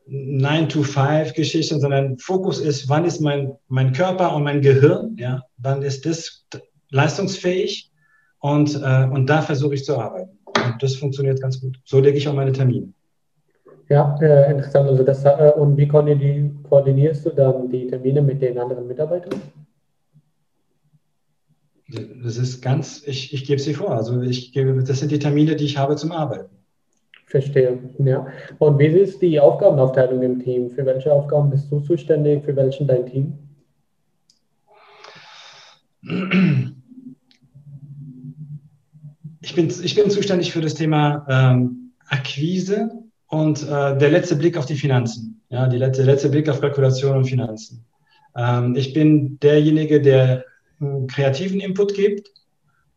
9-to-5-Geschichte, 0.08 1.78
sondern 1.78 2.18
Fokus 2.18 2.60
ist, 2.60 2.88
wann 2.88 3.04
ist 3.04 3.20
mein, 3.20 3.52
mein 3.68 3.92
Körper 3.92 4.34
und 4.34 4.44
mein 4.44 4.60
Gehirn, 4.60 5.16
ja, 5.18 5.42
wann 5.58 5.82
ist 5.82 6.06
das 6.06 6.46
leistungsfähig 6.90 7.90
und, 8.38 8.80
äh, 8.82 9.08
und 9.10 9.26
da 9.26 9.42
versuche 9.42 9.74
ich 9.74 9.84
zu 9.84 9.98
arbeiten. 9.98 10.38
Und 10.46 10.82
das 10.82 10.94
funktioniert 10.96 11.40
ganz 11.40 11.60
gut. 11.60 11.78
So 11.84 12.00
lege 12.00 12.18
ich 12.18 12.28
auch 12.28 12.34
meine 12.34 12.52
Termine. 12.52 12.92
Ja, 13.88 14.16
äh, 14.20 14.50
interessant. 14.50 14.88
Also 14.88 15.02
das, 15.02 15.24
äh, 15.24 15.52
und 15.56 15.76
wie 15.76 15.86
koordinierst 15.88 17.26
du 17.26 17.30
dann 17.30 17.68
die 17.68 17.86
Termine 17.86 18.22
mit 18.22 18.42
den 18.42 18.58
anderen 18.58 18.86
Mitarbeitern? 18.86 19.40
Das 21.88 22.36
ist 22.36 22.62
ganz, 22.62 23.02
ich, 23.06 23.32
ich 23.32 23.44
gebe 23.44 23.60
sie 23.60 23.74
vor. 23.74 23.92
Also 23.92 24.20
ich 24.20 24.52
gebe, 24.52 24.82
das 24.82 24.98
sind 24.98 25.12
die 25.12 25.20
Termine, 25.20 25.54
die 25.54 25.64
ich 25.64 25.78
habe 25.78 25.94
zum 25.94 26.10
Arbeiten. 26.10 26.55
Verstehe, 27.28 27.78
ja. 27.98 28.24
Und 28.58 28.78
wie 28.78 28.86
ist 28.86 29.20
die 29.20 29.40
Aufgabenaufteilung 29.40 30.22
im 30.22 30.38
Team? 30.38 30.70
Für 30.70 30.86
welche 30.86 31.12
Aufgaben 31.12 31.50
bist 31.50 31.70
du 31.72 31.80
zuständig? 31.80 32.44
Für 32.44 32.54
welchen 32.54 32.86
dein 32.86 33.04
Team? 33.04 33.34
Ich 39.40 39.54
bin, 39.56 39.68
ich 39.68 39.94
bin 39.96 40.08
zuständig 40.08 40.52
für 40.52 40.60
das 40.60 40.74
Thema 40.74 41.26
ähm, 41.28 41.90
Akquise 42.06 42.90
und 43.26 43.62
äh, 43.64 43.98
der 43.98 44.10
letzte 44.10 44.36
Blick 44.36 44.56
auf 44.56 44.66
die 44.66 44.76
Finanzen. 44.76 45.40
Ja, 45.48 45.66
die 45.66 45.78
letzte, 45.78 46.04
der 46.04 46.12
letzte 46.12 46.28
Blick 46.28 46.48
auf 46.48 46.60
Kalkulation 46.60 47.16
und 47.16 47.24
Finanzen. 47.24 47.84
Ähm, 48.36 48.76
ich 48.76 48.92
bin 48.92 49.40
derjenige, 49.40 50.00
der 50.00 50.44
einen 50.80 51.08
kreativen 51.08 51.58
Input 51.58 51.94
gibt 51.94 52.30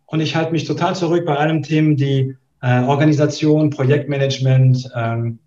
und 0.06 0.20
ich 0.20 0.36
halte 0.36 0.52
mich 0.52 0.66
total 0.66 0.96
zurück 0.96 1.26
bei 1.26 1.36
allen 1.36 1.64
Themen, 1.64 1.96
die 1.96 2.36
äh, 2.62 2.84
Organisation, 2.84 3.70
Projektmanagement, 3.70 4.92
ähm, 4.96 5.40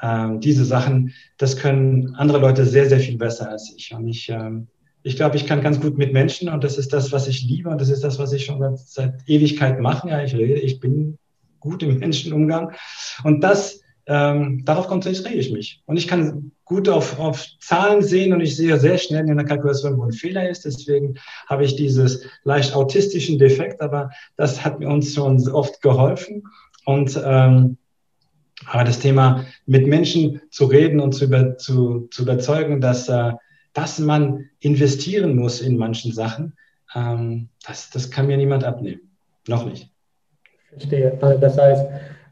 äh, 0.00 0.38
diese 0.38 0.64
Sachen, 0.64 1.12
das 1.38 1.56
können 1.56 2.14
andere 2.14 2.38
Leute 2.38 2.64
sehr, 2.64 2.88
sehr 2.88 3.00
viel 3.00 3.18
besser 3.18 3.50
als 3.50 3.72
ich. 3.76 3.92
Und 3.94 4.08
ich, 4.08 4.28
ähm, 4.28 4.68
ich 5.02 5.16
glaube, 5.16 5.36
ich 5.36 5.46
kann 5.46 5.62
ganz 5.62 5.80
gut 5.80 5.98
mit 5.98 6.12
Menschen 6.12 6.48
und 6.48 6.64
das 6.64 6.78
ist 6.78 6.92
das, 6.92 7.12
was 7.12 7.28
ich 7.28 7.42
liebe 7.42 7.68
und 7.68 7.80
das 7.80 7.90
ist 7.90 8.04
das, 8.04 8.18
was 8.18 8.32
ich 8.32 8.44
schon 8.44 8.58
seit, 8.58 8.78
seit 8.78 9.28
Ewigkeit 9.28 9.80
mache. 9.80 10.08
Ja, 10.08 10.22
ich 10.22 10.34
rede, 10.34 10.60
ich 10.60 10.80
bin 10.80 11.18
gut 11.60 11.82
im 11.82 11.98
Menschenumgang 11.98 12.72
und 13.22 13.42
das 13.42 13.80
ähm, 14.06 14.64
darauf 14.64 14.86
konzentriere 14.86 15.34
ich 15.34 15.50
mich. 15.50 15.82
Und 15.86 15.96
ich 15.96 16.08
kann 16.08 16.52
gut 16.64 16.88
auf, 16.88 17.18
auf 17.18 17.46
Zahlen 17.60 18.02
sehen 18.02 18.32
und 18.32 18.40
ich 18.40 18.56
sehe 18.56 18.78
sehr 18.78 18.98
schnell 18.98 19.28
in 19.28 19.36
der 19.36 19.46
Kalkulation, 19.46 19.98
wo 19.98 20.04
ein 20.04 20.12
Fehler 20.12 20.48
ist. 20.48 20.64
Deswegen 20.64 21.16
habe 21.46 21.64
ich 21.64 21.76
dieses 21.76 22.24
leicht 22.44 22.74
autistischen 22.74 23.38
Defekt, 23.38 23.80
aber 23.80 24.10
das 24.36 24.64
hat 24.64 24.80
mir 24.80 24.88
uns 24.88 25.14
schon 25.14 25.46
oft 25.48 25.82
geholfen. 25.82 26.44
Und 26.86 27.20
ähm, 27.22 27.76
aber 28.66 28.84
das 28.84 28.98
Thema 28.98 29.44
mit 29.66 29.86
Menschen 29.86 30.40
zu 30.50 30.66
reden 30.66 31.00
und 31.00 31.12
zu, 31.12 31.24
über, 31.24 31.58
zu, 31.58 32.08
zu 32.10 32.22
überzeugen, 32.22 32.80
dass, 32.80 33.08
äh, 33.08 33.32
dass 33.72 33.98
man 33.98 34.48
investieren 34.60 35.36
muss 35.36 35.60
in 35.60 35.76
manchen 35.76 36.12
Sachen, 36.12 36.54
ähm, 36.94 37.48
das, 37.66 37.90
das 37.90 38.10
kann 38.10 38.26
mir 38.26 38.36
niemand 38.36 38.64
abnehmen. 38.64 39.02
Noch 39.48 39.66
nicht. 39.66 39.90
Verstehe. 40.70 41.18
Also 41.20 41.40
das 41.40 41.58
heißt, 41.58 41.86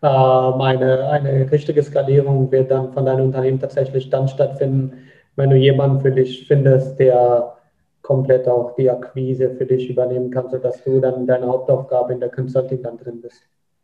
eine, 0.08 1.08
eine 1.10 1.50
richtige 1.50 1.82
Skalierung 1.82 2.50
wird 2.50 2.70
dann 2.70 2.92
von 2.92 3.06
deinem 3.06 3.26
Unternehmen 3.26 3.60
tatsächlich 3.60 4.10
dann 4.10 4.28
stattfinden, 4.28 4.92
wenn 5.36 5.50
du 5.50 5.56
jemanden 5.56 6.00
für 6.00 6.10
dich 6.10 6.46
findest, 6.46 6.98
der 6.98 7.56
komplett 8.02 8.48
auch 8.48 8.74
die 8.74 8.90
Akquise 8.90 9.54
für 9.56 9.64
dich 9.64 9.88
übernehmen 9.88 10.30
kann, 10.30 10.50
sodass 10.50 10.82
du 10.84 11.00
dann 11.00 11.26
deine 11.26 11.46
Hauptaufgabe 11.46 12.12
in 12.12 12.20
der 12.20 12.30
Consulting 12.30 12.82
dann 12.82 12.98
drin 12.98 13.20
bist. 13.22 13.42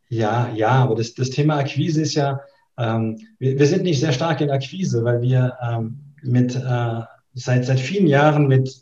Ja, 0.09 0.49
ja, 0.53 0.71
aber 0.71 0.95
das, 0.95 1.13
das 1.13 1.29
Thema 1.29 1.57
Akquise 1.57 2.01
ist 2.01 2.15
ja, 2.15 2.41
ähm, 2.77 3.17
wir, 3.37 3.57
wir, 3.57 3.65
sind 3.65 3.83
nicht 3.83 3.99
sehr 3.99 4.11
stark 4.11 4.41
in 4.41 4.49
Akquise, 4.49 5.03
weil 5.03 5.21
wir 5.21 5.57
ähm, 5.61 5.99
mit 6.21 6.55
äh, 6.55 7.01
seit, 7.33 7.65
seit 7.65 7.79
vielen 7.79 8.07
Jahren 8.07 8.47
mit, 8.47 8.75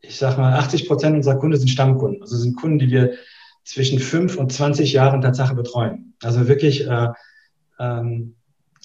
ich 0.00 0.16
sag 0.16 0.38
mal, 0.38 0.54
80 0.54 0.88
Prozent 0.88 1.16
unserer 1.16 1.38
Kunden 1.38 1.58
sind 1.58 1.68
Stammkunden. 1.68 2.22
Also 2.22 2.36
sind 2.36 2.56
Kunden, 2.56 2.78
die 2.78 2.90
wir 2.90 3.12
zwischen 3.64 3.98
fünf 3.98 4.36
und 4.36 4.52
20 4.52 4.92
Jahren 4.92 5.20
Tatsache 5.20 5.54
betreuen. 5.54 6.11
Also 6.22 6.48
wirklich, 6.48 6.86
äh, 6.86 7.08
ähm, 7.78 8.34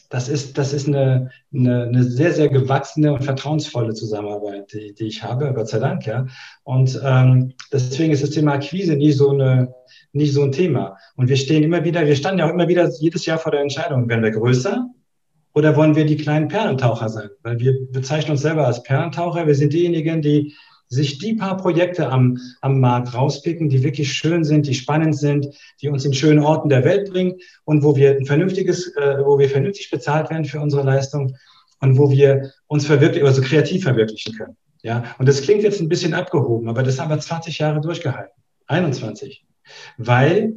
das 0.09 0.29
ist, 0.29 0.57
das 0.57 0.73
ist 0.73 0.87
eine, 0.87 1.31
eine, 1.53 1.83
eine, 1.83 2.03
sehr, 2.03 2.31
sehr 2.31 2.47
gewachsene 2.47 3.13
und 3.13 3.23
vertrauensvolle 3.23 3.93
Zusammenarbeit, 3.93 4.71
die, 4.71 4.93
die 4.93 5.07
ich 5.07 5.21
habe, 5.23 5.53
Gott 5.53 5.67
sei 5.67 5.79
Dank, 5.79 6.05
ja. 6.05 6.25
Und 6.63 6.99
ähm, 7.03 7.53
deswegen 7.73 8.13
ist 8.13 8.23
das 8.23 8.29
Thema 8.29 8.53
Akquise 8.53 8.95
nie 8.95 9.11
so, 9.11 9.31
eine, 9.31 9.73
nicht 10.13 10.33
so 10.33 10.43
ein 10.43 10.53
Thema. 10.53 10.97
Und 11.17 11.27
wir 11.27 11.35
stehen 11.35 11.63
immer 11.63 11.83
wieder, 11.83 12.05
wir 12.05 12.15
standen 12.15 12.39
ja 12.39 12.47
auch 12.47 12.53
immer 12.53 12.69
wieder 12.69 12.89
jedes 12.99 13.25
Jahr 13.25 13.37
vor 13.37 13.51
der 13.51 13.61
Entscheidung, 13.61 14.07
werden 14.07 14.23
wir 14.23 14.31
größer 14.31 14.87
oder 15.53 15.75
wollen 15.75 15.95
wir 15.95 16.05
die 16.05 16.17
kleinen 16.17 16.47
Perlentaucher 16.47 17.09
sein? 17.09 17.29
Weil 17.41 17.59
wir 17.59 17.75
bezeichnen 17.91 18.31
uns 18.31 18.41
selber 18.41 18.67
als 18.67 18.83
Perlentaucher. 18.83 19.47
Wir 19.47 19.55
sind 19.55 19.73
diejenigen, 19.73 20.21
die 20.21 20.55
sich 20.89 21.17
die 21.17 21.33
paar 21.33 21.57
Projekte 21.57 22.09
am, 22.09 22.37
am 22.61 22.79
Markt 22.79 23.13
rauspicken, 23.13 23.69
die 23.69 23.83
wirklich 23.83 24.13
schön 24.13 24.43
sind, 24.43 24.67
die 24.67 24.73
spannend 24.73 25.17
sind, 25.17 25.47
die 25.81 25.89
uns 25.89 26.05
in 26.05 26.13
schönen 26.13 26.39
Orten 26.39 26.69
der 26.69 26.83
Welt 26.83 27.11
bringen 27.11 27.35
und 27.65 27.83
wo 27.83 27.95
wir 27.95 28.15
ein 28.15 28.25
vernünftiges, 28.25 28.95
äh, 28.95 29.17
wo 29.25 29.37
wir 29.37 29.49
vernünftig 29.49 29.89
bezahlt 29.91 30.29
werden 30.29 30.45
für 30.45 30.61
unsere 30.61 30.83
Leistung 30.83 31.35
und 31.81 31.97
wo 31.97 32.09
wir 32.09 32.51
uns 32.67 32.85
verwirklichen, 32.85 33.27
also 33.27 33.41
kreativ 33.41 33.83
verwirklichen 33.83 34.35
können. 34.35 34.57
Ja, 34.83 35.15
und 35.17 35.27
das 35.27 35.41
klingt 35.41 35.63
jetzt 35.63 35.81
ein 35.81 35.89
bisschen 35.89 36.13
abgehoben, 36.13 36.69
aber 36.69 36.83
das 36.83 36.99
haben 36.99 37.09
wir 37.09 37.19
20 37.19 37.57
Jahre 37.57 37.81
durchgehalten. 37.81 38.31
21. 38.67 39.45
Weil 39.97 40.53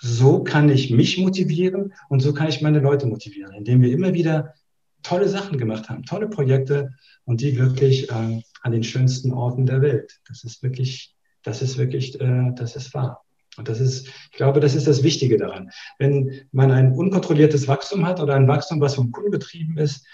so 0.00 0.42
kann 0.42 0.68
ich 0.68 0.90
mich 0.90 1.18
motivieren 1.18 1.94
und 2.08 2.20
so 2.20 2.34
kann 2.34 2.48
ich 2.48 2.60
meine 2.60 2.80
Leute 2.80 3.06
motivieren, 3.06 3.54
indem 3.54 3.82
wir 3.82 3.90
immer 3.90 4.12
wieder 4.12 4.54
tolle 5.04 5.28
Sachen 5.28 5.58
gemacht 5.58 5.88
haben, 5.88 6.02
tolle 6.02 6.28
Projekte 6.28 6.90
und 7.24 7.40
die 7.40 7.56
wirklich 7.56 8.10
äh, 8.10 8.42
an 8.62 8.72
den 8.72 8.82
schönsten 8.82 9.32
Orten 9.32 9.66
der 9.66 9.80
Welt. 9.82 10.18
Das 10.26 10.42
ist 10.42 10.62
wirklich, 10.62 11.14
das 11.44 11.62
ist 11.62 11.78
wirklich, 11.78 12.20
äh, 12.20 12.50
das 12.56 12.74
ist 12.74 12.92
wahr. 12.94 13.22
Und 13.56 13.68
das 13.68 13.78
ist, 13.78 14.08
ich 14.08 14.36
glaube, 14.36 14.58
das 14.58 14.74
ist 14.74 14.88
das 14.88 15.04
Wichtige 15.04 15.36
daran. 15.36 15.70
Wenn 15.98 16.48
man 16.50 16.72
ein 16.72 16.92
unkontrolliertes 16.92 17.68
Wachstum 17.68 18.04
hat 18.04 18.18
oder 18.18 18.34
ein 18.34 18.48
Wachstum, 18.48 18.80
was 18.80 18.96
vom 18.96 19.12
Kunden 19.12 19.30
betrieben 19.30 19.78
ist, 19.78 20.04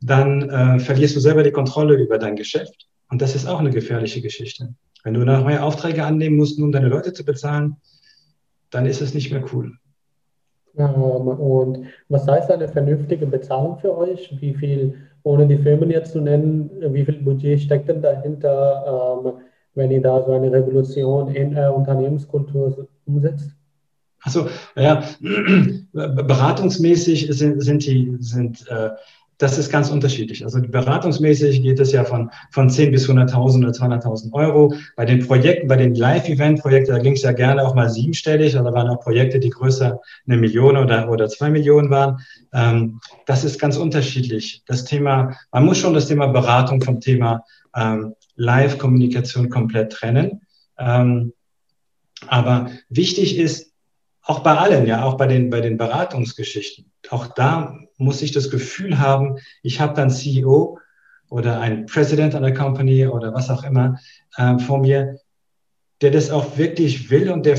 dann 0.00 0.48
äh, 0.50 0.80
verlierst 0.80 1.14
du 1.14 1.20
selber 1.20 1.42
die 1.44 1.52
Kontrolle 1.52 1.94
über 1.94 2.18
dein 2.18 2.34
Geschäft. 2.34 2.88
Und 3.08 3.22
das 3.22 3.34
ist 3.34 3.46
auch 3.46 3.60
eine 3.60 3.70
gefährliche 3.70 4.20
Geschichte. 4.20 4.74
Wenn 5.04 5.14
du 5.14 5.24
noch 5.24 5.44
mehr 5.44 5.64
Aufträge 5.64 6.04
annehmen 6.04 6.36
musst, 6.36 6.58
nur 6.58 6.66
um 6.66 6.72
deine 6.72 6.88
Leute 6.88 7.12
zu 7.12 7.24
bezahlen, 7.24 7.76
dann 8.70 8.86
ist 8.86 9.00
es 9.00 9.14
nicht 9.14 9.30
mehr 9.30 9.44
cool. 9.52 9.78
Und 10.86 11.86
was 12.08 12.26
heißt 12.26 12.50
eine 12.50 12.68
vernünftige 12.68 13.26
Bezahlung 13.26 13.78
für 13.78 13.96
euch? 13.96 14.34
Wie 14.40 14.54
viel 14.54 14.94
ohne 15.22 15.46
die 15.46 15.58
Firmen 15.58 15.90
jetzt 15.90 16.12
zu 16.12 16.20
nennen, 16.20 16.70
wie 16.80 17.04
viel 17.04 17.22
Budget 17.22 17.60
steckt 17.60 17.88
denn 17.88 18.00
dahinter, 18.00 19.20
ähm, 19.24 19.32
wenn 19.74 19.90
ihr 19.90 20.00
da 20.00 20.24
so 20.24 20.32
eine 20.32 20.52
Revolution 20.52 21.34
in 21.34 21.54
der 21.54 21.74
Unternehmenskultur 21.74 22.88
umsetzt? 23.06 23.50
Also 24.22 24.46
ja, 24.76 25.02
beratungsmäßig 25.92 27.28
sind, 27.30 27.60
sind 27.60 27.86
die 27.86 28.16
sind 28.20 28.66
äh, 28.68 28.90
das 29.38 29.56
ist 29.56 29.70
ganz 29.70 29.88
unterschiedlich. 29.88 30.44
Also 30.44 30.60
beratungsmäßig 30.60 31.62
geht 31.62 31.78
es 31.78 31.92
ja 31.92 32.04
von, 32.04 32.30
von 32.50 32.68
10 32.68 32.90
bis 32.90 33.08
100.000 33.08 33.58
oder 33.58 33.70
200.000 33.70 34.32
Euro. 34.32 34.74
Bei 34.96 35.04
den 35.04 35.24
Projekten, 35.24 35.68
bei 35.68 35.76
den 35.76 35.94
Live-Event-Projekten, 35.94 36.92
da 36.92 36.98
ging 36.98 37.12
es 37.12 37.22
ja 37.22 37.30
gerne 37.30 37.64
auch 37.64 37.74
mal 37.74 37.88
siebenstellig. 37.88 38.58
Oder 38.58 38.72
waren 38.74 38.88
auch 38.88 39.00
Projekte, 39.00 39.38
die 39.38 39.50
größer 39.50 40.00
eine 40.26 40.36
Million 40.36 40.76
oder, 40.76 41.08
oder 41.08 41.28
zwei 41.28 41.50
Millionen 41.50 41.88
waren. 41.88 42.18
Ähm, 42.52 43.00
das 43.26 43.44
ist 43.44 43.60
ganz 43.60 43.76
unterschiedlich. 43.76 44.62
Das 44.66 44.84
Thema, 44.84 45.36
man 45.52 45.64
muss 45.64 45.78
schon 45.78 45.94
das 45.94 46.08
Thema 46.08 46.26
Beratung 46.26 46.82
vom 46.82 47.00
Thema 47.00 47.44
ähm, 47.76 48.14
Live-Kommunikation 48.34 49.50
komplett 49.50 49.92
trennen. 49.92 50.40
Ähm, 50.78 51.32
aber 52.26 52.70
wichtig 52.88 53.38
ist, 53.38 53.72
auch 54.28 54.40
bei 54.40 54.54
allen, 54.54 54.86
ja, 54.86 55.04
auch 55.04 55.16
bei 55.16 55.26
den, 55.26 55.48
bei 55.48 55.62
den 55.62 55.78
Beratungsgeschichten, 55.78 56.92
auch 57.08 57.28
da 57.28 57.78
muss 57.96 58.20
ich 58.20 58.30
das 58.30 58.50
Gefühl 58.50 58.98
haben, 58.98 59.38
ich 59.62 59.80
habe 59.80 59.94
dann 59.94 60.10
CEO 60.10 60.78
oder 61.30 61.60
ein 61.60 61.86
President 61.86 62.34
einer 62.34 62.52
Company 62.52 63.06
oder 63.06 63.32
was 63.32 63.48
auch 63.48 63.64
immer 63.64 63.98
äh, 64.36 64.58
vor 64.58 64.80
mir, 64.80 65.18
der 66.02 66.10
das 66.10 66.30
auch 66.30 66.58
wirklich 66.58 67.10
will 67.10 67.30
und 67.30 67.46
der, 67.46 67.58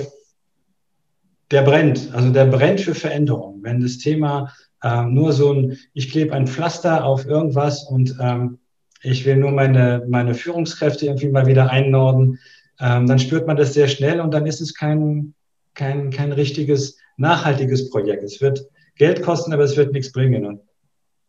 der 1.49 1.63
brennt. 1.63 2.13
Also 2.13 2.29
der 2.29 2.45
brennt 2.45 2.81
für 2.81 2.93
Veränderung. 2.93 3.63
Wenn 3.63 3.81
das 3.81 3.97
Thema 3.97 4.53
äh, 4.83 5.01
nur 5.05 5.33
so 5.33 5.51
ein, 5.51 5.75
ich 5.93 6.11
klebe 6.11 6.35
ein 6.35 6.45
Pflaster 6.45 7.03
auf 7.03 7.25
irgendwas 7.25 7.83
und 7.83 8.15
ähm, 8.21 8.59
ich 9.01 9.25
will 9.25 9.37
nur 9.37 9.51
meine, 9.51 10.05
meine 10.07 10.35
Führungskräfte 10.35 11.07
irgendwie 11.07 11.29
mal 11.29 11.47
wieder 11.47 11.71
einnorden, 11.71 12.37
ähm, 12.79 13.07
dann 13.07 13.17
spürt 13.17 13.47
man 13.47 13.57
das 13.57 13.73
sehr 13.73 13.87
schnell 13.87 14.19
und 14.19 14.35
dann 14.35 14.45
ist 14.45 14.61
es 14.61 14.75
kein, 14.75 15.33
kein, 15.79 16.11
kein 16.11 16.33
richtiges, 16.33 16.97
nachhaltiges 17.15 17.89
Projekt. 17.89 18.23
Es 18.23 18.41
wird 18.41 18.67
Geld 18.97 19.21
kosten, 19.21 19.53
aber 19.53 19.63
es 19.63 19.77
wird 19.77 19.93
nichts 19.93 20.11
bringen. 20.11 20.45
Und 20.45 20.61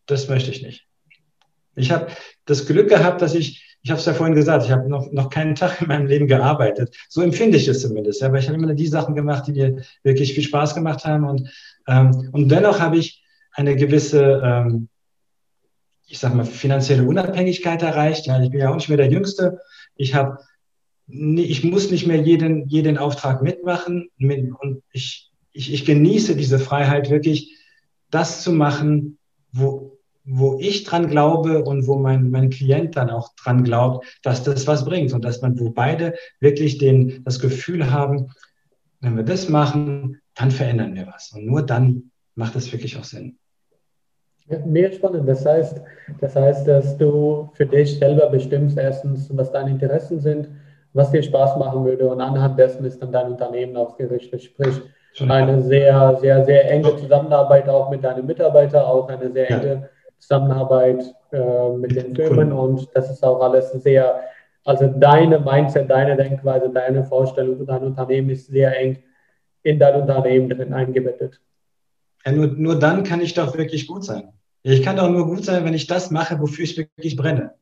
das 0.06 0.28
möchte 0.28 0.50
ich 0.50 0.62
nicht. 0.62 0.86
Ich 1.76 1.92
habe 1.92 2.08
das 2.46 2.66
Glück 2.66 2.88
gehabt, 2.88 3.22
dass 3.22 3.34
ich, 3.34 3.78
ich 3.82 3.90
habe 3.90 4.00
es 4.00 4.06
ja 4.06 4.12
vorhin 4.12 4.34
gesagt, 4.34 4.64
ich 4.64 4.72
habe 4.72 4.88
noch, 4.88 5.12
noch 5.12 5.30
keinen 5.30 5.54
Tag 5.54 5.80
in 5.80 5.86
meinem 5.86 6.06
Leben 6.06 6.26
gearbeitet. 6.26 6.96
So 7.08 7.22
empfinde 7.22 7.58
ich 7.58 7.68
es 7.68 7.80
zumindest. 7.80 8.24
Aber 8.24 8.38
ich 8.38 8.48
habe 8.48 8.58
immer 8.58 8.74
die 8.74 8.88
Sachen 8.88 9.14
gemacht, 9.14 9.46
die 9.46 9.52
mir 9.52 9.82
wirklich 10.02 10.34
viel 10.34 10.42
Spaß 10.42 10.74
gemacht 10.74 11.04
haben. 11.04 11.24
Und, 11.28 11.48
ähm, 11.86 12.28
und 12.32 12.48
dennoch 12.48 12.80
habe 12.80 12.98
ich 12.98 13.22
eine 13.52 13.76
gewisse, 13.76 14.42
ähm, 14.44 14.88
ich 16.08 16.18
sag 16.18 16.34
mal, 16.34 16.44
finanzielle 16.44 17.04
Unabhängigkeit 17.04 17.82
erreicht. 17.82 18.26
Ja, 18.26 18.42
ich 18.42 18.50
bin 18.50 18.58
ja 18.58 18.70
auch 18.70 18.74
nicht 18.74 18.88
mehr 18.88 18.98
der 18.98 19.10
Jüngste. 19.10 19.60
Ich 19.94 20.14
habe 20.14 20.38
ich 21.10 21.64
muss 21.64 21.90
nicht 21.90 22.06
mehr 22.06 22.20
jeden, 22.20 22.68
jeden 22.68 22.98
Auftrag 22.98 23.42
mitmachen 23.42 24.08
und 24.18 24.82
ich, 24.92 25.30
ich, 25.52 25.72
ich 25.72 25.84
genieße 25.84 26.36
diese 26.36 26.58
Freiheit 26.58 27.10
wirklich, 27.10 27.56
das 28.10 28.42
zu 28.42 28.52
machen, 28.52 29.18
wo, 29.52 29.98
wo 30.24 30.58
ich 30.60 30.84
dran 30.84 31.08
glaube 31.08 31.64
und 31.64 31.86
wo 31.86 31.96
mein, 31.96 32.30
mein 32.30 32.50
Klient 32.50 32.96
dann 32.96 33.10
auch 33.10 33.34
dran 33.34 33.64
glaubt, 33.64 34.06
dass 34.22 34.42
das 34.42 34.66
was 34.66 34.84
bringt 34.84 35.12
und 35.12 35.24
dass 35.24 35.42
man, 35.42 35.58
wo 35.58 35.70
beide 35.70 36.14
wirklich 36.40 36.78
den, 36.78 37.22
das 37.24 37.40
Gefühl 37.40 37.90
haben, 37.90 38.28
wenn 39.00 39.16
wir 39.16 39.24
das 39.24 39.48
machen, 39.48 40.20
dann 40.34 40.50
verändern 40.50 40.94
wir 40.94 41.06
was. 41.06 41.32
Und 41.32 41.46
nur 41.46 41.62
dann 41.62 42.10
macht 42.34 42.56
es 42.56 42.70
wirklich 42.72 42.96
auch 42.98 43.04
Sinn. 43.04 43.36
Mehr 44.66 44.92
spannend. 44.92 45.28
Das 45.28 45.46
heißt, 45.46 45.80
das 46.20 46.34
heißt, 46.34 46.66
dass 46.66 46.96
du 46.98 47.50
für 47.54 47.66
dich 47.66 47.98
selber 47.98 48.28
bestimmst, 48.30 48.76
erstens, 48.76 49.28
was 49.36 49.52
deine 49.52 49.70
Interessen 49.70 50.20
sind, 50.20 50.48
was 50.92 51.10
dir 51.10 51.22
Spaß 51.22 51.56
machen 51.56 51.84
würde 51.84 52.08
und 52.08 52.20
anhand 52.20 52.58
dessen 52.58 52.84
ist 52.84 53.00
dann 53.00 53.12
dein 53.12 53.32
Unternehmen 53.32 53.76
ausgerichtet. 53.76 54.42
Sprich, 54.42 54.80
eine 55.28 55.62
sehr, 55.62 56.18
sehr, 56.20 56.44
sehr 56.44 56.70
enge 56.70 56.96
Zusammenarbeit 56.96 57.68
auch 57.68 57.90
mit 57.90 58.04
deinen 58.04 58.26
Mitarbeitern, 58.26 58.84
auch 58.84 59.08
eine 59.08 59.30
sehr 59.32 59.50
enge 59.50 59.90
Zusammenarbeit 60.18 61.14
äh, 61.32 61.68
mit 61.76 61.96
den 61.96 62.14
Firmen 62.14 62.52
und 62.52 62.88
das 62.94 63.10
ist 63.10 63.24
auch 63.24 63.40
alles 63.40 63.72
sehr, 63.72 64.20
also 64.64 64.86
deine 64.88 65.40
Mindset, 65.40 65.90
deine 65.90 66.16
Denkweise, 66.16 66.70
deine 66.70 67.04
Vorstellung, 67.04 67.64
dein 67.66 67.82
Unternehmen 67.82 68.30
ist 68.30 68.46
sehr 68.46 68.78
eng 68.78 69.02
in 69.62 69.78
dein 69.78 70.00
Unternehmen 70.00 70.48
drin 70.48 70.72
eingebettet. 70.72 71.40
Ja, 72.24 72.32
nur, 72.32 72.48
nur 72.48 72.78
dann 72.78 73.02
kann 73.02 73.20
ich 73.20 73.34
doch 73.34 73.56
wirklich 73.56 73.86
gut 73.86 74.04
sein. 74.04 74.32
Ich 74.62 74.82
kann 74.82 74.96
doch 74.96 75.08
nur 75.08 75.26
gut 75.26 75.44
sein, 75.44 75.64
wenn 75.64 75.74
ich 75.74 75.86
das 75.86 76.10
mache, 76.10 76.38
wofür 76.38 76.64
ich 76.64 76.76
wirklich 76.76 77.16
brenne. 77.16 77.54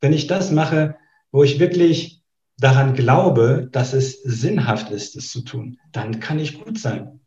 Wenn 0.00 0.12
ich 0.12 0.28
das 0.28 0.52
mache, 0.52 0.94
wo 1.32 1.42
ich 1.42 1.58
wirklich 1.58 2.22
daran 2.58 2.94
glaube, 2.94 3.68
dass 3.70 3.92
es 3.92 4.22
sinnhaft 4.22 4.90
ist, 4.90 5.16
es 5.16 5.30
zu 5.30 5.42
tun, 5.42 5.78
dann 5.92 6.20
kann 6.20 6.38
ich 6.38 6.62
gut 6.62 6.78
sein. 6.78 7.20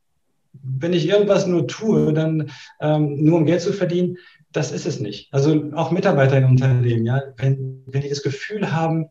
Wenn 0.53 0.93
ich 0.93 1.07
irgendwas 1.07 1.45
nur 1.45 1.67
tue, 1.67 2.11
dann 2.13 2.51
ähm, 2.79 3.23
nur 3.23 3.37
um 3.37 3.45
Geld 3.45 3.61
zu 3.61 3.71
verdienen, 3.71 4.17
das 4.51 4.71
ist 4.71 4.87
es 4.87 4.99
nicht. 4.99 5.31
Also 5.31 5.71
auch 5.75 5.91
Mitarbeiter 5.91 6.37
in 6.37 6.45
Unternehmen, 6.45 7.05
ja, 7.05 7.21
wenn, 7.37 7.83
wenn 7.85 8.01
die 8.01 8.09
das 8.09 8.23
Gefühl 8.23 8.71
haben, 8.71 9.05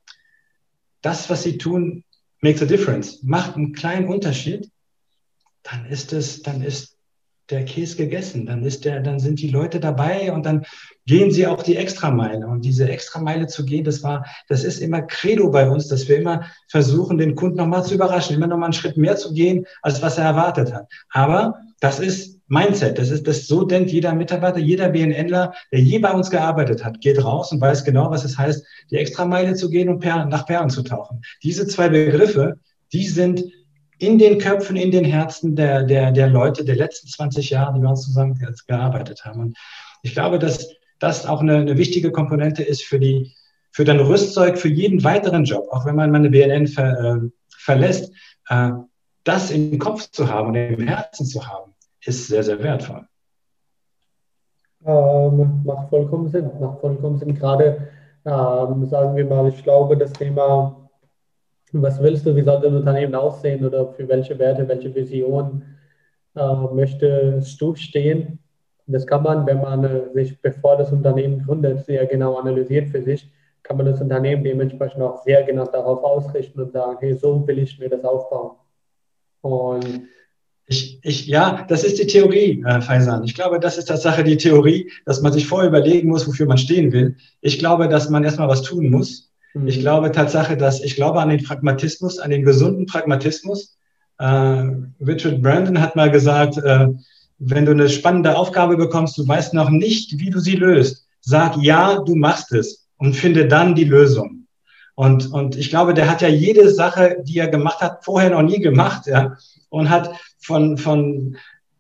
das, 1.01 1.31
was 1.31 1.45
sie 1.45 1.59
tun, 1.59 2.05
makes 2.41 2.63
a 2.63 2.67
difference, 2.67 3.23
macht 3.23 3.55
einen 3.55 3.73
kleinen 3.73 4.09
Unterschied, 4.09 4.71
dann 5.63 5.87
ist 5.87 6.13
es, 6.13 6.43
dann 6.43 6.63
ist 6.63 6.98
der 7.51 7.65
Käse 7.65 7.97
gegessen. 7.97 8.47
Dann 8.47 8.63
ist 8.63 8.85
der, 8.85 9.01
dann 9.01 9.19
sind 9.19 9.41
die 9.41 9.49
Leute 9.49 9.81
dabei 9.81 10.33
und 10.33 10.45
dann 10.45 10.65
gehen 11.07 11.31
sie 11.31 11.47
auch 11.47 11.63
die 11.63 11.77
Extrameile. 11.77 12.47
Und 12.47 12.65
diese 12.65 12.89
Extrameile 12.89 13.47
zu 13.47 13.65
gehen, 13.65 13.85
das 13.85 14.03
war, 14.03 14.27
das 14.49 14.65
ist 14.65 14.81
immer 14.81 15.03
Credo 15.03 15.51
bei 15.51 15.69
uns, 15.69 15.89
dass 15.89 16.09
wir 16.09 16.19
immer 16.19 16.45
versuchen, 16.69 17.19
den 17.19 17.35
Kunden 17.35 17.57
nochmal 17.57 17.85
zu 17.85 17.95
überraschen, 17.95 18.37
immer 18.37 18.47
nochmal 18.47 18.67
einen 18.67 18.73
Schritt 18.75 18.97
mehr 18.97 19.17
zu 19.17 19.33
gehen, 19.33 19.67
als 19.83 20.03
was 20.03 20.19
er 20.19 20.25
erwartet 20.25 20.73
hat. 20.73 20.89
Aber 21.11 21.59
das 21.81 22.01
ist 22.01 22.39
Mindset. 22.49 22.99
Das 22.99 23.11
ist, 23.11 23.27
das 23.27 23.47
so 23.47 23.65
denkt 23.65 23.91
jeder 23.91 24.15
Mitarbeiter, 24.15 24.59
jeder 24.59 24.89
BNNler, 24.89 25.53
der 25.71 25.81
je 25.81 25.99
bei 25.99 26.13
uns 26.13 26.31
gearbeitet 26.31 26.85
hat, 26.85 27.01
geht 27.01 27.23
raus 27.23 27.53
und 27.53 27.61
weiß 27.61 27.85
genau, 27.85 28.11
was 28.11 28.25
es 28.25 28.39
heißt, 28.39 28.65
die 28.91 28.97
Extrameile 28.97 29.55
zu 29.55 29.69
gehen 29.71 29.89
und 29.89 30.01
per, 30.01 30.25
nach 30.25 30.47
Perlen 30.47 30.71
zu 30.71 30.83
tauchen. 30.83 31.23
Diese 31.43 31.67
zwei 31.67 31.89
Begriffe, 31.89 32.59
die 32.93 33.07
sind 33.07 33.45
in 33.99 34.19
den 34.19 34.39
Köpfen, 34.39 34.77
in 34.77 34.91
den 34.91 35.05
Herzen 35.05 35.57
der, 35.57 35.83
der, 35.83 36.13
der 36.13 36.29
Leute 36.29 36.65
der 36.65 36.77
letzten 36.77 37.09
20 37.09 37.51
Jahre, 37.51 37.75
die 37.75 37.83
wir 37.83 37.91
uns 37.91 38.05
zusammen 38.05 38.39
gearbeitet 38.67 39.25
haben. 39.25 39.41
Und 39.41 39.59
ich 40.03 40.13
glaube, 40.13 40.39
dass 40.39 40.69
das 40.99 41.27
auch 41.27 41.41
eine, 41.41 41.57
eine 41.57 41.77
wichtige 41.77 42.13
Komponente 42.13 42.63
ist 42.63 42.85
für 42.85 42.99
die, 42.99 43.33
für 43.71 43.85
dein 43.85 44.01
Rüstzeug, 44.01 44.59
für 44.59 44.69
jeden 44.69 45.05
weiteren 45.05 45.45
Job, 45.45 45.69
auch 45.71 45.85
wenn 45.85 45.97
man 45.97 46.11
meine 46.11 46.31
BNN 46.31 46.69
ver, 46.69 46.99
äh, 46.99 47.29
verlässt, 47.49 48.13
äh, 48.49 48.71
das 49.25 49.51
im 49.51 49.79
Kopf 49.79 50.11
zu 50.11 50.29
haben 50.29 50.49
und 50.49 50.57
im 50.57 50.87
Herzen 50.87 51.27
zu 51.27 51.47
haben, 51.47 51.75
ist 52.05 52.29
sehr, 52.29 52.43
sehr 52.43 52.63
wertvoll. 52.63 53.07
Ähm, 54.87 55.61
macht 55.65 55.91
vollkommen 55.91 56.29
Sinn, 56.29 56.51
macht 56.61 56.81
vollkommen 56.81 57.19
Sinn. 57.19 57.35
Gerade, 57.35 57.89
ähm, 58.25 58.87
sagen 58.87 59.17
wir 59.17 59.27
mal, 59.27 59.49
ich 59.49 59.63
glaube, 59.63 59.97
das 59.97 60.13
Thema 60.13 60.88
was 61.73 62.01
willst 62.03 62.27
du, 62.27 62.35
wie 62.35 62.43
soll 62.43 62.61
dein 62.61 62.75
Unternehmen 62.75 63.15
aussehen 63.15 63.65
oder 63.65 63.93
für 63.93 64.09
welche 64.09 64.39
Werte, 64.39 64.67
welche 64.69 64.95
Vision 64.95 65.63
äh, 66.35 66.55
möchtest 66.73 67.61
du 67.61 67.75
stehen? 67.75 68.39
Das 68.87 69.07
kann 69.07 69.23
man, 69.23 69.47
wenn 69.47 69.61
man 69.61 69.85
äh, 69.85 70.13
sich, 70.15 70.41
bevor 70.41 70.77
das 70.77 70.93
Unternehmen 70.93 71.45
gründet, 71.45 71.85
sehr 71.85 72.07
genau 72.07 72.37
analysiert 72.37 72.89
für 72.89 73.03
sich, 73.03 73.31
kann 73.63 73.77
man 73.77 73.87
das 73.87 74.01
Unternehmen 74.01 74.45
dementsprechend 74.45 75.03
auch 75.03 75.23
sehr 75.25 75.43
genau 75.43 75.67
darauf 75.67 76.03
ausrichten 76.03 76.61
und 76.61 76.73
sagen, 76.73 76.97
hey, 77.01 77.15
so 77.15 77.47
will 77.47 77.59
ich 77.59 77.79
mir 77.79 77.91
das 77.91 78.03
aufbauen. 78.05 78.53
Und 79.43 80.09
ich, 80.67 81.01
ich, 81.03 81.27
ja, 81.27 81.67
das 81.69 81.85
ist 81.85 81.99
die 81.99 82.07
Theorie, 82.07 82.63
äh, 82.67 82.81
Faisan. 82.81 83.25
Ich 83.25 83.35
glaube, 83.35 83.61
das 83.61 83.77
ist 83.77 83.87
Tatsache 83.87 84.25
die 84.25 84.37
Theorie, 84.37 84.91
dass 85.05 85.21
man 85.21 85.33
sich 85.33 85.47
vorher 85.47 85.69
überlegen 85.69 86.09
muss, 86.09 86.27
wofür 86.27 86.47
man 86.47 86.59
stehen 86.59 86.93
will. 86.93 87.17
Ich 87.41 87.59
glaube, 87.59 87.89
dass 87.89 88.09
man 88.09 88.25
erstmal 88.25 88.49
was 88.49 88.63
tun 88.63 88.91
muss 88.91 89.28
ich 89.55 89.79
mhm. 89.79 89.81
glaube 89.81 90.13
Tatsache, 90.13 90.57
dass 90.57 90.83
ich 90.83 90.97
glaube 90.97 91.21
an 91.21 91.31
den 91.31 91.43
Pragmatismus, 91.43 92.19
an 92.19 92.31
den 92.31 92.45
gesunden 92.45 92.87
Pragmatismus. 92.87 93.77
Äh, 94.19 94.25
Richard 95.01 95.43
Brandon 95.43 95.81
hat 95.81 95.97
mal 95.97 96.11
gesagt, 96.11 96.59
äh, 96.59 96.89
wenn 97.39 97.65
du 97.65 97.73
eine 97.73 97.89
spannende 97.89 98.37
Aufgabe 98.37 98.77
bekommst, 98.77 99.17
du 99.19 99.27
weißt 99.27 99.55
noch 99.55 99.71
nicht, 99.71 100.19
wie 100.19 100.31
du 100.31 100.41
sie 100.41 100.57
löst, 100.57 101.07
sag 101.21 101.57
ja, 101.59 102.01
du 102.01 102.17
machst 102.17 102.53
es 102.53 102.89
und 102.97 103.15
finde 103.15 103.47
dann 103.47 103.75
die 103.75 103.85
Lösung. 103.85 104.47
Und, 104.95 105.33
und 105.33 105.57
ich 105.57 105.71
glaube, 105.71 105.95
der 105.95 106.11
hat 106.11 106.23
ja 106.23 106.29
jede 106.29 106.69
Sache, 106.71 107.19
die 107.23 107.39
er 107.39 107.49
gemacht 107.49 107.81
hat, 107.81 108.05
vorher 108.05 108.31
noch 108.31 108.43
nie 108.43 108.59
gemacht, 108.59 109.07
ja, 109.07 109.37
und 109.69 109.89
hat 109.89 110.11
von, 110.41 110.77
von 110.77 111.37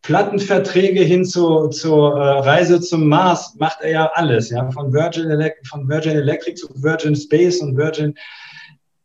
Plattenverträge 0.09 1.03
hin 1.03 1.23
zu, 1.27 1.69
zur 1.69 2.17
äh, 2.17 2.39
Reise 2.39 2.81
zum 2.81 3.09
Mars 3.09 3.55
macht 3.59 3.83
er 3.83 3.91
ja 3.91 4.11
alles, 4.15 4.49
ja, 4.49 4.71
von 4.71 4.91
Virgin, 4.91 5.31
von 5.69 5.87
Virgin 5.87 6.13
Electric 6.13 6.55
zu 6.55 6.67
Virgin 6.83 7.15
Space 7.15 7.61
und 7.61 7.77
Virgin. 7.77 8.15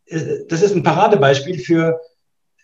Äh, 0.05 0.45
das 0.47 0.61
ist 0.61 0.73
ein 0.73 0.81
Paradebeispiel 0.81 1.59
für, 1.59 1.99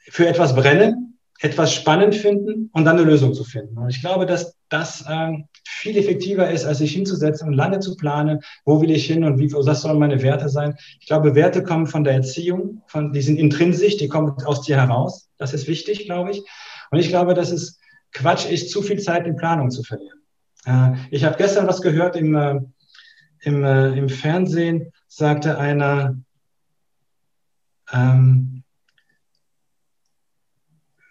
für 0.07 0.25
etwas 0.25 0.55
brennen, 0.55 1.19
etwas 1.41 1.73
spannend 1.73 2.15
finden 2.15 2.69
und 2.71 2.85
dann 2.85 2.97
eine 2.97 3.05
Lösung 3.05 3.33
zu 3.33 3.43
finden. 3.43 3.77
Und 3.77 3.89
ich 3.89 3.99
glaube, 3.99 4.25
dass 4.25 4.55
das 4.69 5.03
äh, 5.09 5.33
viel 5.67 5.97
effektiver 5.97 6.49
ist, 6.49 6.63
als 6.63 6.77
sich 6.77 6.93
hinzusetzen 6.93 7.49
und 7.49 7.55
lange 7.55 7.81
zu 7.81 7.97
planen, 7.97 8.39
wo 8.63 8.81
will 8.81 8.91
ich 8.91 9.05
hin 9.05 9.25
und 9.25 9.37
wie, 9.37 9.51
was 9.51 9.81
sollen 9.81 9.99
meine 9.99 10.21
Werte 10.21 10.47
sein. 10.47 10.77
Ich 11.01 11.07
glaube, 11.07 11.35
Werte 11.35 11.61
kommen 11.61 11.87
von 11.87 12.05
der 12.05 12.13
Erziehung, 12.13 12.83
von, 12.87 13.11
die 13.11 13.21
sind 13.21 13.37
intrinsisch, 13.37 13.97
die 13.97 14.07
kommen 14.07 14.31
aus 14.45 14.61
dir 14.61 14.77
heraus. 14.77 15.27
Das 15.37 15.53
ist 15.53 15.67
wichtig, 15.67 16.05
glaube 16.05 16.31
ich. 16.31 16.41
Und 16.89 16.99
ich 16.99 17.09
glaube, 17.09 17.33
dass 17.33 17.51
es 17.51 17.79
Quatsch 18.12 18.49
ist, 18.49 18.72
zu 18.72 18.82
viel 18.82 18.99
Zeit 18.99 19.28
in 19.28 19.36
Planung 19.36 19.72
zu 19.72 19.84
verlieren. 19.84 20.20
Äh, 20.66 20.93
ich 21.12 21.24
habe 21.24 21.38
gestern 21.38 21.68
was 21.68 21.82
gehört 21.82 22.16
im, 22.16 22.36
äh, 22.36 22.60
im, 23.41 23.64
äh, 23.64 23.97
im 23.97 24.10
Fernsehen, 24.10 24.91
sagte 25.07 25.57
einer, 25.57 26.18
ähm, 27.91 28.64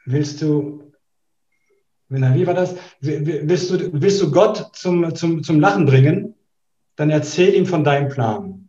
willst 0.05 0.43
du, 0.43 0.93
wie 2.09 2.47
war 2.47 2.55
das? 2.55 2.75
Willst 3.01 3.71
du, 3.71 4.01
willst 4.01 4.23
du 4.23 4.31
Gott 4.31 4.75
zum, 4.75 5.15
zum, 5.15 5.43
zum 5.43 5.61
Lachen 5.61 5.85
bringen? 5.85 6.35
Dann 6.97 7.11
erzähl 7.11 7.55
ihm 7.55 7.67
von 7.67 7.85
deinem 7.85 8.09
Plan. 8.09 8.68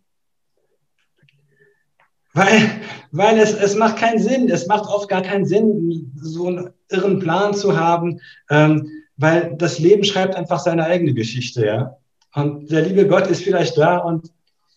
Weil, 2.34 2.70
weil 3.12 3.40
es, 3.40 3.54
es 3.54 3.76
macht 3.76 3.98
keinen 3.98 4.20
Sinn, 4.20 4.50
es 4.50 4.68
macht 4.68 4.88
oft 4.88 5.10
gar 5.10 5.22
keinen 5.22 5.46
Sinn, 5.46 6.12
so 6.22 6.48
einen 6.48 6.70
irren 6.90 7.20
Plan 7.20 7.54
zu 7.54 7.78
haben, 7.78 8.20
ähm, 8.50 8.88
weil 9.18 9.56
das 9.58 9.80
Leben 9.80 10.04
schreibt 10.04 10.36
einfach 10.36 10.60
seine 10.60 10.86
eigene 10.86 11.14
Geschichte, 11.14 11.66
ja. 11.66 11.96
Und 12.36 12.72
der 12.72 12.84
liebe 12.84 13.08
Gott 13.08 13.28
ist 13.28 13.44
vielleicht 13.44 13.78
da 13.78 13.98
und, 13.98 14.32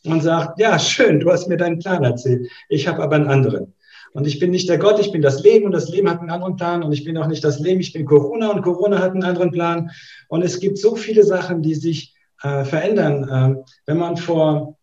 und 0.04 0.22
sagt, 0.22 0.58
ja, 0.58 0.78
schön, 0.78 1.20
du 1.20 1.30
hast 1.30 1.48
mir 1.48 1.58
deinen 1.58 1.78
Plan 1.78 2.02
erzählt, 2.02 2.48
ich 2.70 2.88
habe 2.88 3.02
aber 3.02 3.16
einen 3.16 3.28
anderen. 3.28 3.74
Und 4.14 4.26
ich 4.26 4.38
bin 4.38 4.50
nicht 4.50 4.68
der 4.68 4.78
Gott, 4.78 4.98
ich 4.98 5.12
bin 5.12 5.22
das 5.22 5.42
Leben 5.42 5.66
und 5.66 5.72
das 5.72 5.88
Leben 5.88 6.08
hat 6.08 6.20
einen 6.20 6.30
anderen 6.30 6.56
Plan 6.56 6.82
und 6.82 6.92
ich 6.92 7.04
bin 7.04 7.16
auch 7.16 7.26
nicht 7.26 7.44
das 7.44 7.60
Leben, 7.60 7.80
ich 7.80 7.92
bin 7.92 8.04
Corona 8.04 8.50
und 8.50 8.62
Corona 8.62 8.98
hat 8.98 9.12
einen 9.12 9.24
anderen 9.24 9.50
Plan. 9.50 9.90
Und 10.28 10.42
es 10.42 10.60
gibt 10.60 10.78
so 10.78 10.96
viele 10.96 11.24
Sachen, 11.24 11.62
die 11.62 11.74
sich 11.74 12.14
äh, 12.42 12.64
verändern. 12.64 13.28
Ähm, 13.32 13.64
wenn 13.86 13.96
man 13.96 14.16
vor 14.16 14.76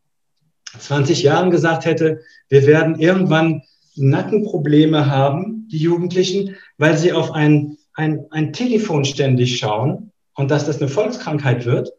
20 0.77 1.23
Jahren 1.23 1.51
gesagt 1.51 1.85
hätte, 1.85 2.21
wir 2.49 2.65
werden 2.67 2.99
irgendwann 2.99 3.63
Nackenprobleme 3.95 5.09
haben, 5.09 5.67
die 5.71 5.77
Jugendlichen, 5.77 6.55
weil 6.77 6.97
sie 6.97 7.13
auf 7.13 7.31
ein, 7.31 7.77
ein, 7.93 8.25
ein 8.31 8.53
Telefon 8.53 9.05
ständig 9.05 9.57
schauen 9.57 10.11
und 10.35 10.51
dass 10.51 10.65
das 10.65 10.79
eine 10.79 10.89
Volkskrankheit 10.89 11.65
wird, 11.65 11.91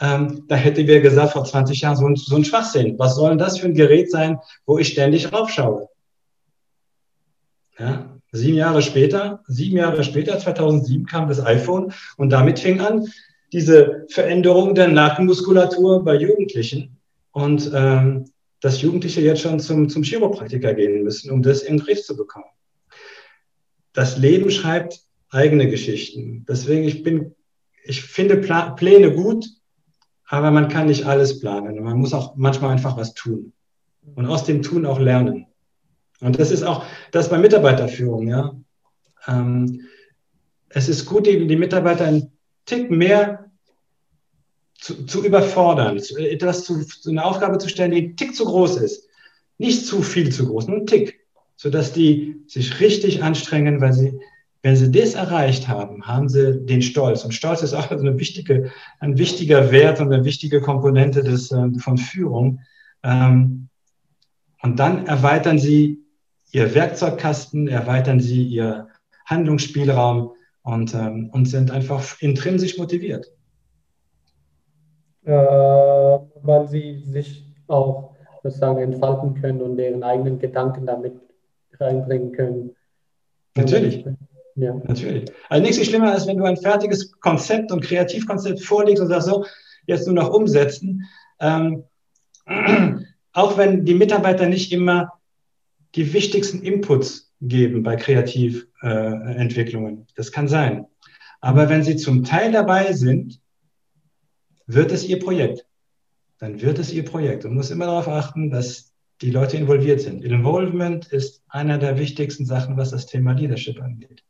ähm, 0.00 0.44
da 0.46 0.54
hätte 0.54 0.86
wir 0.86 1.00
gesagt 1.00 1.32
vor 1.32 1.44
20 1.44 1.80
Jahren 1.80 1.96
so 1.96 2.06
ein, 2.06 2.16
so 2.16 2.36
ein 2.36 2.44
Schwachsinn. 2.44 2.98
Was 2.98 3.16
soll 3.16 3.30
denn 3.30 3.38
das 3.38 3.58
für 3.58 3.66
ein 3.66 3.74
Gerät 3.74 4.10
sein, 4.10 4.38
wo 4.66 4.78
ich 4.78 4.88
ständig 4.88 5.32
raufschaue? 5.32 5.88
Ja, 7.78 8.16
sieben 8.30 8.56
Jahre 8.56 8.82
später, 8.82 9.40
sieben 9.46 9.76
Jahre 9.76 10.04
später, 10.04 10.38
2007 10.38 11.06
kam 11.06 11.28
das 11.28 11.44
iPhone 11.44 11.92
und 12.16 12.30
damit 12.30 12.60
fing 12.60 12.80
an 12.80 13.06
diese 13.52 14.06
Veränderung 14.10 14.74
der 14.74 14.88
Nackenmuskulatur 14.88 16.04
bei 16.04 16.16
Jugendlichen 16.16 16.97
und 17.38 17.70
ähm, 17.72 18.24
dass 18.60 18.82
Jugendliche 18.82 19.20
jetzt 19.20 19.42
schon 19.42 19.60
zum, 19.60 19.88
zum 19.88 20.02
Chiropraktiker 20.02 20.74
gehen 20.74 21.04
müssen, 21.04 21.30
um 21.30 21.40
das 21.40 21.62
in 21.62 21.76
den 21.76 21.84
Griff 21.84 22.02
zu 22.02 22.16
bekommen. 22.16 22.50
Das 23.92 24.18
Leben 24.18 24.50
schreibt 24.50 25.00
eigene 25.30 25.70
Geschichten. 25.70 26.44
Deswegen, 26.48 26.82
ich 26.82 27.04
bin, 27.04 27.36
ich 27.84 28.02
finde 28.02 28.38
Pla 28.38 28.70
Pläne 28.70 29.12
gut, 29.12 29.46
aber 30.26 30.50
man 30.50 30.68
kann 30.68 30.86
nicht 30.88 31.06
alles 31.06 31.38
planen. 31.38 31.80
Man 31.82 31.98
muss 31.98 32.12
auch 32.12 32.34
manchmal 32.36 32.72
einfach 32.72 32.96
was 32.96 33.14
tun. 33.14 33.52
Und 34.16 34.26
aus 34.26 34.44
dem 34.44 34.62
Tun 34.62 34.84
auch 34.84 34.98
lernen. 34.98 35.46
Und 36.20 36.40
das 36.40 36.50
ist 36.50 36.64
auch 36.64 36.84
das 37.12 37.30
bei 37.30 37.38
Mitarbeiterführung, 37.38 38.26
ja. 38.26 38.56
Ähm, 39.28 39.82
es 40.70 40.88
ist 40.88 41.06
gut, 41.06 41.26
die, 41.26 41.46
die 41.46 41.56
Mitarbeiter 41.56 42.04
einen 42.04 42.32
Tick 42.66 42.90
mehr 42.90 43.47
zu, 44.78 45.04
zu 45.04 45.24
überfordern, 45.24 45.98
zu, 45.98 46.16
etwas 46.16 46.64
zu, 46.64 46.84
zu 46.84 47.10
eine 47.10 47.24
Aufgabe 47.24 47.58
zu 47.58 47.68
stellen, 47.68 47.90
die 47.90 48.02
ein 48.02 48.16
Tick 48.16 48.34
zu 48.34 48.44
groß 48.44 48.78
ist. 48.78 49.08
Nicht 49.58 49.86
zu 49.86 50.02
viel 50.02 50.30
zu 50.30 50.46
groß, 50.46 50.68
nur 50.68 50.78
ein 50.78 50.86
Tick, 50.86 51.26
sodass 51.56 51.92
die 51.92 52.36
sich 52.46 52.80
richtig 52.80 53.22
anstrengen, 53.22 53.80
weil 53.80 53.92
sie, 53.92 54.18
wenn 54.62 54.76
sie 54.76 54.90
das 54.90 55.14
erreicht 55.14 55.66
haben, 55.68 56.06
haben 56.06 56.28
sie 56.28 56.64
den 56.64 56.82
Stolz. 56.82 57.24
Und 57.24 57.32
Stolz 57.32 57.62
ist 57.62 57.74
auch 57.74 57.90
eine 57.90 58.18
wichtige, 58.18 58.70
ein 59.00 59.18
wichtiger 59.18 59.72
Wert 59.72 60.00
und 60.00 60.12
eine 60.12 60.24
wichtige 60.24 60.60
Komponente 60.60 61.24
des, 61.24 61.50
äh, 61.50 61.70
von 61.78 61.98
Führung. 61.98 62.60
Ähm, 63.02 63.68
und 64.62 64.78
dann 64.78 65.06
erweitern 65.06 65.58
sie 65.58 66.04
ihr 66.52 66.74
Werkzeugkasten, 66.74 67.68
erweitern 67.68 68.20
sie 68.20 68.44
ihr 68.44 68.88
Handlungsspielraum 69.26 70.32
und, 70.62 70.94
ähm, 70.94 71.30
und 71.32 71.46
sind 71.46 71.70
einfach 71.70 72.20
intrinsisch 72.20 72.78
motiviert. 72.78 73.26
Äh, 75.28 76.18
weil 76.42 76.66
sie 76.68 77.02
sich 77.04 77.44
auch 77.66 78.14
sozusagen 78.42 78.78
entfalten 78.78 79.38
können 79.38 79.60
und 79.60 79.76
deren 79.76 80.02
eigenen 80.02 80.38
Gedanken 80.38 80.86
damit 80.86 81.12
reinbringen 81.78 82.32
können. 82.32 82.74
Natürlich. 83.54 84.06
Ja. 84.54 84.80
Natürlich. 84.86 85.30
Also 85.50 85.62
nichts 85.62 85.76
ist 85.76 85.88
schlimmer, 85.88 86.12
als 86.12 86.26
wenn 86.26 86.38
du 86.38 86.44
ein 86.44 86.56
fertiges 86.56 87.12
Konzept 87.20 87.70
und 87.70 87.84
Kreativkonzept 87.84 88.62
vorlegst 88.62 89.02
und 89.02 89.08
sagst 89.08 89.28
so, 89.28 89.44
jetzt 89.86 90.06
nur 90.06 90.14
noch 90.14 90.32
umsetzen. 90.32 91.04
Ähm, 91.40 91.84
auch 93.34 93.58
wenn 93.58 93.84
die 93.84 93.96
Mitarbeiter 93.96 94.48
nicht 94.48 94.72
immer 94.72 95.12
die 95.94 96.14
wichtigsten 96.14 96.62
Inputs 96.62 97.34
geben 97.42 97.82
bei 97.82 97.96
Kreativentwicklungen. 97.96 99.98
Äh, 99.98 100.04
das 100.16 100.32
kann 100.32 100.48
sein. 100.48 100.86
Aber 101.42 101.68
wenn 101.68 101.82
sie 101.82 101.96
zum 101.96 102.24
Teil 102.24 102.50
dabei 102.50 102.94
sind, 102.94 103.42
wird 104.68 104.92
es 104.92 105.04
ihr 105.04 105.18
Projekt. 105.18 105.66
Dann 106.38 106.60
wird 106.60 106.78
es 106.78 106.92
ihr 106.92 107.04
Projekt. 107.04 107.44
Und 107.44 107.54
muss 107.54 107.70
immer 107.70 107.86
darauf 107.86 108.06
achten, 108.06 108.50
dass 108.50 108.92
die 109.22 109.30
Leute 109.32 109.56
involviert 109.56 110.00
sind. 110.00 110.24
Involvement 110.24 111.08
ist 111.08 111.42
einer 111.48 111.78
der 111.78 111.98
wichtigsten 111.98 112.46
Sachen, 112.46 112.76
was 112.76 112.90
das 112.90 113.06
Thema 113.06 113.32
Leadership 113.32 113.82
angeht. 113.82 114.22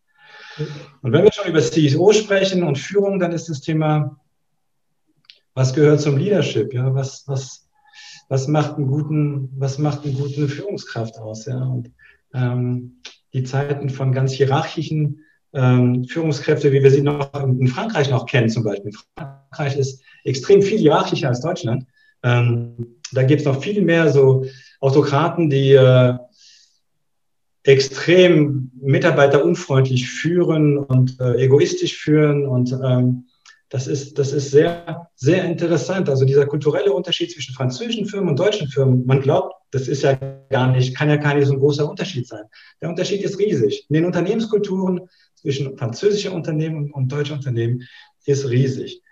Und 1.03 1.12
wenn 1.12 1.24
wir 1.24 1.32
schon 1.32 1.49
über 1.49 1.61
CSO 1.61 2.12
sprechen 2.12 2.62
und 2.62 2.78
Führung, 2.78 3.18
dann 3.18 3.32
ist 3.32 3.49
das 3.49 3.61
Thema, 3.61 4.18
was 5.55 5.74
gehört 5.74 6.01
zum 6.01 6.16
Leadership? 6.16 6.72
Ja, 6.72 6.95
was, 6.95 7.24
was, 7.26 7.68
was 8.28 8.49
macht 8.49 8.76
einen 8.76 8.86
guten, 8.86 9.51
was 9.59 9.78
macht 9.78 10.05
eine 10.05 10.14
gute 10.14 10.49
Führungskraft 10.49 11.18
aus? 11.18 11.47
Ja? 11.47 11.59
Und 11.59 11.93
ähm, 12.32 13.03
die 13.32 13.43
Zeiten 13.43 13.91
von 13.91 14.12
ganz 14.12 14.32
hierarchischen 14.32 15.24
ähm, 15.53 16.05
Führungskräfte, 16.05 16.73
wie 16.73 16.83
wir 16.83 16.91
sie 16.91 17.03
noch 17.03 17.33
in 17.35 17.69
Frankreich 17.69 18.11
noch 18.11 18.27
kennen, 18.27 18.49
zum 18.49 18.65
Beispiel. 18.65 18.93
Frankreich 19.17 19.77
ist 19.77 20.03
extrem 20.25 20.63
viel 20.63 20.79
hierarchischer 20.79 21.29
als 21.29 21.41
Deutschland. 21.41 21.87
Ähm, 22.23 22.99
da 23.13 23.23
gibt 23.23 23.41
es 23.41 23.47
noch 23.47 23.63
viel 23.63 23.83
mehr 23.83 24.11
so 24.11 24.45
Autokraten, 24.81 25.51
die 25.51 25.73
äh, 25.73 26.15
extrem 27.65 28.71
mitarbeiterunfreundlich 28.81 30.09
führen 30.09 30.79
und 30.79 31.21
äh, 31.21 31.35
egoistisch 31.45 31.97
führen 31.97 32.47
und 32.47 32.73
ähm, 32.73 33.25
das 33.71 33.87
ist, 33.87 34.19
das 34.19 34.33
ist 34.33 34.51
sehr, 34.51 35.09
sehr 35.15 35.45
interessant. 35.45 36.09
Also 36.09 36.25
dieser 36.25 36.47
kulturelle 36.47 36.93
Unterschied 36.93 37.31
zwischen 37.31 37.55
französischen 37.55 38.07
Firmen 38.07 38.31
und 38.31 38.39
deutschen 38.39 38.69
Firmen, 38.69 39.05
man 39.05 39.21
glaubt, 39.21 39.55
das 39.71 39.89
ist 39.89 40.03
ja 40.03 40.15
gar 40.49 40.73
nicht, 40.73 40.97
kann 40.97 41.11
ja 41.11 41.17
gar 41.17 41.35
nicht 41.35 41.47
so 41.47 41.53
ein 41.53 41.59
großer 41.59 41.89
Unterschied 41.89 42.27
sein. 42.27 42.45
Der 42.81 42.89
Unterschied 42.89 43.23
ist 43.23 43.39
riesig. 43.39 43.85
In 43.91 43.95
den 43.95 44.07
Unternehmenskulturen 44.07 45.03
zwischen 45.41 45.76
französischen 45.76 46.32
Unternehmen 46.32 46.91
und 46.93 47.11
deutschen 47.11 47.36
Unternehmen 47.36 47.82
ist 48.24 48.49
riesig. 48.49 49.03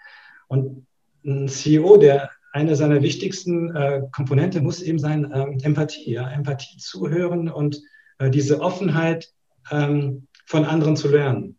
Und 0.49 0.87
ein 1.25 1.49
CEO, 1.49 1.97
der 1.97 2.31
eine 2.53 2.77
seiner 2.77 3.03
wichtigsten 3.03 3.75
äh, 3.75 4.03
Komponente 4.13 4.61
muss 4.61 4.81
eben 4.81 4.99
sein 4.99 5.31
ähm, 5.35 5.59
Empathie, 5.63 6.13
ja? 6.13 6.31
Empathie 6.31 6.79
zuhören 6.79 7.49
und 7.49 7.83
äh, 8.19 8.31
diese 8.31 8.61
Offenheit 8.61 9.33
ähm, 9.71 10.27
von 10.47 10.65
anderen 10.65 10.97
zu 10.97 11.09
lernen. 11.09 11.59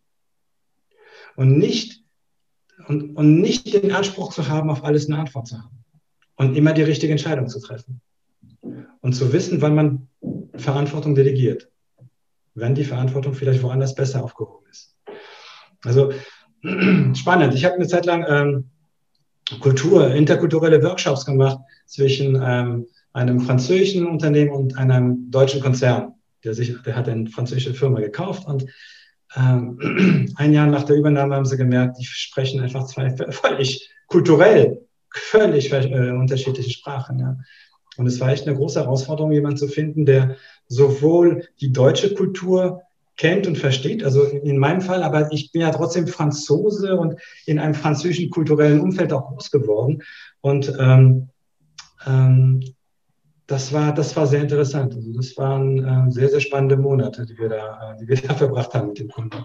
Und 1.36 1.58
nicht 1.58 2.04
und, 2.88 3.16
und 3.16 3.42
nicht 3.42 3.74
den 3.74 3.92
Anspruch 3.92 4.34
zu 4.34 4.48
haben, 4.48 4.70
auf 4.70 4.84
alles 4.84 5.08
eine 5.08 5.20
Antwort 5.20 5.48
zu 5.48 5.58
haben. 5.58 5.84
Und 6.36 6.56
immer 6.56 6.74
die 6.74 6.84
richtige 6.84 7.12
Entscheidung 7.12 7.48
zu 7.48 7.60
treffen. 7.60 8.02
Und 9.02 9.14
zu 9.14 9.34
wissen, 9.34 9.62
wann 9.62 9.76
man 9.76 10.08
Verantwortung 10.56 11.16
delegiert. 11.16 11.70
Wenn 12.58 12.74
die 12.74 12.84
Verantwortung 12.84 13.34
vielleicht 13.36 13.62
woanders 13.62 13.94
besser 13.94 14.24
aufgehoben 14.24 14.66
ist. 14.72 14.96
Also 15.84 16.12
spannend. 17.14 17.54
Ich 17.54 17.66
habe 17.66 17.76
eine 17.76 17.88
Zeit 17.88 18.06
lang 18.06 18.26
ähm, 18.28 18.70
Kultur, 19.60 20.14
interkulturelle 20.14 20.82
Workshops 20.84 21.26
gemacht 21.26 21.60
zwischen 21.86 22.42
ähm, 22.44 22.88
einem 23.14 23.40
französischen 23.40 24.08
Unternehmen 24.08 24.52
und 24.52 24.78
einem 24.78 25.30
deutschen 25.30 25.62
Konzern. 25.62 26.14
Der, 26.44 26.54
sich, 26.54 26.76
der 26.84 26.96
hat 26.96 27.08
eine 27.08 27.30
französische 27.30 27.74
Firma 27.74 28.00
gekauft 28.00 28.46
und 28.46 28.66
ähm, 29.36 30.34
ein 30.36 30.54
Jahr 30.54 30.68
nach 30.68 30.84
der 30.84 30.96
Übernahme 30.96 31.36
haben 31.36 31.46
sie 31.46 31.58
gemerkt, 31.58 32.00
die 32.00 32.06
sprechen 32.06 32.60
einfach 32.60 32.86
zwei 32.86 33.12
völlig 33.32 33.90
kulturell, 34.08 34.82
völlig 35.12 35.72
äh, 35.72 36.12
unterschiedliche 36.12 36.72
Sprachen. 36.72 37.20
Ja. 37.20 37.38
Und 37.98 38.08
es 38.08 38.20
war 38.20 38.30
echt 38.30 38.48
eine 38.48 38.56
große 38.56 38.80
Herausforderung, 38.80 39.32
jemanden 39.32 39.58
zu 39.58 39.68
finden, 39.68 40.06
der 40.06 40.38
sowohl 40.68 41.48
die 41.62 41.72
deutsche 41.72 42.14
Kultur 42.14 42.82
kennt 43.18 43.48
und 43.48 43.58
versteht, 43.58 44.04
also 44.04 44.24
in 44.24 44.58
meinem 44.58 44.82
Fall, 44.82 45.02
aber 45.02 45.32
ich 45.32 45.52
bin 45.52 45.62
ja 45.62 45.72
trotzdem 45.72 46.08
Franzose 46.08 46.98
und 46.98 47.20
in 47.46 47.58
einem 47.58 47.74
französischen 47.74 48.30
kulturellen 48.30 48.80
Umfeld 48.80 49.12
auch 49.12 49.30
groß 49.30 49.50
geworden. 49.50 50.04
Und 50.42 50.72
ähm, 50.80 51.30
ähm, 52.06 52.62
das 53.48 53.74
war, 53.74 53.94
das 53.94 54.16
war 54.16 54.28
sehr 54.28 54.42
interessant. 54.42 54.94
Also 54.94 55.14
das 55.14 55.36
waren 55.38 55.84
äh, 55.84 56.12
sehr, 56.12 56.30
sehr 56.30 56.42
spannende 56.42 56.78
Monate, 56.78 57.26
die 57.26 57.38
wir 57.38 57.50
da, 57.50 57.96
die 58.00 58.08
wir 58.08 58.18
da 58.18 58.34
verbracht 58.36 58.74
haben 58.74 58.90
mit 58.90 59.00
dem 59.00 59.08
Kunden. 59.08 59.38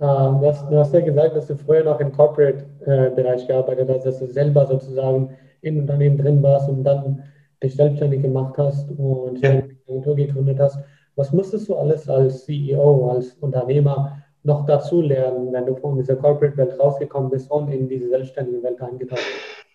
Ähm, 0.00 0.40
du, 0.40 0.46
hast, 0.46 0.70
du, 0.70 0.78
hast, 0.78 0.94
ja 0.94 1.00
gesagt, 1.00 1.36
dass 1.36 1.46
du 1.48 1.56
früher 1.56 1.84
noch 1.84 2.00
im 2.00 2.12
Corporate-Bereich 2.12 3.42
äh, 3.42 3.46
gearbeitet 3.46 3.90
hast, 3.90 4.06
dass 4.06 4.18
du 4.20 4.26
selber 4.26 4.66
sozusagen 4.66 5.36
in 5.60 5.78
Unternehmen 5.80 6.16
drin 6.16 6.42
warst 6.42 6.70
und 6.70 6.84
dann 6.84 7.24
dich 7.62 7.74
selbstständig 7.74 8.22
gemacht 8.22 8.54
hast 8.58 8.90
und 8.90 9.40
ja. 9.42 9.50
eine 9.50 9.76
Agentur 9.88 10.16
gegründet 10.16 10.58
hast. 10.58 10.78
Was 11.16 11.32
musstest 11.32 11.68
du 11.68 11.76
alles 11.76 12.08
als 12.08 12.44
CEO, 12.44 13.10
als 13.10 13.34
Unternehmer 13.40 14.22
noch 14.42 14.64
dazu 14.64 15.02
lernen, 15.02 15.52
wenn 15.52 15.66
du 15.66 15.76
von 15.76 15.96
dieser 15.96 16.16
Corporate-Welt 16.16 16.78
rausgekommen 16.78 17.30
bist 17.30 17.50
und 17.50 17.70
in 17.70 17.88
diese 17.88 18.08
selbstständige 18.08 18.62
Welt 18.62 18.80
eingetaucht 18.80 19.20
bist? 19.20 19.66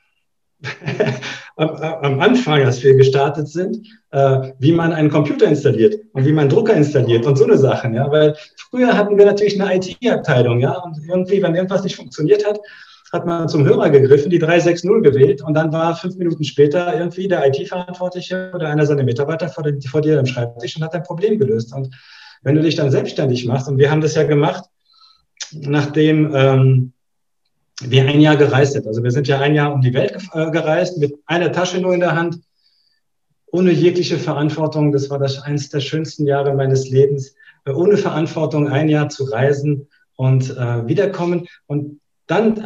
am, 1.57 1.69
am, 1.69 2.19
Anfang, 2.19 2.63
als 2.63 2.83
wir 2.83 2.95
gestartet 2.95 3.47
sind, 3.47 3.87
äh, 4.11 4.51
wie 4.59 4.71
man 4.71 4.93
einen 4.93 5.09
Computer 5.09 5.45
installiert 5.45 5.95
und 6.13 6.25
wie 6.25 6.31
man 6.31 6.43
einen 6.43 6.49
Drucker 6.49 6.73
installiert 6.73 7.25
und 7.25 7.37
so 7.37 7.45
eine 7.45 7.57
Sachen. 7.57 7.93
Ja? 7.93 8.09
Weil 8.11 8.35
früher 8.69 8.97
hatten 8.97 9.17
wir 9.17 9.25
natürlich 9.25 9.61
eine 9.61 9.75
IT-Abteilung, 9.75 10.59
ja, 10.59 10.71
und 10.79 10.97
irgendwie, 11.07 11.41
wenn 11.41 11.55
irgendwas 11.55 11.83
nicht 11.83 11.95
funktioniert 11.95 12.45
hat, 12.47 12.59
hat 13.11 13.25
man 13.25 13.47
zum 13.47 13.65
Hörer 13.65 13.89
gegriffen, 13.89 14.29
die 14.29 14.39
360 14.39 14.89
gewählt 15.03 15.41
und 15.41 15.53
dann 15.53 15.71
war 15.71 15.95
fünf 15.95 16.15
Minuten 16.17 16.43
später 16.43 16.97
irgendwie 16.97 17.27
der 17.27 17.45
IT-Verantwortliche 17.47 18.51
oder 18.53 18.69
einer 18.69 18.85
seiner 18.85 19.03
Mitarbeiter 19.03 19.49
vor, 19.49 19.63
den, 19.63 19.81
vor 19.81 20.01
dir 20.01 20.19
am 20.19 20.25
Schreibtisch 20.25 20.75
und 20.75 20.83
hat 20.83 20.93
ein 20.93 21.03
Problem 21.03 21.37
gelöst. 21.39 21.73
Und 21.73 21.95
wenn 22.41 22.55
du 22.55 22.61
dich 22.61 22.75
dann 22.75 22.91
selbstständig 22.91 23.45
machst, 23.45 23.67
und 23.67 23.77
wir 23.77 23.91
haben 23.91 24.01
das 24.01 24.15
ja 24.15 24.23
gemacht, 24.23 24.65
nachdem 25.51 26.33
ähm, 26.33 26.93
wir 27.81 28.07
ein 28.07 28.21
Jahr 28.21 28.37
gereist 28.37 28.73
sind. 28.73 28.87
Also 28.87 29.03
wir 29.03 29.11
sind 29.11 29.27
ja 29.27 29.39
ein 29.39 29.53
Jahr 29.53 29.73
um 29.73 29.81
die 29.81 29.93
Welt 29.93 30.17
äh, 30.33 30.49
gereist 30.51 30.97
mit 30.97 31.15
einer 31.25 31.51
Tasche 31.51 31.79
nur 31.79 31.93
in 31.93 31.99
der 31.99 32.15
Hand, 32.15 32.39
ohne 33.47 33.71
jegliche 33.71 34.17
Verantwortung. 34.17 34.91
Das 34.91 35.09
war 35.09 35.19
das 35.19 35.41
eines 35.41 35.69
der 35.69 35.81
schönsten 35.81 36.25
Jahre 36.25 36.53
meines 36.53 36.89
Lebens, 36.89 37.35
äh, 37.65 37.71
ohne 37.71 37.97
Verantwortung 37.97 38.69
ein 38.69 38.89
Jahr 38.89 39.09
zu 39.09 39.25
reisen 39.25 39.87
und 40.15 40.49
äh, 40.51 40.87
wiederkommen 40.87 41.47
und 41.67 41.99
dann 42.27 42.65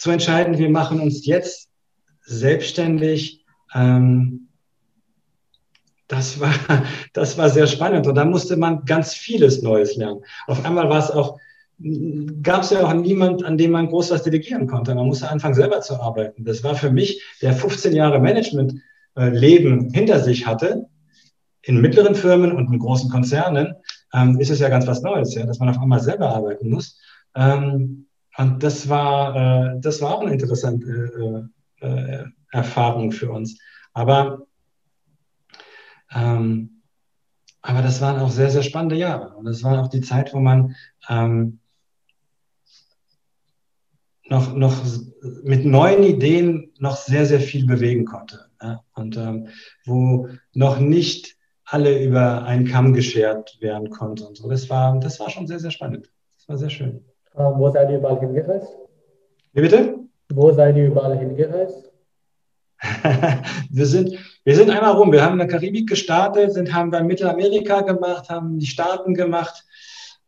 zu 0.00 0.10
entscheiden, 0.10 0.56
wir 0.56 0.70
machen 0.70 0.98
uns 0.98 1.26
jetzt 1.26 1.68
selbstständig. 2.22 3.44
Ähm, 3.74 4.48
das 6.08 6.40
war, 6.40 6.54
das 7.12 7.36
war 7.36 7.50
sehr 7.50 7.66
spannend 7.66 8.06
und 8.06 8.14
da 8.14 8.24
musste 8.24 8.56
man 8.56 8.86
ganz 8.86 9.12
vieles 9.12 9.60
Neues 9.60 9.96
lernen. 9.96 10.22
Auf 10.46 10.64
einmal 10.64 10.88
war 10.88 10.98
es 10.98 11.10
auch 11.10 11.38
gab 12.42 12.62
es 12.62 12.70
ja 12.70 12.84
auch 12.84 12.92
niemand, 12.92 13.42
an 13.44 13.56
dem 13.56 13.70
man 13.70 13.88
groß 13.88 14.10
was 14.10 14.22
delegieren 14.22 14.66
konnte. 14.66 14.94
Man 14.94 15.06
musste 15.06 15.30
anfangen, 15.30 15.54
selber 15.54 15.80
zu 15.80 15.98
arbeiten. 15.98 16.44
Das 16.44 16.62
war 16.62 16.74
für 16.74 16.90
mich, 16.90 17.22
der 17.40 17.54
15 17.54 17.94
Jahre 17.94 18.20
Management-Leben 18.20 19.90
hinter 19.90 20.20
sich 20.20 20.46
hatte, 20.46 20.86
in 21.62 21.80
mittleren 21.80 22.14
Firmen 22.14 22.52
und 22.52 22.70
in 22.70 22.78
großen 22.78 23.10
Konzernen, 23.10 23.74
ähm, 24.12 24.38
ist 24.38 24.50
es 24.50 24.60
ja 24.60 24.68
ganz 24.68 24.86
was 24.86 25.00
Neues, 25.00 25.34
ja, 25.34 25.46
dass 25.46 25.58
man 25.58 25.70
auf 25.70 25.78
einmal 25.78 26.00
selber 26.00 26.28
arbeiten 26.28 26.68
muss. 26.68 26.98
Ähm, 27.34 28.06
und 28.36 28.62
das 28.62 28.88
war, 28.88 29.74
äh, 29.74 29.80
das 29.80 30.00
war 30.00 30.14
auch 30.14 30.22
eine 30.22 30.32
interessante 30.32 31.50
äh, 31.80 31.86
äh, 31.86 32.24
Erfahrung 32.52 33.12
für 33.12 33.30
uns. 33.30 33.58
Aber, 33.92 34.46
ähm, 36.12 36.82
aber 37.62 37.82
das 37.82 38.00
waren 38.00 38.20
auch 38.20 38.30
sehr, 38.30 38.50
sehr 38.50 38.62
spannende 38.62 38.96
Jahre. 38.96 39.36
Und 39.36 39.44
das 39.44 39.62
war 39.62 39.82
auch 39.82 39.88
die 39.88 40.00
Zeit, 40.00 40.32
wo 40.32 40.40
man 40.40 40.76
ähm, 41.08 41.58
noch, 44.28 44.54
noch 44.54 44.84
mit 45.42 45.64
neuen 45.64 46.04
Ideen 46.04 46.72
noch 46.78 46.96
sehr, 46.96 47.26
sehr 47.26 47.40
viel 47.40 47.66
bewegen 47.66 48.04
konnte. 48.04 48.46
Ja? 48.62 48.84
Und 48.94 49.16
ähm, 49.16 49.48
wo 49.84 50.28
noch 50.54 50.78
nicht 50.78 51.36
alle 51.64 52.02
über 52.02 52.44
einen 52.44 52.66
Kamm 52.66 52.92
geschert 52.92 53.58
werden 53.60 53.90
konnte 53.90 54.26
und 54.26 54.36
so. 54.36 54.48
Das 54.48 54.70
war, 54.70 54.98
das 54.98 55.20
war 55.20 55.30
schon 55.30 55.46
sehr, 55.46 55.60
sehr 55.60 55.70
spannend. 55.70 56.10
Das 56.36 56.48
war 56.48 56.58
sehr 56.58 56.70
schön. 56.70 57.04
Ähm, 57.36 57.52
wo 57.56 57.70
seid 57.70 57.90
ihr 57.90 57.98
überall 57.98 58.20
hingereist? 58.20 58.76
Wie 59.52 59.60
bitte? 59.60 59.94
Wo 60.32 60.52
seid 60.52 60.76
ihr 60.76 60.86
überall 60.86 61.18
hingereist? 61.18 61.90
wir, 63.70 63.86
sind, 63.86 64.16
wir 64.44 64.56
sind 64.56 64.70
einmal 64.70 64.92
rum. 64.92 65.12
Wir 65.12 65.22
haben 65.22 65.32
in 65.32 65.38
der 65.40 65.48
Karibik 65.48 65.88
gestartet, 65.88 66.52
sind, 66.52 66.72
haben 66.72 66.90
dann 66.90 67.06
Mittelamerika 67.06 67.82
gemacht, 67.82 68.30
haben 68.30 68.58
die 68.58 68.66
Staaten 68.66 69.14
gemacht, 69.14 69.64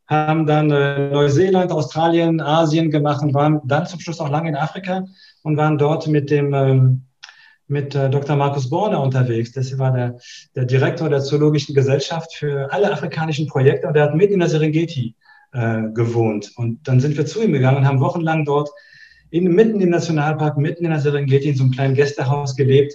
haben 0.06 0.46
dann 0.46 0.70
äh, 0.70 1.10
Neuseeland, 1.10 1.72
Australien, 1.72 2.40
Asien 2.40 2.90
gemacht 2.90 3.22
und 3.22 3.32
waren 3.32 3.60
dann 3.64 3.86
zum 3.86 4.00
Schluss 4.00 4.20
auch 4.20 4.28
lange 4.28 4.50
in 4.50 4.56
Afrika 4.56 5.04
und 5.42 5.56
waren 5.56 5.78
dort 5.78 6.06
mit 6.08 6.30
dem 6.30 6.52
ähm, 6.52 7.06
mit 7.68 7.94
äh, 7.94 8.10
Dr. 8.10 8.36
Markus 8.36 8.68
Borner 8.68 9.02
unterwegs. 9.02 9.52
Das 9.52 9.76
war 9.78 9.92
der, 9.92 10.18
der 10.54 10.66
Direktor 10.66 11.08
der 11.08 11.20
Zoologischen 11.20 11.74
Gesellschaft 11.74 12.34
für 12.34 12.70
alle 12.70 12.92
afrikanischen 12.92 13.46
Projekte 13.46 13.86
und 13.86 13.94
der 13.94 14.04
hat 14.04 14.14
mitten 14.14 14.34
in 14.34 14.40
der 14.40 14.48
Serengeti 14.48 15.16
äh, 15.52 15.82
gewohnt. 15.92 16.52
Und 16.56 16.86
dann 16.88 17.00
sind 17.00 17.16
wir 17.16 17.26
zu 17.26 17.42
ihm 17.42 17.52
gegangen 17.52 17.78
und 17.78 17.86
haben 17.86 18.00
wochenlang 18.00 18.44
dort 18.44 18.70
in, 19.30 19.44
mitten 19.44 19.80
im 19.80 19.90
Nationalpark, 19.90 20.58
mitten 20.58 20.84
in 20.84 20.90
der 20.90 21.00
Serengeti 21.00 21.48
in 21.48 21.56
so 21.56 21.64
einem 21.64 21.72
kleinen 21.72 21.94
Gästehaus 21.94 22.56
gelebt 22.56 22.94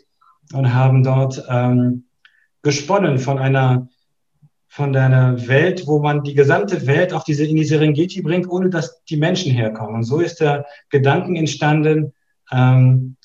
und 0.53 0.73
haben 0.73 1.03
dort 1.03 1.43
ähm, 1.49 2.05
gesponnen 2.61 3.19
von 3.19 3.39
einer 3.39 3.87
von 4.69 4.93
deiner 4.93 5.47
Welt, 5.47 5.87
wo 5.87 5.99
man 5.99 6.23
die 6.23 6.35
gesamte 6.35 6.85
Welt 6.85 7.11
auf 7.11 7.23
diese, 7.23 7.45
in 7.45 7.55
die 7.55 7.63
Serengeti 7.63 8.21
bringt, 8.21 8.47
ohne 8.47 8.69
dass 8.69 9.03
die 9.05 9.17
Menschen 9.17 9.51
herkommen. 9.51 9.95
Und 9.95 10.03
so 10.03 10.19
ist 10.19 10.39
der 10.39 10.67
Gedanken 10.89 11.35
entstanden, 11.35 12.13
ähm, 12.51 13.15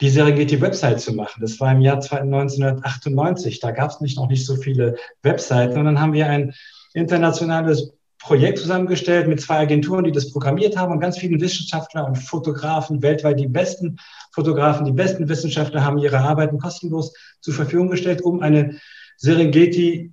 die 0.00 0.10
Serengeti-Website 0.10 1.00
zu 1.00 1.14
machen. 1.14 1.40
Das 1.40 1.58
war 1.58 1.72
im 1.72 1.80
Jahr 1.80 1.96
1998. 1.96 3.58
Da 3.58 3.72
gab 3.72 3.90
es 3.90 4.00
nicht, 4.00 4.16
noch 4.16 4.28
nicht 4.28 4.46
so 4.46 4.54
viele 4.54 4.94
Webseiten. 5.22 5.78
Und 5.78 5.86
dann 5.86 6.00
haben 6.00 6.12
wir 6.12 6.28
ein 6.28 6.54
internationales 6.94 7.92
Projekt 8.18 8.58
zusammengestellt 8.58 9.28
mit 9.28 9.40
zwei 9.40 9.58
Agenturen, 9.58 10.04
die 10.04 10.12
das 10.12 10.32
programmiert 10.32 10.76
haben 10.76 10.92
und 10.92 11.00
ganz 11.00 11.18
vielen 11.18 11.40
Wissenschaftler 11.40 12.06
und 12.06 12.16
Fotografen 12.16 13.00
weltweit. 13.02 13.38
Die 13.38 13.46
besten 13.46 13.96
Fotografen, 14.32 14.84
die 14.84 14.92
besten 14.92 15.28
Wissenschaftler 15.28 15.84
haben 15.84 15.98
ihre 15.98 16.18
Arbeiten 16.18 16.58
kostenlos 16.58 17.14
zur 17.40 17.54
Verfügung 17.54 17.88
gestellt, 17.90 18.22
um 18.22 18.40
eine 18.40 18.78
Serengeti 19.16 20.12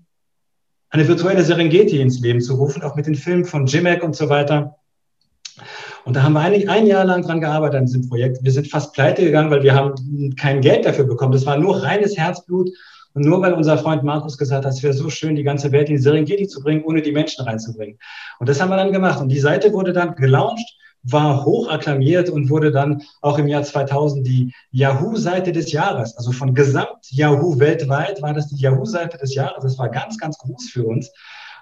eine 0.95 1.07
virtuelle 1.07 1.43
Serengeti 1.43 1.99
ins 1.99 2.21
Leben 2.21 2.39
zu 2.39 2.55
rufen, 2.55 2.81
auch 2.81 2.95
mit 2.95 3.05
den 3.05 3.15
Filmen 3.15 3.43
von 3.43 3.65
Jimek 3.65 4.01
und 4.01 4.15
so 4.15 4.29
weiter. 4.29 4.77
Und 6.05 6.15
da 6.15 6.23
haben 6.23 6.33
wir 6.33 6.41
ein, 6.41 6.69
ein 6.69 6.87
Jahr 6.87 7.03
lang 7.03 7.23
dran 7.23 7.41
gearbeitet 7.41 7.79
an 7.79 7.85
diesem 7.85 8.07
Projekt. 8.07 8.43
Wir 8.43 8.51
sind 8.51 8.69
fast 8.69 8.93
pleite 8.93 9.23
gegangen, 9.23 9.51
weil 9.51 9.63
wir 9.63 9.73
haben 9.73 10.35
kein 10.37 10.61
Geld 10.61 10.85
dafür 10.85 11.05
bekommen. 11.05 11.33
Das 11.33 11.45
war 11.45 11.57
nur 11.57 11.83
reines 11.83 12.15
Herzblut. 12.17 12.69
Und 13.16 13.26
nur 13.26 13.41
weil 13.41 13.53
unser 13.53 13.78
Freund 13.78 14.03
Markus 14.03 14.38
gesagt 14.38 14.66
hat, 14.66 14.74
es 14.74 14.84
wäre 14.84 14.93
so 14.93 15.09
schön, 15.09 15.36
die 15.36 15.43
ganze 15.43 15.72
Welt 15.72 15.89
in 15.89 15.95
die 15.95 16.01
Serengeti 16.01 16.47
zu 16.47 16.61
bringen, 16.61 16.84
ohne 16.84 17.01
die 17.01 17.11
Menschen 17.11 17.43
reinzubringen. 17.45 17.97
Und 18.39 18.47
das 18.47 18.61
haben 18.61 18.70
wir 18.70 18.78
dann 18.78 18.91
gemacht. 18.91 19.20
Und 19.22 19.30
die 19.30 19.39
Seite 19.39 19.74
wurde 19.74 19.93
dann 19.93 20.16
gelauncht 20.16 20.76
war 21.05 21.45
hoch 21.45 21.70
akklamiert 21.70 22.30
und 22.30 22.49
wurde 22.49 22.72
dann 22.72 23.03
auch 23.22 23.38
im 23.38 23.47
Jahr 23.47 23.63
2000 23.63 24.26
die 24.26 24.53
Yahoo-Seite 24.72 25.51
des 25.51 25.72
Jahres. 25.72 26.18
Also 26.18 26.32
von 26.32 26.53
gesamt 26.53 27.11
Yahoo 27.11 27.59
weltweit 27.59 28.22
war 28.22 28.34
das 28.34 28.47
die 28.47 28.61
Yahoo-Seite 28.61 29.18
des 29.18 29.36
Jahres. 29.36 29.63
Das 29.63 29.78
war 29.78 29.89
ganz, 29.89 30.18
ganz 30.18 30.38
groß 30.39 30.70
für 30.70 30.86
uns. 30.86 31.11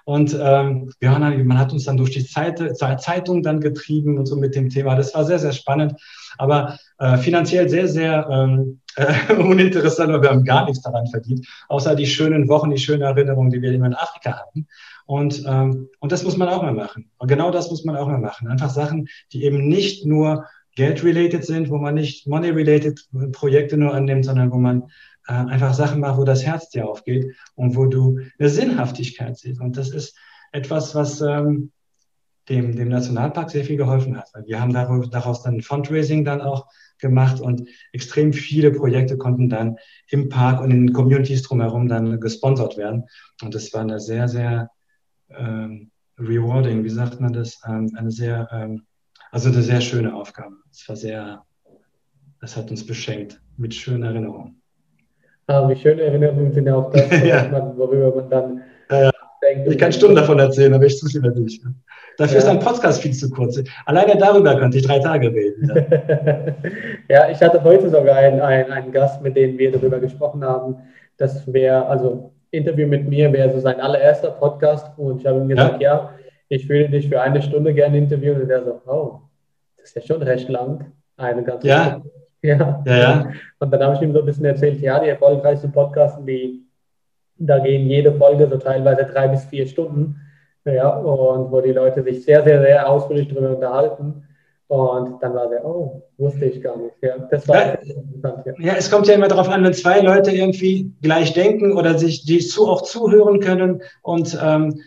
Und 0.06 0.36
ähm, 0.38 0.92
wir 0.98 1.10
haben, 1.10 1.46
man 1.46 1.58
hat 1.58 1.72
uns 1.72 1.84
dann 1.84 1.96
durch 1.96 2.10
die 2.10 2.26
Zeit, 2.26 2.60
Zeitung 2.78 3.42
dann 3.42 3.60
getrieben 3.60 4.18
und 4.18 4.26
so 4.26 4.36
mit 4.36 4.54
dem 4.54 4.68
Thema. 4.68 4.96
Das 4.96 5.14
war 5.14 5.24
sehr, 5.24 5.38
sehr 5.38 5.52
spannend, 5.52 5.94
aber 6.36 6.78
äh, 6.98 7.16
finanziell 7.16 7.68
sehr, 7.68 7.88
sehr 7.88 8.28
ähm, 8.30 8.80
äh, 8.96 9.34
uninteressant, 9.38 10.12
weil 10.12 10.22
wir 10.22 10.30
haben 10.30 10.44
gar 10.44 10.64
nichts 10.64 10.82
daran 10.82 11.06
verdient, 11.06 11.46
außer 11.68 11.94
die 11.94 12.06
schönen 12.06 12.48
Wochen, 12.48 12.70
die 12.70 12.78
schönen 12.78 13.02
Erinnerungen, 13.02 13.50
die 13.50 13.62
wir 13.62 13.72
immer 13.72 13.86
in 13.86 13.94
Afrika 13.94 14.38
hatten. 14.38 14.66
Und, 15.06 15.44
ähm, 15.46 15.88
und 16.00 16.12
das 16.12 16.24
muss 16.24 16.36
man 16.36 16.48
auch 16.48 16.62
mal 16.62 16.72
machen. 16.72 17.10
Und 17.18 17.28
genau 17.28 17.50
das 17.50 17.70
muss 17.70 17.84
man 17.84 17.96
auch 17.96 18.08
mal 18.08 18.18
machen. 18.18 18.48
Einfach 18.48 18.70
Sachen, 18.70 19.08
die 19.32 19.44
eben 19.44 19.68
nicht 19.68 20.06
nur 20.06 20.46
Geld-related 20.76 21.44
sind, 21.44 21.70
wo 21.70 21.78
man 21.78 21.94
nicht 21.94 22.26
Money-related 22.26 23.00
Projekte 23.32 23.76
nur 23.76 23.94
annimmt, 23.94 24.24
sondern 24.24 24.50
wo 24.50 24.56
man 24.56 24.84
äh, 25.28 25.32
einfach 25.32 25.74
Sachen 25.74 26.00
macht, 26.00 26.18
wo 26.18 26.24
das 26.24 26.44
Herz 26.44 26.70
dir 26.70 26.88
aufgeht 26.88 27.34
und 27.54 27.76
wo 27.76 27.86
du 27.86 28.18
eine 28.38 28.48
Sinnhaftigkeit 28.48 29.36
siehst. 29.38 29.60
Und 29.60 29.76
das 29.76 29.90
ist 29.90 30.16
etwas, 30.52 30.94
was 30.94 31.20
ähm, 31.20 31.70
dem, 32.48 32.76
dem 32.76 32.88
Nationalpark 32.88 33.50
sehr 33.50 33.64
viel 33.64 33.76
geholfen 33.76 34.16
hat. 34.16 34.30
Wir 34.46 34.60
haben 34.60 34.72
daraus 34.72 35.42
dann 35.42 35.62
Fundraising 35.62 36.24
dann 36.24 36.40
auch 36.40 36.66
gemacht 37.04 37.40
und 37.40 37.68
extrem 37.92 38.32
viele 38.32 38.70
Projekte 38.70 39.18
konnten 39.18 39.50
dann 39.50 39.76
im 40.08 40.30
Park 40.30 40.60
und 40.62 40.70
in 40.70 40.86
den 40.86 40.92
Communities 40.94 41.42
drumherum 41.42 41.86
dann 41.86 42.18
gesponsert 42.18 42.78
werden. 42.78 43.04
Und 43.42 43.54
das 43.54 43.72
war 43.74 43.82
eine 43.82 44.00
sehr, 44.00 44.26
sehr 44.26 44.70
ähm, 45.28 45.90
rewarding, 46.18 46.82
wie 46.82 46.90
sagt 46.90 47.20
man 47.20 47.32
das? 47.32 47.60
Ähm, 47.68 47.90
eine 47.96 48.10
sehr, 48.10 48.48
ähm, 48.52 48.86
also 49.30 49.50
eine 49.50 49.62
sehr 49.62 49.82
schöne 49.82 50.14
Aufgabe. 50.14 50.56
Es 50.70 50.88
war 50.88 50.96
sehr, 50.96 51.44
es 52.40 52.56
hat 52.56 52.70
uns 52.70 52.86
beschenkt 52.86 53.40
mit 53.58 53.74
schönen 53.74 54.02
Erinnerungen. 54.02 54.62
Ah, 55.46 55.68
wie 55.68 55.76
schöne 55.76 56.02
Erinnerungen 56.02 56.52
sind 56.52 56.70
auch 56.70 56.90
das, 56.90 57.10
ja. 57.24 57.76
worüber 57.76 58.14
man 58.16 58.30
dann 58.30 58.62
ja, 59.44 59.54
denkt. 59.54 59.70
Ich 59.72 59.78
kann 59.78 59.92
Stunden 59.92 60.16
davon 60.16 60.38
erzählen, 60.38 60.74
aber 60.74 60.84
ich 60.84 60.98
tue 60.98 61.08
es 61.08 61.14
lieber 61.14 61.30
nicht. 61.30 61.62
Dafür 62.16 62.34
ja. 62.34 62.38
ist 62.38 62.48
ein 62.48 62.60
Podcast 62.60 63.02
viel 63.02 63.12
zu 63.12 63.30
kurz. 63.30 63.60
Alleine 63.86 64.16
darüber 64.16 64.56
könnte 64.56 64.78
ich 64.78 64.86
drei 64.86 64.98
Tage 65.00 65.32
reden. 65.32 65.72
Ja, 65.74 66.54
ja 67.08 67.30
ich 67.30 67.40
hatte 67.40 67.62
heute 67.62 67.90
sogar 67.90 68.16
einen, 68.16 68.40
einen, 68.40 68.70
einen 68.70 68.92
Gast, 68.92 69.20
mit 69.22 69.36
dem 69.36 69.58
wir 69.58 69.72
darüber 69.72 69.98
gesprochen 69.98 70.44
haben. 70.44 70.76
Das 71.16 71.52
wäre, 71.52 71.86
also 71.86 72.32
Interview 72.50 72.86
mit 72.86 73.08
mir 73.08 73.32
wäre 73.32 73.52
so 73.52 73.58
sein 73.58 73.80
allererster 73.80 74.30
Podcast 74.30 74.96
und 74.96 75.20
ich 75.20 75.26
habe 75.26 75.40
ihm 75.40 75.48
gesagt, 75.48 75.80
ja. 75.82 75.94
ja. 75.94 76.10
ich 76.48 76.68
würde 76.68 76.90
dich 76.90 77.08
für 77.08 77.20
eine 77.20 77.42
Stunde 77.42 77.74
gerne 77.74 77.98
interviewen. 77.98 78.42
Und 78.42 78.48
der 78.48 78.64
so, 78.64 78.80
oh, 78.86 79.20
das 79.76 79.88
ist 79.88 79.96
ja 79.96 80.02
schon 80.02 80.22
recht 80.22 80.48
lang. 80.48 80.92
Eine 81.16 81.42
ganze 81.42 81.66
ja. 81.66 81.84
Stunde. 81.84 82.10
Ja. 82.44 82.84
ja, 82.84 82.98
ja. 82.98 83.32
Und 83.58 83.70
dann 83.70 83.82
habe 83.82 83.94
ich 83.94 84.02
ihm 84.02 84.12
so 84.12 84.18
ein 84.18 84.26
bisschen 84.26 84.44
erzählt, 84.44 84.78
ja, 84.82 85.00
die 85.00 85.08
erfolgreichsten 85.08 85.72
Podcasts, 85.72 86.22
die, 86.26 86.60
da 87.38 87.58
gehen 87.58 87.88
jede 87.88 88.12
Folge 88.12 88.48
so 88.48 88.56
teilweise 88.56 89.04
drei 89.04 89.28
bis 89.28 89.44
vier 89.44 89.66
Stunden. 89.66 90.20
Ja, 90.64 90.88
und 90.96 91.52
wo 91.52 91.60
die 91.60 91.72
Leute 91.72 92.02
sich 92.02 92.24
sehr, 92.24 92.42
sehr, 92.42 92.62
sehr 92.62 92.88
ausführlich 92.88 93.28
darüber 93.28 93.54
unterhalten. 93.54 94.24
Und 94.66 95.22
dann 95.22 95.34
war 95.34 95.48
der, 95.48 95.64
oh, 95.64 96.02
wusste 96.16 96.46
ich 96.46 96.62
gar 96.62 96.76
nicht. 96.78 96.94
Ja, 97.02 97.18
das 97.30 97.46
war 97.46 97.56
ja, 97.56 97.72
interessant. 97.74 98.46
Ja. 98.46 98.52
ja, 98.58 98.74
es 98.78 98.90
kommt 98.90 99.06
ja 99.06 99.14
immer 99.14 99.28
darauf 99.28 99.48
an, 99.48 99.62
wenn 99.62 99.74
zwei 99.74 100.00
Leute 100.00 100.30
irgendwie 100.30 100.90
gleich 101.02 101.34
denken 101.34 101.76
oder 101.76 101.98
sich 101.98 102.24
die 102.24 102.38
zu, 102.38 102.66
auch 102.66 102.82
zuhören 102.82 103.40
können 103.40 103.82
und 104.00 104.38
ähm, 104.42 104.80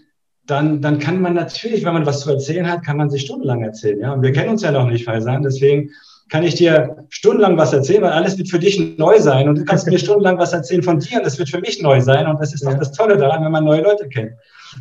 dann, 0.48 0.82
dann 0.82 0.98
kann 0.98 1.22
man 1.22 1.36
natürlich, 1.36 1.86
wenn 1.86 1.94
man 1.94 2.06
was 2.06 2.22
zu 2.22 2.32
erzählen 2.32 2.72
hat, 2.72 2.84
kann 2.84 2.98
man 2.98 3.10
sich 3.10 3.24
stundenlang 3.24 3.64
erzählen. 3.64 4.00
Ja? 4.00 4.14
Und 4.14 4.24
wir 4.24 4.32
kennen 4.32 4.50
uns 4.50 4.64
ja 4.64 4.72
noch 4.72 4.88
nicht, 4.88 5.06
Faisan. 5.06 5.44
Deswegen 5.44 5.92
kann 6.30 6.44
ich 6.44 6.56
dir 6.56 7.06
stundenlang 7.10 7.58
was 7.58 7.74
erzählen, 7.74 8.02
weil 8.02 8.12
alles 8.12 8.38
wird 8.38 8.50
für 8.50 8.60
dich 8.60 8.98
neu 8.98 9.20
sein. 9.20 9.48
Und 9.48 9.60
du 9.60 9.66
kannst 9.66 9.88
mir 9.88 9.98
stundenlang 10.00 10.38
was 10.38 10.54
erzählen 10.54 10.84
von 10.84 11.00
dir 11.00 11.18
und 11.18 11.26
das 11.26 11.38
wird 11.40 11.50
für 11.50 11.60
mich 11.60 11.82
neu 11.82 12.02
sein. 12.02 12.28
Und 12.28 12.40
das 12.40 12.54
ist 12.54 12.64
ja. 12.64 12.70
auch 12.70 12.78
das 12.78 12.92
Tolle 12.92 13.18
daran, 13.18 13.44
wenn 13.44 13.52
man 13.52 13.64
neue 13.64 13.82
Leute 13.82 14.08
kennt, 14.10 14.34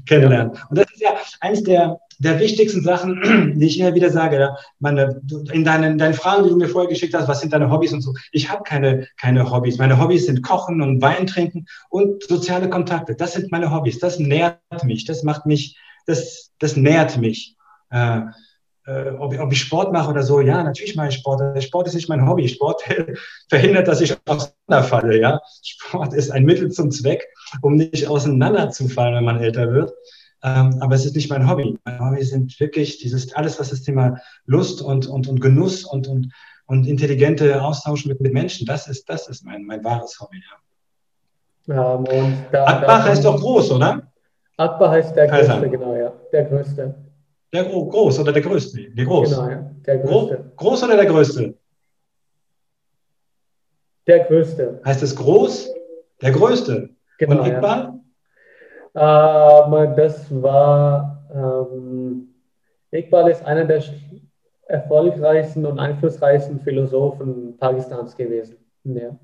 kennenlernt. 0.06 0.58
Und 0.68 0.78
das 0.78 0.86
ist 0.92 1.00
ja 1.00 1.10
eines 1.40 1.62
der, 1.62 2.00
der 2.18 2.40
wichtigsten 2.40 2.82
Sachen, 2.82 3.54
die 3.58 3.66
ich 3.66 3.78
immer 3.78 3.94
wieder 3.94 4.10
sage. 4.10 4.56
Meine, 4.80 5.20
in 5.52 5.64
deinen, 5.64 5.98
deinen 5.98 6.14
Fragen, 6.14 6.44
die 6.44 6.50
du 6.50 6.56
mir 6.56 6.68
vorher 6.68 6.88
geschickt 6.88 7.14
hast, 7.14 7.28
was 7.28 7.40
sind 7.40 7.52
deine 7.52 7.70
Hobbys 7.70 7.92
und 7.92 8.00
so. 8.00 8.12
Ich 8.32 8.50
habe 8.50 8.62
keine, 8.64 9.06
keine 9.20 9.50
Hobbys. 9.50 9.78
Meine 9.78 10.00
Hobbys 10.00 10.26
sind 10.26 10.42
Kochen 10.42 10.80
und 10.80 11.00
Wein 11.00 11.26
trinken 11.26 11.66
und 11.90 12.24
soziale 12.24 12.68
Kontakte. 12.68 13.14
Das 13.14 13.34
sind 13.34 13.52
meine 13.52 13.72
Hobbys. 13.72 13.98
Das 13.98 14.18
nährt 14.18 14.58
mich. 14.84 15.04
Das 15.04 15.22
macht 15.22 15.46
mich, 15.46 15.76
das, 16.06 16.52
das 16.58 16.76
nährt 16.76 17.18
mich. 17.18 17.56
Äh, 17.90 18.22
äh, 18.86 19.10
ob, 19.18 19.38
ob, 19.38 19.52
ich 19.52 19.60
Sport 19.60 19.92
mache 19.92 20.10
oder 20.10 20.22
so, 20.22 20.40
ja, 20.40 20.62
natürlich 20.62 20.94
mache 20.94 21.08
ich 21.08 21.16
Sport. 21.16 21.62
Sport 21.62 21.88
ist 21.88 21.94
nicht 21.94 22.08
mein 22.08 22.26
Hobby. 22.26 22.48
Sport 22.48 22.82
verhindert, 23.48 23.88
dass 23.88 24.00
ich 24.00 24.16
auseinanderfalle. 24.26 25.20
Ja? 25.20 25.40
Sport 25.62 26.14
ist 26.14 26.30
ein 26.30 26.44
Mittel 26.44 26.70
zum 26.70 26.90
Zweck, 26.90 27.26
um 27.62 27.76
nicht 27.76 28.06
auseinanderzufallen, 28.06 29.16
wenn 29.16 29.24
man 29.24 29.40
älter 29.40 29.72
wird. 29.72 29.92
Ähm, 30.42 30.76
aber 30.80 30.94
es 30.94 31.04
ist 31.04 31.16
nicht 31.16 31.30
mein 31.30 31.50
Hobby. 31.50 31.76
Mein 31.84 31.98
Hobby 31.98 32.22
sind 32.22 32.58
wirklich 32.60 32.98
dieses 32.98 33.34
alles, 33.34 33.58
was 33.58 33.70
das 33.70 33.82
Thema 33.82 34.20
Lust 34.44 34.80
und, 34.80 35.08
und, 35.08 35.26
und 35.26 35.40
Genuss 35.40 35.84
und, 35.84 36.06
und, 36.06 36.32
und 36.66 36.86
intelligente 36.86 37.62
Austausch 37.62 38.06
mit, 38.06 38.20
mit 38.20 38.32
Menschen, 38.32 38.66
das 38.66 38.86
ist, 38.86 39.08
das 39.08 39.28
ist 39.28 39.44
mein, 39.44 39.64
mein 39.64 39.82
wahres 39.82 40.20
Hobby. 40.20 40.40
Ja. 41.66 41.94
Ähm, 41.94 42.04
und 42.04 42.36
da, 42.52 42.66
Akbach 42.66 43.04
heißt 43.04 43.24
doch 43.24 43.40
groß, 43.40 43.72
oder? 43.72 44.02
Akbach 44.56 44.90
heißt 44.90 45.16
der 45.16 45.26
größte, 45.26 45.68
genau, 45.68 45.96
ja. 45.96 46.12
Der 46.32 46.44
größte. 46.44 46.94
Der 47.52 47.64
groß 47.64 48.20
oder 48.20 48.32
der 48.32 48.42
größte? 48.42 48.90
Der 48.90 49.04
groß. 49.04 49.30
Genau, 49.30 49.48
ja. 49.48 49.70
Der 49.86 49.98
größte. 49.98 50.36
Gro 50.56 50.70
groß 50.70 50.82
oder 50.84 50.96
der 50.96 51.06
größte? 51.06 51.54
Der 54.06 54.24
größte. 54.24 54.80
Heißt 54.84 55.02
es 55.02 55.14
groß? 55.16 55.72
Der 56.22 56.32
größte. 56.32 56.90
Genau, 57.18 57.40
Und 57.42 57.46
Iqbal? 57.46 57.94
Ja. 58.94 59.66
Ähm, 59.66 59.96
das 59.96 60.42
war, 60.42 61.26
ähm, 61.34 62.34
Iqbal 62.92 63.30
ist 63.30 63.44
einer 63.44 63.64
der 63.64 63.82
erfolgreichsten 64.68 65.64
und 65.64 65.78
einflussreichsten 65.78 66.60
Philosophen 66.60 67.56
Pakistans 67.58 68.16
gewesen. 68.16 68.56
Ja. 68.84 69.16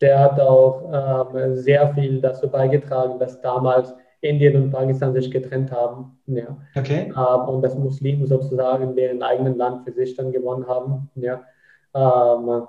Der 0.00 0.18
hat 0.18 0.38
auch 0.40 1.34
ähm, 1.34 1.56
sehr 1.56 1.92
viel 1.94 2.20
dazu 2.20 2.48
beigetragen, 2.48 3.18
dass 3.18 3.40
damals 3.40 3.94
Indien 4.28 4.56
und 4.56 4.70
Pakistan 4.70 5.12
sich 5.12 5.30
getrennt 5.30 5.70
haben. 5.72 6.18
Ja. 6.26 6.56
Okay. 6.74 7.12
Ähm, 7.16 7.48
und 7.48 7.62
das 7.62 7.74
Muslime 7.74 8.26
sozusagen 8.26 8.94
deren 8.94 9.22
eigenen 9.22 9.56
Land 9.56 9.84
für 9.84 9.92
sich 9.92 10.14
dann 10.16 10.32
gewonnen 10.32 10.66
haben. 10.66 11.10
Ja. 11.14 11.42
Ähm, 11.94 12.66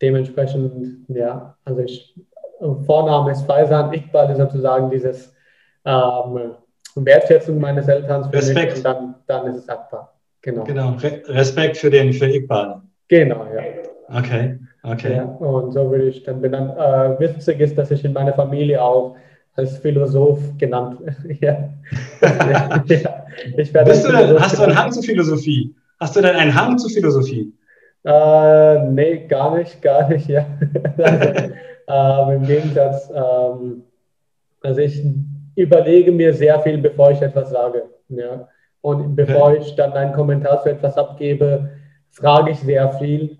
dementsprechend, 0.00 1.08
ja, 1.08 1.56
also 1.64 1.80
ich, 1.82 2.14
Vorname 2.86 3.32
ist 3.32 3.42
Faisan, 3.42 3.92
Iqbal 3.92 4.30
ist 4.30 4.38
sozusagen 4.38 4.90
dieses 4.90 5.34
ähm, 5.84 6.52
Wertschätzung 6.94 7.58
meines 7.58 7.88
Elterns 7.88 8.26
für 8.28 8.34
Respekt. 8.34 8.72
mich 8.72 8.76
und 8.78 8.84
dann, 8.84 9.14
dann 9.26 9.46
ist 9.46 9.56
es 9.56 9.68
Akbar. 9.68 10.14
Genau. 10.42 10.64
Genau, 10.64 10.90
Re 11.02 11.22
Respekt 11.26 11.76
für 11.76 11.90
den, 11.90 12.12
für 12.12 12.26
Iqbal. 12.26 12.80
Genau, 13.08 13.46
ja. 13.54 13.62
Okay, 14.18 14.58
okay. 14.82 15.16
Ja, 15.16 15.24
und 15.24 15.72
so 15.72 15.90
würde 15.90 16.04
ich 16.08 16.22
dann 16.24 16.40
benannt. 16.40 16.76
Äh, 16.76 17.20
witzig 17.20 17.60
ist, 17.60 17.76
dass 17.78 17.90
ich 17.90 18.04
in 18.04 18.12
meiner 18.12 18.32
Familie 18.32 18.82
auch 18.82 19.16
als 19.54 19.78
Philosoph 19.78 20.40
genannt. 20.58 21.00
ja. 21.40 21.70
ja. 22.20 22.84
Ich 23.56 23.72
werde 23.72 23.90
Bist 23.90 24.06
du 24.06 24.12
denn, 24.12 24.38
hast 24.38 24.58
du 24.58 24.62
einen 24.64 24.76
Hang 24.76 24.92
zur 24.92 25.02
Philosophie? 25.02 25.74
Hast 25.98 26.14
du 26.14 26.20
denn 26.20 26.36
einen 26.36 26.54
Hang 26.54 26.76
zur 26.76 26.90
Philosophie? 26.90 27.52
Äh, 28.04 28.88
nee, 28.90 29.26
gar 29.26 29.56
nicht, 29.56 29.80
gar 29.80 30.08
nicht, 30.08 30.28
ja. 30.28 30.46
also, 31.86 32.30
äh, 32.30 32.34
Im 32.34 32.42
Gegensatz, 32.46 33.10
ähm, 33.14 33.82
also 34.62 34.80
ich 34.80 35.02
überlege 35.56 36.12
mir 36.12 36.32
sehr 36.34 36.60
viel, 36.60 36.78
bevor 36.78 37.10
ich 37.10 37.20
etwas 37.20 37.50
sage. 37.50 37.84
Ja. 38.08 38.48
Und 38.80 39.14
bevor 39.14 39.54
ich 39.56 39.74
dann 39.76 39.92
einen 39.92 40.12
Kommentar 40.12 40.62
zu 40.62 40.70
etwas 40.70 40.96
abgebe, 40.96 41.70
frage 42.10 42.52
ich 42.52 42.58
sehr 42.58 42.90
viel 42.92 43.38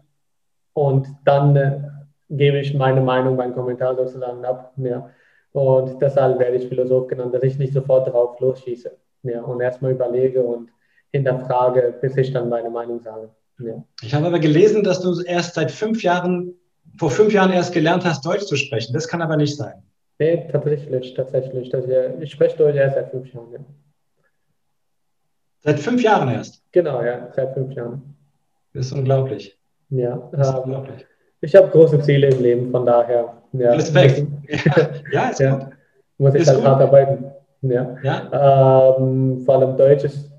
und 0.75 1.09
dann 1.25 1.57
äh, 1.57 1.81
gebe 2.29 2.59
ich 2.59 2.75
meine 2.75 3.01
Meinung, 3.01 3.37
meinen 3.37 3.55
Kommentar 3.55 3.97
sozusagen 3.97 4.45
ab. 4.45 4.73
Ja. 4.77 5.09
Und 5.53 6.01
deshalb 6.01 6.38
werde 6.38 6.57
ich 6.57 6.68
Philosoph 6.68 7.09
genannt, 7.09 7.34
dass 7.34 7.42
ich 7.42 7.59
nicht 7.59 7.72
sofort 7.72 8.07
darauf 8.07 8.38
losschieße 8.38 8.96
ja, 9.24 9.42
und 9.42 9.61
erstmal 9.61 9.92
überlege 9.92 10.42
und 10.42 10.70
hinterfrage, 11.12 11.98
bis 12.01 12.16
ich 12.16 12.32
dann 12.32 12.48
meine 12.48 12.70
Meinung 12.70 13.01
sage. 13.01 13.30
Ja. 13.59 13.84
Ich 14.01 14.14
habe 14.14 14.26
aber 14.26 14.38
gelesen, 14.38 14.82
dass 14.84 15.01
du 15.01 15.20
erst 15.22 15.55
seit 15.55 15.70
fünf 15.70 16.03
Jahren, 16.03 16.55
vor 16.96 17.11
fünf 17.11 17.32
Jahren 17.32 17.53
erst 17.53 17.72
gelernt 17.72 18.05
hast, 18.05 18.24
Deutsch 18.24 18.44
zu 18.44 18.57
sprechen. 18.57 18.92
Das 18.92 19.09
kann 19.09 19.20
aber 19.20 19.36
nicht 19.36 19.57
sein. 19.57 19.82
Nee, 20.18 20.48
tatsächlich, 20.51 21.14
tatsächlich. 21.14 21.72
Ich 22.20 22.30
spreche 22.30 22.57
Deutsch 22.57 22.76
erst 22.76 22.94
seit 22.94 23.11
fünf 23.11 23.32
Jahren. 23.32 23.53
Ja. 23.53 23.59
Seit 25.61 25.80
fünf 25.80 26.03
Jahren 26.03 26.28
erst? 26.30 26.62
Genau, 26.72 27.03
ja, 27.03 27.30
seit 27.34 27.55
fünf 27.55 27.72
Jahren. 27.74 28.16
Das 28.72 28.86
ist 28.86 28.92
unglaublich. 28.92 29.59
Ja, 29.90 30.28
das 30.32 30.48
ist 30.48 30.55
ähm, 30.55 30.61
unglaublich. 30.62 31.07
Ich 31.41 31.55
habe 31.55 31.68
große 31.68 32.01
Ziele 32.01 32.28
im 32.28 32.43
Leben, 32.43 32.70
von 32.70 32.84
daher. 32.84 33.34
Ja. 33.53 33.72
Respekt. 33.72 34.26
ja, 35.12 35.28
ist 35.28 35.41
ja. 35.41 35.55
gut. 35.57 35.66
Muss 36.18 36.34
ich 36.34 36.43
ist 36.43 36.49
halt 36.49 36.59
gut. 36.59 36.66
hart 36.66 36.82
arbeiten. 36.82 37.24
Ja. 37.62 37.97
ja. 38.03 38.97
Ähm, 38.99 39.43
vor 39.45 39.57
allem 39.57 39.76
Deutsch 39.76 40.05
ist 40.05 40.30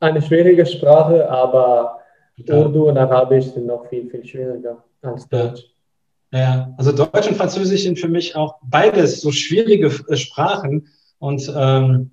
eine 0.00 0.20
schwierige 0.22 0.64
Sprache, 0.64 1.28
aber 1.28 1.98
ja. 2.36 2.56
Urdu 2.56 2.88
und 2.88 2.96
Arabisch 2.96 3.46
sind 3.46 3.66
noch 3.66 3.86
viel, 3.88 4.08
viel 4.10 4.24
schwieriger 4.24 4.82
als 5.02 5.28
Deutsch. 5.28 5.64
Ja. 6.32 6.38
ja, 6.38 6.74
also 6.78 6.92
Deutsch 6.92 7.28
und 7.28 7.36
Französisch 7.36 7.82
sind 7.82 7.98
für 7.98 8.08
mich 8.08 8.34
auch 8.34 8.56
beides 8.62 9.20
so 9.20 9.30
schwierige 9.30 9.90
äh, 10.08 10.16
Sprachen. 10.16 10.88
Und 11.18 11.52
ähm, 11.54 12.12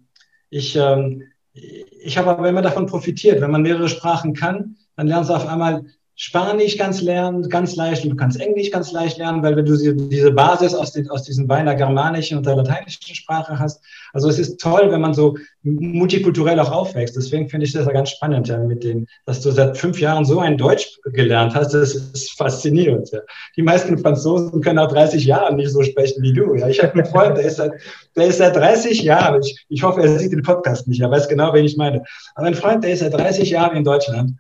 ich, 0.50 0.76
ähm, 0.76 1.24
ich 1.54 2.18
habe 2.18 2.32
aber 2.32 2.50
immer 2.50 2.62
davon 2.62 2.88
profitiert. 2.88 3.42
Wenn 3.42 3.52
man 3.52 3.62
mehrere 3.62 3.88
Sprachen 3.88 4.34
kann, 4.34 4.76
dann 4.98 5.08
lernst 5.08 5.30
du 5.30 5.34
auf 5.34 5.48
einmal 5.48 5.86
Spanisch 6.20 6.80
ganz 6.80 7.04
lernen, 7.04 7.48
ganz 7.48 7.76
leicht 7.76 8.04
und 8.04 8.10
du 8.10 8.16
kannst 8.16 8.42
Englisch 8.42 8.72
ganz 8.72 8.92
leicht 8.92 9.20
lernen, 9.20 9.44
weil 9.44 9.56
wenn 9.56 9.66
du 9.66 9.78
diese 9.78 10.32
Basis 10.32 10.74
aus, 10.74 10.92
den, 10.92 11.08
aus 11.12 11.22
diesen 11.22 11.46
beinahe 11.46 11.76
germanischen 11.76 12.40
und 12.40 12.46
der 12.48 12.56
lateinischen 12.56 13.14
Sprache 13.14 13.60
hast. 13.60 13.84
Also 14.14 14.28
es 14.28 14.40
ist 14.40 14.60
toll, 14.60 14.88
wenn 14.90 15.00
man 15.00 15.14
so 15.14 15.38
multikulturell 15.62 16.60
auch 16.60 16.72
aufwächst. 16.72 17.16
Deswegen 17.16 17.48
finde 17.50 17.68
ich 17.68 17.74
das 17.74 17.86
ja 17.86 17.92
ganz 17.92 18.10
spannend, 18.10 18.48
ja, 18.48 18.58
mit 18.58 18.84
dem, 18.84 19.06
dass 19.28 19.42
du 19.42 19.52
seit 19.52 19.78
fünf 19.78 20.02
Jahren 20.02 20.26
so 20.26 20.40
ein 20.40 20.58
Deutsch 20.58 20.98
gelernt 21.14 21.54
hast. 21.54 21.76
Das 21.76 21.94
ist 21.94 22.36
faszinierend. 22.36 23.12
Ja. 23.12 23.20
Die 23.56 23.62
meisten 23.62 23.96
Franzosen 24.00 24.60
können 24.62 24.78
nach 24.78 24.92
30 24.92 25.24
Jahren 25.24 25.58
nicht 25.58 25.70
so 25.70 25.84
sprechen 25.84 26.24
wie 26.24 26.34
du. 26.34 26.56
Ja. 26.56 26.68
Ich 26.68 26.82
habe 26.82 26.94
einen 26.94 27.06
Freund, 27.06 27.38
der 27.38 27.46
ist 27.46 27.58
seit, 27.58 27.74
der 28.16 28.26
ist 28.26 28.40
seit 28.40 28.56
30 28.56 29.04
Jahren, 29.04 29.44
ich, 29.44 29.68
ich 29.70 29.84
hoffe, 29.84 30.02
er 30.02 30.18
sieht 30.18 30.32
den 30.32 30.42
Podcast 30.42 30.88
nicht, 30.88 31.00
er 31.00 31.12
weiß 31.12 31.30
genau, 31.30 31.54
wen 31.54 31.66
ich 31.66 31.78
meine. 31.78 32.02
Aber 32.34 32.48
ein 32.48 32.56
Freund, 32.56 32.84
der 32.84 32.94
ist 32.94 33.02
seit 33.02 33.14
30 33.14 33.52
Jahren 33.52 33.78
in 33.78 33.84
Deutschland 33.84 34.34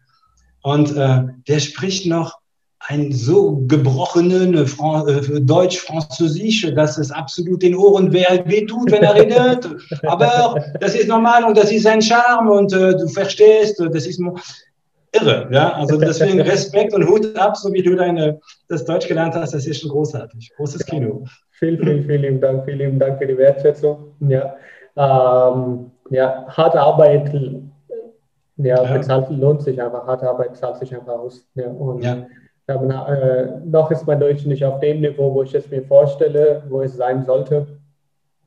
und 0.67 0.97
äh, 0.97 1.23
der 1.47 1.59
spricht 1.59 2.07
noch 2.07 2.39
ein 2.89 3.13
so 3.13 3.63
gebrochenen 3.67 4.53
äh, 4.53 4.63
äh, 4.63 5.39
Deutsch-Französisch, 5.39 6.73
dass 6.75 6.97
es 6.97 7.09
absolut 7.09 7.61
den 7.63 7.73
Ohren 7.73 8.11
wehtut, 8.11 8.91
wenn 8.91 9.01
er 9.01 9.15
redet. 9.15 9.65
Aber 10.03 10.61
das 10.81 10.93
ist 10.93 11.07
normal 11.07 11.45
und 11.45 11.57
das 11.57 11.71
ist 11.71 11.83
sein 11.83 12.01
Charme 12.01 12.49
und 12.49 12.73
äh, 12.73 12.97
du 12.97 13.07
verstehst, 13.07 13.79
das 13.79 14.05
ist 14.05 14.19
irre. 15.13 15.47
Ja? 15.51 15.71
Also 15.71 15.97
deswegen 15.97 16.41
Respekt 16.53 16.93
und 16.93 17.07
Hut 17.07 17.33
ab, 17.37 17.55
so 17.55 17.71
wie 17.71 17.81
du 17.81 17.95
deine, 17.95 18.41
das 18.67 18.83
Deutsch 18.83 19.07
gelernt 19.07 19.35
hast, 19.35 19.53
das 19.53 19.65
ist 19.65 19.79
schon 19.79 19.89
großartig. 19.89 20.51
Großes 20.57 20.85
Kino. 20.85 21.23
Vielen, 21.51 21.79
vielen, 21.79 22.05
vielen 22.05 22.41
Dank, 22.41 22.65
vielen 22.65 22.99
Dank 22.99 23.19
für 23.19 23.27
die 23.27 23.37
Wertschätzung. 23.37 24.13
Ja, 24.19 24.53
ähm, 24.97 25.91
ja 26.09 26.45
harte 26.49 26.81
Arbeit 26.81 27.33
ja, 28.57 28.83
ja. 28.83 28.97
bezahlt 28.97 29.29
lohnt 29.29 29.61
sich 29.61 29.81
einfach, 29.81 30.05
harte 30.05 30.29
Arbeit 30.29 30.55
zahlt 30.55 30.77
sich 30.77 30.93
einfach 30.95 31.19
aus. 31.19 31.47
Ja, 31.55 31.67
und 31.67 32.03
ja. 32.03 32.25
Ja, 32.69 33.07
äh, 33.07 33.61
noch 33.63 33.91
ist 33.91 34.05
mein 34.05 34.19
Deutsch 34.19 34.45
nicht 34.45 34.65
auf 34.65 34.81
dem 34.81 34.99
Niveau, 34.99 35.33
wo 35.33 35.43
ich 35.43 35.55
es 35.55 35.69
mir 35.69 35.83
vorstelle, 35.83 36.63
wo 36.67 36.81
es 36.81 36.97
sein 36.97 37.23
sollte. 37.23 37.65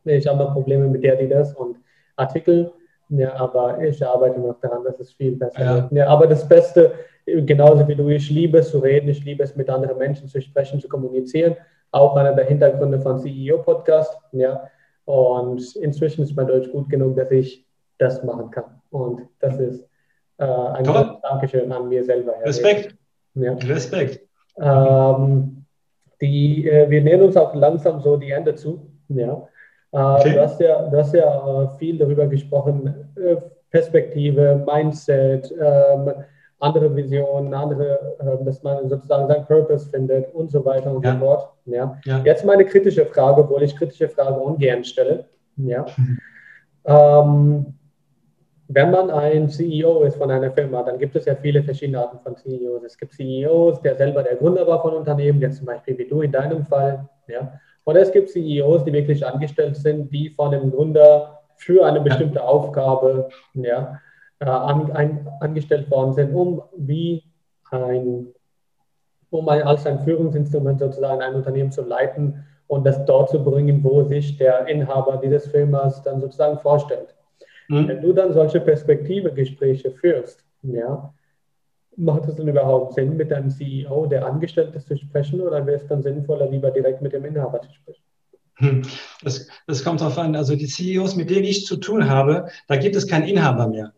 Ich 0.04 0.26
habe 0.26 0.38
noch 0.38 0.52
Probleme 0.52 0.88
mit 0.88 1.02
der, 1.02 1.16
die 1.16 1.28
das 1.28 1.54
und 1.54 1.76
Artikel 2.16 2.70
Ja, 3.08 3.34
aber 3.36 3.82
ich 3.82 4.04
arbeite 4.06 4.38
noch 4.38 4.60
daran, 4.60 4.84
dass 4.84 5.00
es 5.00 5.12
viel 5.12 5.36
besser 5.36 5.60
ja. 5.60 5.74
wird. 5.76 5.92
Ja, 5.92 6.08
aber 6.08 6.26
das 6.26 6.46
Beste, 6.46 6.92
genauso 7.24 7.88
wie 7.88 7.94
du, 7.94 8.08
ich 8.08 8.30
liebe 8.30 8.58
es 8.58 8.70
zu 8.70 8.78
reden, 8.78 9.08
ich 9.08 9.24
liebe 9.24 9.42
es 9.42 9.56
mit 9.56 9.70
anderen 9.70 9.96
Menschen 9.98 10.28
zu 10.28 10.40
sprechen, 10.40 10.80
zu 10.80 10.88
kommunizieren. 10.88 11.56
Auch 11.90 12.14
einer 12.14 12.34
der 12.34 12.44
Hintergründe 12.44 13.00
von 13.00 13.18
CEO 13.18 13.62
Podcast. 13.62 14.16
Ja, 14.32 14.68
und 15.06 15.74
inzwischen 15.76 16.22
ist 16.22 16.36
mein 16.36 16.46
Deutsch 16.46 16.70
gut 16.70 16.88
genug, 16.88 17.16
dass 17.16 17.30
ich 17.30 17.66
das 17.98 18.22
machen 18.22 18.50
kann. 18.50 18.80
Und 18.90 19.22
das 19.40 19.58
ist 19.58 19.89
äh, 20.40 20.44
ein 20.44 20.84
Dankeschön 21.22 21.70
an 21.70 21.88
mir 21.88 22.04
selber. 22.04 22.34
Respekt. 22.44 22.96
Ja. 23.34 23.52
Respekt. 23.52 24.20
Ähm, 24.58 25.64
die, 26.20 26.68
äh, 26.68 26.88
wir 26.90 27.02
nähern 27.02 27.22
uns 27.22 27.36
auch 27.36 27.54
langsam 27.54 28.00
so 28.00 28.16
die 28.16 28.30
Ende 28.30 28.54
zu. 28.54 28.90
Ja. 29.08 29.46
Äh, 29.92 29.98
okay. 29.98 30.34
Du 30.34 30.40
hast 30.40 30.60
ja, 30.60 30.88
du 30.88 30.96
hast 30.96 31.14
ja 31.14 31.62
äh, 31.62 31.78
viel 31.78 31.98
darüber 31.98 32.26
gesprochen, 32.26 33.12
äh, 33.16 33.36
Perspektive, 33.70 34.64
Mindset, 34.66 35.52
ähm, 35.60 36.12
andere 36.58 36.94
Visionen, 36.94 37.54
andere, 37.54 38.16
äh, 38.18 38.44
dass 38.44 38.62
man 38.62 38.88
sozusagen 38.88 39.28
seinen 39.28 39.46
Purpose 39.46 39.88
findet 39.88 40.34
und 40.34 40.50
so 40.50 40.64
weiter 40.64 40.94
und 40.94 41.04
ja. 41.04 41.12
so 41.12 41.18
fort. 41.18 41.52
Ja. 41.66 41.98
ja. 42.04 42.22
Jetzt 42.24 42.44
meine 42.44 42.64
kritische 42.64 43.06
Frage, 43.06 43.42
obwohl 43.42 43.62
ich 43.62 43.76
kritische 43.76 44.08
Fragen 44.08 44.40
ungern 44.40 44.84
stelle. 44.84 45.26
Ja. 45.56 45.86
Mhm. 45.96 46.18
Ähm, 46.84 47.74
wenn 48.72 48.92
man 48.92 49.10
ein 49.10 49.48
CEO 49.48 50.02
ist 50.02 50.16
von 50.16 50.30
einer 50.30 50.52
Firma, 50.52 50.84
dann 50.84 50.96
gibt 50.96 51.16
es 51.16 51.24
ja 51.24 51.34
viele 51.34 51.62
verschiedene 51.62 51.98
Arten 51.98 52.20
von 52.20 52.36
CEOs. 52.36 52.84
Es 52.84 52.96
gibt 52.96 53.12
CEOs, 53.14 53.80
der 53.82 53.96
selber 53.96 54.22
der 54.22 54.36
Gründer 54.36 54.64
war 54.64 54.80
von 54.80 54.94
Unternehmen, 54.94 55.40
der 55.40 55.50
zum 55.50 55.66
Beispiel 55.66 55.98
wie 55.98 56.06
du 56.06 56.22
in 56.22 56.30
deinem 56.30 56.64
Fall. 56.64 57.08
Ja. 57.26 57.58
Oder 57.84 58.02
es 58.02 58.12
gibt 58.12 58.30
CEOs, 58.30 58.84
die 58.84 58.92
wirklich 58.92 59.26
angestellt 59.26 59.76
sind, 59.76 60.12
die 60.12 60.30
von 60.30 60.52
dem 60.52 60.70
Gründer 60.70 61.40
für 61.56 61.84
eine 61.84 62.00
bestimmte. 62.00 62.44
Aufgabe 62.44 63.28
ja, 63.54 63.98
äh, 64.38 64.44
an, 64.44 64.92
ein, 64.92 65.28
angestellt 65.40 65.90
worden 65.90 66.12
sind, 66.12 66.32
um 66.32 66.62
wie 66.76 67.24
ein, 67.72 68.28
um 69.30 69.48
ein, 69.48 69.62
als 69.62 69.84
ein 69.84 69.98
Führungsinstrument 69.98 70.78
sozusagen 70.78 71.22
ein 71.22 71.34
Unternehmen 71.34 71.72
zu 71.72 71.82
leiten 71.82 72.44
und 72.68 72.86
das 72.86 73.04
dort 73.04 73.30
zu 73.30 73.42
bringen, 73.42 73.82
wo 73.82 74.04
sich 74.04 74.38
der 74.38 74.68
Inhaber 74.68 75.16
dieses 75.16 75.48
Firmas 75.48 76.04
dann 76.04 76.20
sozusagen 76.20 76.58
vorstellt. 76.60 77.16
Mhm. 77.70 77.86
Wenn 77.86 78.02
du 78.02 78.12
dann 78.12 78.32
solche 78.32 78.60
Perspektive-Gespräche 78.60 79.92
führst, 79.92 80.44
ja, 80.62 81.14
macht 81.96 82.28
es 82.28 82.34
dann 82.34 82.48
überhaupt 82.48 82.94
Sinn, 82.94 83.16
mit 83.16 83.30
deinem 83.30 83.48
CEO, 83.48 84.06
der 84.06 84.26
Angestellte, 84.26 84.80
zu 84.80 84.96
sprechen 84.96 85.40
oder 85.40 85.64
wäre 85.64 85.76
es 85.76 85.86
dann 85.86 86.02
sinnvoller, 86.02 86.50
lieber 86.50 86.72
direkt 86.72 87.00
mit 87.00 87.12
dem 87.12 87.24
Inhaber 87.24 87.60
zu 87.62 87.72
sprechen? 87.72 88.02
Hm. 88.56 88.82
Das, 89.22 89.46
das 89.68 89.84
kommt 89.84 90.00
darauf 90.00 90.18
an. 90.18 90.34
Also 90.34 90.56
die 90.56 90.66
CEOs, 90.66 91.14
mit 91.14 91.30
denen 91.30 91.44
ich 91.44 91.64
zu 91.64 91.76
tun 91.76 92.10
habe, 92.10 92.48
da 92.66 92.76
gibt 92.76 92.96
es 92.96 93.06
keinen 93.06 93.28
Inhaber 93.28 93.68
mehr. 93.68 93.92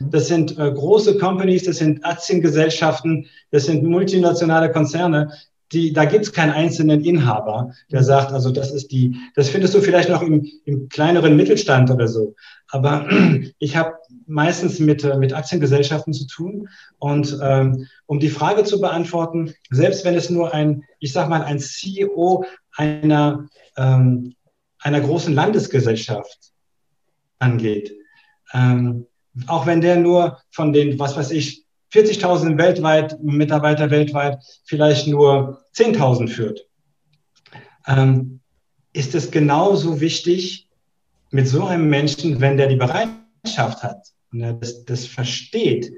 Das 0.00 0.28
sind 0.28 0.56
äh, 0.58 0.72
große 0.72 1.18
Companies, 1.18 1.64
das 1.64 1.78
sind 1.78 2.04
Aktiengesellschaften, 2.04 3.26
das 3.50 3.66
sind 3.66 3.82
multinationale 3.82 4.70
Konzerne, 4.70 5.32
die, 5.72 5.92
da 5.92 6.04
gibt 6.04 6.24
es 6.24 6.32
keinen 6.32 6.50
einzelnen 6.50 7.04
Inhaber, 7.04 7.72
der 7.92 8.02
sagt, 8.02 8.32
also 8.32 8.50
das 8.50 8.72
ist 8.72 8.90
die, 8.90 9.16
das 9.34 9.48
findest 9.48 9.74
du 9.74 9.80
vielleicht 9.80 10.08
noch 10.08 10.22
im, 10.22 10.46
im 10.64 10.88
kleineren 10.88 11.36
Mittelstand 11.36 11.90
oder 11.90 12.08
so. 12.08 12.34
Aber 12.68 13.08
ich 13.58 13.76
habe 13.76 13.94
meistens 14.26 14.78
mit, 14.80 15.04
äh, 15.04 15.16
mit 15.16 15.32
Aktiengesellschaften 15.32 16.12
zu 16.12 16.26
tun. 16.26 16.68
Und 16.98 17.38
ähm, 17.42 17.86
um 18.06 18.18
die 18.18 18.30
Frage 18.30 18.64
zu 18.64 18.80
beantworten, 18.80 19.54
selbst 19.70 20.04
wenn 20.04 20.14
es 20.14 20.30
nur 20.30 20.54
ein, 20.54 20.84
ich 20.98 21.12
sag 21.12 21.28
mal, 21.28 21.42
ein 21.42 21.60
CEO 21.60 22.44
einer, 22.76 23.48
ähm, 23.76 24.34
einer 24.78 25.00
großen 25.00 25.34
Landesgesellschaft 25.34 26.52
angeht, 27.38 27.92
ähm, 28.52 29.06
auch 29.46 29.66
wenn 29.66 29.80
der 29.80 29.96
nur 29.96 30.38
von 30.50 30.72
den, 30.72 30.98
was 30.98 31.16
weiß 31.16 31.30
ich, 31.30 31.64
40.000 31.92 32.56
weltweit, 32.58 33.22
Mitarbeiter 33.22 33.90
weltweit, 33.90 34.38
vielleicht 34.64 35.08
nur 35.08 35.64
10.000 35.74 36.28
führt, 36.28 36.66
ähm, 37.86 38.40
ist 38.92 39.14
es 39.14 39.30
genauso 39.30 40.00
wichtig 40.00 40.68
mit 41.30 41.48
so 41.48 41.64
einem 41.66 41.88
Menschen, 41.88 42.40
wenn 42.40 42.56
der 42.56 42.68
die 42.68 42.76
Bereitschaft 42.76 43.82
hat 43.82 44.08
und 44.32 44.40
er 44.40 44.54
das, 44.54 44.84
das 44.84 45.06
versteht, 45.06 45.92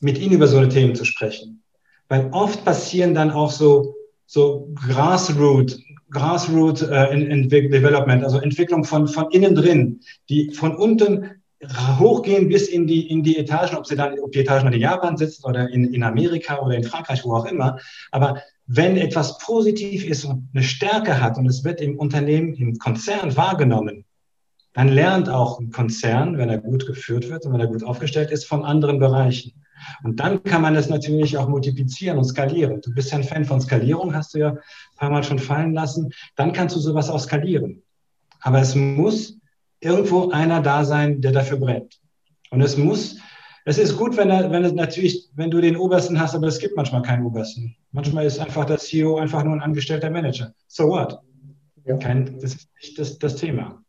mit 0.00 0.18
ihnen 0.18 0.32
über 0.32 0.46
so 0.46 0.58
eine 0.58 0.68
Themen 0.68 0.94
zu 0.94 1.04
sprechen. 1.04 1.62
Weil 2.08 2.28
oft 2.32 2.64
passieren 2.64 3.14
dann 3.14 3.30
auch 3.30 3.50
so, 3.50 3.94
so 4.26 4.68
Grassroot, 4.74 5.78
Grassroot 6.10 6.82
äh, 6.82 7.12
in, 7.12 7.30
in 7.30 7.48
Development, 7.48 8.24
also 8.24 8.38
Entwicklung 8.38 8.84
von, 8.84 9.06
von 9.06 9.30
innen 9.30 9.54
drin, 9.54 10.00
die 10.28 10.52
von 10.52 10.74
unten 10.74 11.39
hochgehen 11.98 12.48
bis 12.48 12.68
in 12.68 12.86
die, 12.86 13.10
in 13.10 13.22
die 13.22 13.36
Etagen, 13.36 13.76
ob 13.76 13.86
sie 13.86 13.96
dann, 13.96 14.18
ob 14.20 14.32
die 14.32 14.40
Etagen 14.40 14.72
in 14.72 14.80
Japan 14.80 15.16
sitzen 15.16 15.44
oder 15.44 15.68
in, 15.68 15.92
in 15.92 16.02
Amerika 16.02 16.58
oder 16.60 16.74
in 16.74 16.84
Frankreich, 16.84 17.24
wo 17.24 17.34
auch 17.34 17.44
immer. 17.44 17.78
Aber 18.10 18.40
wenn 18.66 18.96
etwas 18.96 19.38
positiv 19.38 20.04
ist 20.04 20.24
und 20.24 20.48
eine 20.54 20.62
Stärke 20.62 21.20
hat 21.20 21.36
und 21.36 21.46
es 21.46 21.64
wird 21.64 21.80
im 21.80 21.98
Unternehmen, 21.98 22.54
im 22.54 22.78
Konzern 22.78 23.36
wahrgenommen, 23.36 24.04
dann 24.72 24.88
lernt 24.88 25.28
auch 25.28 25.58
ein 25.58 25.70
Konzern, 25.70 26.38
wenn 26.38 26.48
er 26.48 26.58
gut 26.58 26.86
geführt 26.86 27.28
wird 27.28 27.44
und 27.44 27.52
wenn 27.52 27.60
er 27.60 27.66
gut 27.66 27.82
aufgestellt 27.82 28.30
ist, 28.30 28.46
von 28.46 28.64
anderen 28.64 28.98
Bereichen. 28.98 29.52
Und 30.04 30.20
dann 30.20 30.42
kann 30.44 30.62
man 30.62 30.74
das 30.74 30.88
natürlich 30.88 31.36
auch 31.36 31.48
multiplizieren 31.48 32.18
und 32.18 32.24
skalieren. 32.24 32.80
Du 32.80 32.94
bist 32.94 33.10
ja 33.10 33.18
ein 33.18 33.24
Fan 33.24 33.44
von 33.44 33.60
Skalierung, 33.60 34.14
hast 34.14 34.34
du 34.34 34.38
ja 34.38 34.50
ein 34.50 34.58
paar 34.96 35.10
Mal 35.10 35.24
schon 35.24 35.38
fallen 35.38 35.74
lassen. 35.74 36.12
Dann 36.36 36.52
kannst 36.52 36.76
du 36.76 36.80
sowas 36.80 37.10
auch 37.10 37.18
skalieren. 37.18 37.82
Aber 38.40 38.60
es 38.60 38.74
muss 38.74 39.39
irgendwo 39.80 40.30
einer 40.30 40.60
da 40.60 40.84
sein, 40.84 41.20
der 41.20 41.32
dafür 41.32 41.58
brennt. 41.58 42.00
Und 42.50 42.60
es 42.60 42.76
muss, 42.76 43.18
es 43.64 43.78
ist 43.78 43.96
gut, 43.96 44.16
wenn, 44.16 44.30
er, 44.30 44.50
wenn 44.50 44.64
es 44.64 44.72
natürlich, 44.72 45.28
wenn 45.34 45.50
du 45.50 45.60
den 45.60 45.76
Obersten 45.76 46.20
hast, 46.20 46.34
aber 46.34 46.46
es 46.46 46.58
gibt 46.58 46.76
manchmal 46.76 47.02
keinen 47.02 47.24
Obersten. 47.24 47.76
Manchmal 47.92 48.26
ist 48.26 48.38
einfach 48.38 48.64
der 48.64 48.78
CEO 48.78 49.16
einfach 49.18 49.44
nur 49.44 49.54
ein 49.54 49.60
angestellter 49.60 50.10
Manager. 50.10 50.52
So 50.66 50.88
what? 50.88 51.18
Ja. 51.86 51.96
Kein, 51.96 52.38
das 52.40 52.54
ist 52.54 52.68
nicht 52.80 52.98
das, 52.98 53.18
das 53.18 53.36
Thema. 53.36 53.82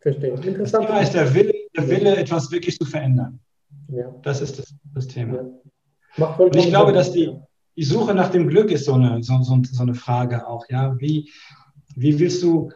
Verstehe. 0.00 0.30
Interessant. 0.30 0.84
Das 0.84 0.86
Thema 0.86 1.00
ist 1.00 1.14
der 1.14 1.34
Wille, 1.34 1.54
der 1.76 1.88
Wille, 1.88 2.16
etwas 2.16 2.50
wirklich 2.50 2.78
zu 2.78 2.84
verändern. 2.84 3.40
Ja. 3.88 4.14
Das 4.22 4.40
ist 4.40 4.58
das, 4.58 4.74
das 4.94 5.06
Thema. 5.06 5.44
Ja. 6.16 6.26
Und 6.36 6.56
ich 6.56 6.68
glaube, 6.68 6.92
dass 6.92 7.12
die, 7.12 7.30
die 7.76 7.84
Suche 7.84 8.14
nach 8.14 8.30
dem 8.30 8.48
Glück 8.48 8.70
ist 8.70 8.84
so 8.84 8.94
eine, 8.94 9.22
so, 9.22 9.42
so, 9.42 9.60
so 9.62 9.82
eine 9.82 9.94
Frage 9.94 10.46
auch. 10.46 10.64
Ja? 10.68 10.98
Wie, 10.98 11.30
wie 11.94 12.18
willst 12.18 12.42
du 12.42 12.70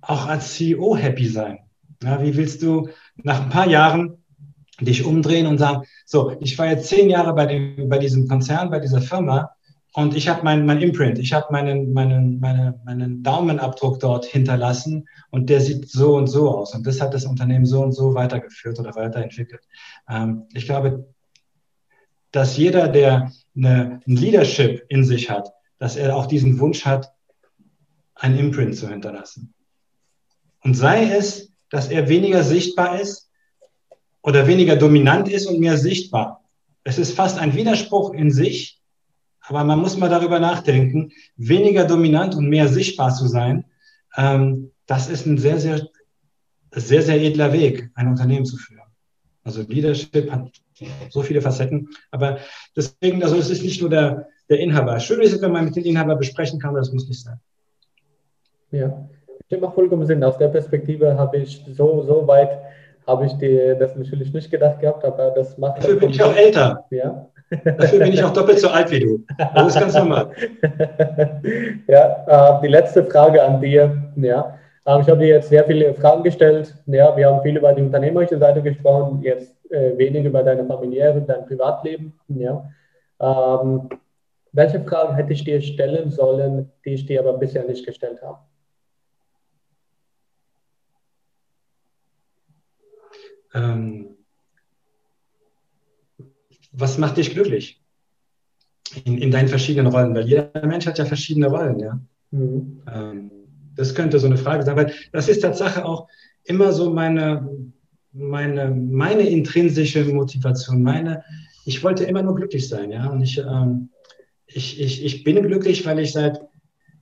auch 0.00 0.26
als 0.26 0.54
CEO 0.54 0.96
happy 0.96 1.28
sein? 1.28 1.58
Ja, 2.02 2.22
wie 2.22 2.36
willst 2.36 2.62
du 2.62 2.88
nach 3.16 3.42
ein 3.42 3.48
paar 3.48 3.68
Jahren 3.68 4.22
dich 4.80 5.04
umdrehen 5.04 5.46
und 5.46 5.58
sagen, 5.58 5.86
so, 6.04 6.36
ich 6.40 6.58
war 6.58 6.66
jetzt 6.66 6.88
zehn 6.88 7.08
Jahre 7.08 7.34
bei, 7.34 7.46
dem, 7.46 7.88
bei 7.88 7.98
diesem 7.98 8.28
Konzern, 8.28 8.70
bei 8.70 8.78
dieser 8.78 9.00
Firma 9.00 9.56
und 9.96 10.14
ich 10.14 10.28
habe 10.28 10.42
mein, 10.44 10.66
mein 10.66 10.82
Imprint, 10.82 11.18
ich 11.18 11.32
habe 11.32 11.46
meinen, 11.50 11.94
meinen, 11.94 12.38
meine, 12.38 12.78
meinen 12.84 13.22
Daumenabdruck 13.22 13.98
dort 13.98 14.26
hinterlassen 14.26 15.08
und 15.30 15.48
der 15.48 15.62
sieht 15.62 15.88
so 15.88 16.16
und 16.16 16.26
so 16.26 16.50
aus. 16.50 16.74
Und 16.74 16.86
das 16.86 17.00
hat 17.00 17.14
das 17.14 17.24
Unternehmen 17.24 17.64
so 17.64 17.82
und 17.82 17.92
so 17.92 18.12
weitergeführt 18.12 18.78
oder 18.78 18.94
weiterentwickelt. 18.94 19.62
Ähm, 20.06 20.48
ich 20.52 20.66
glaube, 20.66 21.08
dass 22.30 22.58
jeder, 22.58 22.88
der 22.88 23.32
eine, 23.56 24.00
ein 24.06 24.16
Leadership 24.16 24.84
in 24.90 25.02
sich 25.02 25.30
hat, 25.30 25.50
dass 25.78 25.96
er 25.96 26.14
auch 26.14 26.26
diesen 26.26 26.58
Wunsch 26.60 26.84
hat, 26.84 27.14
ein 28.16 28.38
Imprint 28.38 28.76
zu 28.76 28.90
hinterlassen. 28.90 29.54
Und 30.66 30.74
sei 30.74 31.12
es, 31.12 31.52
dass 31.70 31.90
er 31.90 32.08
weniger 32.08 32.42
sichtbar 32.42 33.00
ist 33.00 33.30
oder 34.20 34.48
weniger 34.48 34.74
dominant 34.74 35.28
ist 35.28 35.46
und 35.46 35.60
mehr 35.60 35.76
sichtbar. 35.76 36.42
Es 36.82 36.98
ist 36.98 37.14
fast 37.14 37.38
ein 37.38 37.54
Widerspruch 37.54 38.12
in 38.12 38.32
sich, 38.32 38.80
aber 39.42 39.62
man 39.62 39.78
muss 39.78 39.96
mal 39.96 40.10
darüber 40.10 40.40
nachdenken, 40.40 41.12
weniger 41.36 41.84
dominant 41.84 42.34
und 42.34 42.48
mehr 42.48 42.66
sichtbar 42.66 43.14
zu 43.14 43.28
sein, 43.28 43.64
ähm, 44.16 44.72
das 44.86 45.08
ist 45.08 45.24
ein 45.24 45.38
sehr, 45.38 45.60
sehr, 45.60 45.86
sehr, 46.72 47.02
sehr 47.02 47.22
edler 47.22 47.52
Weg, 47.52 47.88
ein 47.94 48.08
Unternehmen 48.08 48.44
zu 48.44 48.56
führen. 48.56 48.90
Also 49.44 49.62
Leadership 49.62 50.28
hat 50.32 50.50
so 51.10 51.22
viele 51.22 51.42
Facetten, 51.42 51.90
aber 52.10 52.40
deswegen, 52.74 53.22
also 53.22 53.36
es 53.36 53.50
ist 53.50 53.62
nicht 53.62 53.80
nur 53.80 53.90
der, 53.90 54.26
der 54.48 54.58
Inhaber. 54.58 54.98
Schön 54.98 55.20
ist 55.20 55.32
es, 55.32 55.40
wenn 55.42 55.52
man 55.52 55.66
mit 55.66 55.76
dem 55.76 55.84
Inhaber 55.84 56.16
besprechen 56.16 56.58
kann, 56.58 56.70
aber 56.70 56.80
das 56.80 56.92
muss 56.92 57.06
nicht 57.06 57.22
sein. 57.22 57.38
Ja, 58.72 59.08
das 59.48 59.60
macht 59.60 59.74
vollkommen 59.74 60.06
Sinn. 60.06 60.22
Aus 60.24 60.38
der 60.38 60.48
Perspektive 60.48 61.16
habe 61.16 61.38
ich 61.38 61.64
so, 61.74 62.02
so 62.02 62.26
weit 62.26 62.58
habe 63.06 63.26
ich 63.26 63.32
dir 63.34 63.76
das 63.76 63.94
natürlich 63.96 64.32
nicht 64.32 64.50
gedacht 64.50 64.80
gehabt, 64.80 65.04
aber 65.04 65.30
das 65.30 65.56
macht. 65.58 65.78
Dafür 65.78 65.96
bin 65.96 66.10
ich 66.10 66.22
auch 66.22 66.34
älter. 66.34 66.84
Ja. 66.90 67.28
Dafür 67.64 68.00
bin 68.00 68.12
ich 68.12 68.24
auch 68.24 68.32
doppelt 68.32 68.58
so 68.58 68.68
alt 68.68 68.90
wie 68.90 69.00
du. 69.00 69.24
Das 69.54 69.68
ist 69.68 69.80
ganz 69.80 69.94
normal. 69.94 70.30
ja, 71.86 72.56
äh, 72.58 72.60
die 72.62 72.68
letzte 72.68 73.04
Frage 73.04 73.42
an 73.42 73.60
dir. 73.60 74.10
Ja, 74.16 74.58
äh, 74.84 75.00
ich 75.00 75.08
habe 75.08 75.18
dir 75.18 75.28
jetzt 75.28 75.48
sehr 75.50 75.64
viele 75.64 75.94
Fragen 75.94 76.24
gestellt. 76.24 76.74
Ja, 76.86 77.16
wir 77.16 77.28
haben 77.28 77.42
viel 77.42 77.56
über 77.56 77.72
die 77.72 77.82
unternehmerische 77.82 78.38
Seite 78.38 78.62
gesprochen, 78.62 79.22
jetzt 79.22 79.54
äh, 79.70 79.96
wenig 79.96 80.24
über 80.24 80.42
deine 80.42 80.64
familiäre, 80.64 81.20
dein 81.22 81.46
Privatleben. 81.46 82.18
Ja. 82.28 82.68
Ähm, 83.20 83.90
welche 84.52 84.80
Fragen 84.80 85.14
hätte 85.14 85.32
ich 85.32 85.44
dir 85.44 85.60
stellen 85.60 86.10
sollen, 86.10 86.72
die 86.84 86.94
ich 86.94 87.06
dir 87.06 87.20
aber 87.20 87.34
bisher 87.34 87.64
nicht 87.64 87.86
gestellt 87.86 88.20
habe? 88.22 88.38
Ähm, 93.56 94.06
was 96.72 96.98
macht 96.98 97.16
dich 97.16 97.32
glücklich 97.32 97.80
in, 99.04 99.18
in, 99.18 99.30
deinen 99.30 99.48
verschiedenen 99.48 99.86
Rollen? 99.86 100.14
Weil 100.14 100.28
jeder 100.28 100.50
Mensch 100.66 100.86
hat 100.86 100.98
ja 100.98 101.06
verschiedene 101.06 101.48
Rollen, 101.48 101.80
ja. 101.80 101.98
Mhm. 102.30 102.82
Ähm, 102.92 103.30
das 103.74 103.94
könnte 103.94 104.18
so 104.18 104.26
eine 104.26 104.36
Frage 104.36 104.62
sein, 104.62 104.76
weil 104.76 104.92
das 105.12 105.28
ist 105.28 105.40
Tatsache 105.40 105.84
auch 105.84 106.08
immer 106.44 106.72
so 106.72 106.90
meine, 106.90 107.48
meine, 108.12 108.70
meine 108.70 109.22
intrinsische 109.22 110.04
Motivation, 110.04 110.82
meine, 110.82 111.24
ich 111.64 111.82
wollte 111.82 112.04
immer 112.04 112.22
nur 112.22 112.34
glücklich 112.34 112.68
sein, 112.68 112.90
ja. 112.90 113.08
Und 113.08 113.22
ich, 113.22 113.38
ähm, 113.38 113.88
ich, 114.46 114.80
ich, 114.80 115.04
ich 115.04 115.24
bin 115.24 115.42
glücklich, 115.42 115.84
weil 115.86 115.98
ich 115.98 116.12
seit 116.12 116.40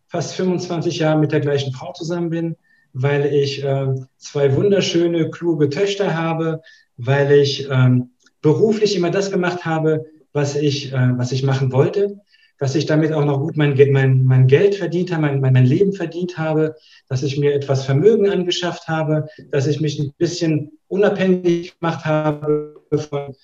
fast 0.06 0.34
25 0.34 0.98
Jahren 0.98 1.20
mit 1.20 1.32
der 1.32 1.40
gleichen 1.40 1.72
Frau 1.72 1.92
zusammen 1.92 2.30
bin, 2.30 2.56
weil 2.94 3.26
ich 3.26 3.62
äh, 3.62 3.94
zwei 4.16 4.54
wunderschöne, 4.56 5.30
kluge 5.30 5.68
Töchter 5.68 6.16
habe, 6.16 6.62
weil 6.96 7.30
ich 7.32 7.68
ähm, 7.70 8.10
beruflich 8.40 8.96
immer 8.96 9.10
das 9.10 9.30
gemacht 9.30 9.64
habe, 9.66 10.06
was 10.32 10.56
ich, 10.56 10.92
äh, 10.92 11.18
was 11.18 11.32
ich 11.32 11.42
machen 11.42 11.72
wollte, 11.72 12.20
dass 12.58 12.74
ich 12.74 12.86
damit 12.86 13.12
auch 13.12 13.24
noch 13.24 13.40
gut 13.40 13.56
mein, 13.56 13.76
mein, 13.90 14.24
mein 14.24 14.46
Geld 14.46 14.76
verdient 14.76 15.12
habe, 15.12 15.22
mein, 15.22 15.40
mein 15.40 15.66
Leben 15.66 15.92
verdient 15.92 16.38
habe, 16.38 16.76
dass 17.08 17.22
ich 17.22 17.36
mir 17.36 17.52
etwas 17.52 17.84
Vermögen 17.84 18.30
angeschafft 18.30 18.88
habe, 18.88 19.28
dass 19.50 19.66
ich 19.66 19.80
mich 19.80 19.98
ein 19.98 20.12
bisschen 20.16 20.78
unabhängig 20.88 21.78
gemacht 21.78 22.04
habe 22.04 22.80
von, 22.92 23.34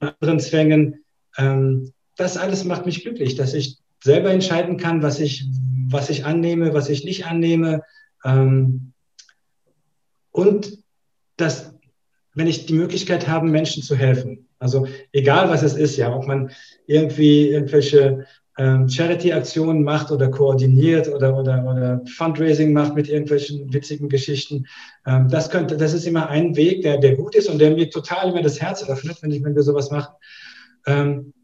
anderen 0.00 0.40
Zwängen. 0.40 1.04
Ähm, 1.36 1.92
das 2.16 2.36
alles 2.36 2.64
macht 2.64 2.86
mich 2.86 3.02
glücklich, 3.02 3.34
dass 3.36 3.54
ich 3.54 3.78
selber 4.02 4.30
entscheiden 4.30 4.76
kann, 4.76 5.02
was 5.02 5.20
ich, 5.20 5.44
was 5.88 6.10
ich 6.10 6.24
annehme, 6.24 6.74
was 6.74 6.88
ich 6.88 7.04
nicht 7.04 7.26
annehme. 7.26 7.82
Ähm, 8.24 8.92
und 10.30 10.78
dass, 11.36 11.74
wenn 12.34 12.46
ich 12.46 12.66
die 12.66 12.74
Möglichkeit 12.74 13.28
habe, 13.28 13.46
Menschen 13.46 13.82
zu 13.82 13.96
helfen. 13.96 14.48
Also 14.58 14.86
egal, 15.12 15.48
was 15.48 15.62
es 15.62 15.74
ist, 15.74 15.96
ja, 15.96 16.14
ob 16.14 16.26
man 16.26 16.50
irgendwie 16.86 17.48
irgendwelche 17.48 18.26
ähm, 18.58 18.88
Charity-Aktionen 18.88 19.82
macht 19.82 20.10
oder 20.10 20.28
koordiniert 20.28 21.08
oder, 21.08 21.36
oder, 21.36 21.64
oder 21.64 22.02
Fundraising 22.06 22.72
macht 22.72 22.94
mit 22.94 23.08
irgendwelchen 23.08 23.72
witzigen 23.72 24.08
Geschichten. 24.08 24.66
Ähm, 25.06 25.28
das, 25.28 25.50
könnte, 25.50 25.76
das 25.76 25.94
ist 25.94 26.06
immer 26.06 26.28
ein 26.28 26.56
Weg, 26.56 26.82
der, 26.82 26.98
der 26.98 27.16
gut 27.16 27.34
ist 27.34 27.48
und 27.48 27.58
der 27.58 27.70
mir 27.70 27.88
total 27.88 28.30
immer 28.30 28.42
das 28.42 28.60
Herz 28.60 28.86
öffnet, 28.88 29.22
wenn, 29.22 29.30
ich, 29.30 29.42
wenn 29.42 29.54
wir 29.54 29.62
sowas 29.62 29.90
machen. 29.90 30.14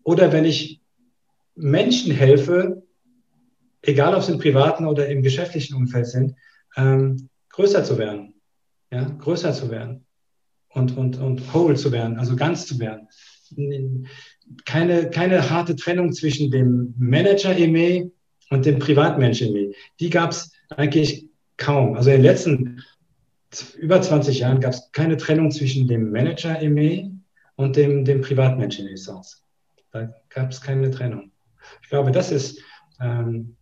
Oder 0.03 0.33
wenn 0.33 0.47
ich 0.47 0.81
Menschen 1.57 2.12
helfe, 2.12 2.83
egal 3.83 4.14
ob 4.14 4.22
sie 4.22 4.33
im 4.33 4.39
privaten 4.39 4.87
oder 4.87 5.09
im 5.09 5.22
geschäftlichen 5.22 5.77
Umfeld 5.77 6.07
sind, 6.07 6.35
ähm, 6.77 7.29
größer 7.51 7.85
zu 7.85 7.99
werden. 7.99 8.35
Ja, 8.91 9.05
größer 9.05 9.53
zu 9.53 9.70
werden 9.70 10.07
und, 10.68 10.97
und, 10.97 11.18
und 11.18 11.53
whole 11.53 11.74
zu 11.74 11.91
werden, 11.91 12.18
also 12.18 12.37
ganz 12.37 12.66
zu 12.66 12.79
werden 12.79 13.09
keine, 14.64 15.11
keine 15.11 15.51
harte 15.51 15.77
Trennung 15.77 16.12
zwischen 16.12 16.51
dem 16.51 16.95
Manager-EME 16.99 18.11
und 18.51 18.66
dem 18.66 18.79
Privatmensch-EME. 18.79 19.72
Die 20.01 20.11
gab 20.11 20.31
es 20.31 20.53
eigentlich 20.70 21.29
kaum. 21.57 21.95
Also 21.95 22.11
in 22.11 22.16
den 22.16 22.24
letzten 22.24 22.83
über 23.79 24.01
20 24.01 24.41
Jahren 24.41 24.61
gab 24.61 24.72
es 24.72 24.91
keine 24.93 25.16
Trennung 25.16 25.51
zwischen 25.51 25.89
dem 25.89 26.11
Manager-EME 26.11 27.12
und 27.57 27.77
dem, 27.77 28.05
dem 28.05 28.20
Privatmensch-EME 28.20 28.97
sonst. 28.97 29.43
Da 29.93 30.14
gab 30.29 30.51
es 30.51 30.61
keine 30.61 30.91
Trennung. 30.91 31.31
Ich 31.83 31.89
glaube, 31.89 32.12
das 32.12 32.31
ist, 32.31 32.61
ähm, 33.01 33.57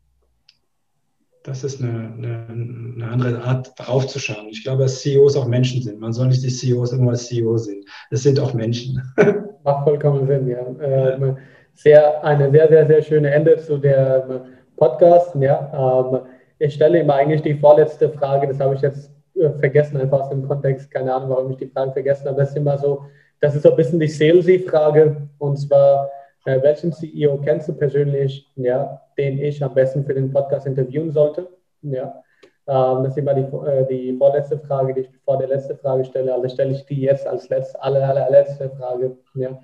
das 1.45 1.63
ist 1.63 1.83
eine, 1.83 2.11
eine, 2.17 2.47
eine, 2.49 3.07
andere 3.07 3.43
Art, 3.43 3.79
darauf 3.79 4.07
zu 4.07 4.19
schauen. 4.19 4.49
Ich 4.49 4.65
glaube, 4.65 4.83
dass 4.83 5.03
CEOs 5.03 5.37
auch 5.37 5.47
Menschen 5.47 5.83
sind. 5.83 6.01
Man 6.01 6.15
soll 6.15 6.29
nicht 6.29 6.43
die 6.43 6.49
CEOs 6.49 6.93
immer 6.93 7.11
als 7.11 7.27
CEO 7.27 7.59
sehen. 7.59 7.85
Das 8.11 8.23
sind 8.23 8.41
auch 8.41 8.55
Menschen. 8.55 9.03
Macht 9.63 9.85
vollkommen 9.85 10.27
Sinn, 10.27 10.49
ja. 10.49 10.65
Ähm, 10.81 11.37
sehr, 11.75 12.25
eine 12.25 12.51
sehr, 12.51 12.69
sehr, 12.69 12.87
sehr 12.87 13.03
schöne 13.03 13.31
Ende 13.31 13.59
zu 13.59 13.77
der 13.77 14.27
ähm, 14.29 14.41
Podcast. 14.77 15.35
Ja. 15.35 16.11
Ähm, 16.13 16.21
ich 16.59 16.75
stelle 16.75 17.01
immer 17.01 17.17
eigentlich 17.17 17.43
die 17.43 17.55
vorletzte 17.55 18.09
Frage, 18.09 18.49
das 18.49 18.59
habe 18.59 18.75
ich 18.77 18.81
jetzt 18.81 19.11
äh, 19.35 19.51
vergessen, 19.51 19.99
einfach 19.99 20.21
aus 20.21 20.31
dem 20.31 20.49
Kontext, 20.49 20.91
keine 20.91 21.13
Ahnung, 21.13 21.29
warum 21.29 21.51
ich 21.51 21.59
die 21.59 21.67
Frage 21.67 21.93
vergessen 21.93 22.27
habe. 22.27 22.39
Das 22.39 22.51
ist 22.51 22.57
immer 22.57 22.79
so, 22.79 23.05
das 23.41 23.55
ist 23.55 23.65
so 23.65 23.71
ein 23.71 23.77
bisschen 23.77 24.01
die 24.01 24.09
Salesy-Frage. 24.09 25.29
Und 25.37 25.59
zwar, 25.59 26.09
äh, 26.45 26.63
welchen 26.63 26.93
CEO 26.93 27.39
kennst 27.39 27.69
du 27.69 27.73
persönlich, 27.73 28.51
ja, 28.57 29.01
den 29.17 29.39
ich 29.39 29.63
am 29.63 29.75
besten 29.75 30.05
für 30.05 30.15
den 30.15 30.33
Podcast 30.33 30.67
interviewen 30.67 31.11
sollte? 31.11 31.49
Ja. 31.83 32.23
Ähm, 32.67 33.05
das 33.05 33.13
ist 33.13 33.19
immer 33.19 33.35
die, 33.35 33.43
äh, 33.43 33.87
die 33.87 34.17
vorletzte 34.17 34.59
Frage, 34.59 34.95
die 34.95 35.01
ich 35.03 35.11
vor 35.25 35.39
der 35.39 35.49
letzten 35.49 35.77
Frage 35.79 36.05
stelle. 36.05 36.35
Also 36.35 36.49
stelle 36.49 36.73
ich 36.73 36.85
die 36.87 37.01
jetzt 37.01 37.27
als 37.27 37.49
letzte, 37.49 37.83
aller, 37.83 38.09
allerletzte 38.09 38.71
Frage. 38.71 39.17
Ja. 39.35 39.59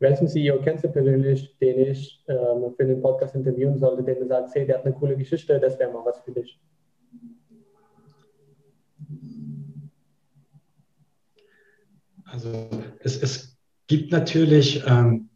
Welchen 0.00 0.28
CEO 0.28 0.60
kennst 0.60 0.84
du 0.84 0.88
persönlich, 0.88 1.56
den 1.58 1.80
ich 1.80 2.24
ähm, 2.28 2.72
für 2.76 2.86
den 2.86 3.02
Podcast 3.02 3.34
interviewen 3.34 3.78
sollte, 3.78 4.02
den 4.02 4.20
du 4.20 4.26
sagst, 4.26 4.54
hey, 4.54 4.66
der 4.66 4.78
hat 4.78 4.84
eine 4.84 4.94
coole 4.94 5.16
Geschichte, 5.16 5.58
das 5.58 5.78
wäre 5.78 5.92
mal 5.92 6.04
was 6.04 6.20
für 6.20 6.30
dich? 6.30 6.60
Also 12.24 12.48
es, 13.00 13.20
es 13.22 13.58
gibt 13.88 14.12
natürlich 14.12 14.84
ähm, 14.86 15.27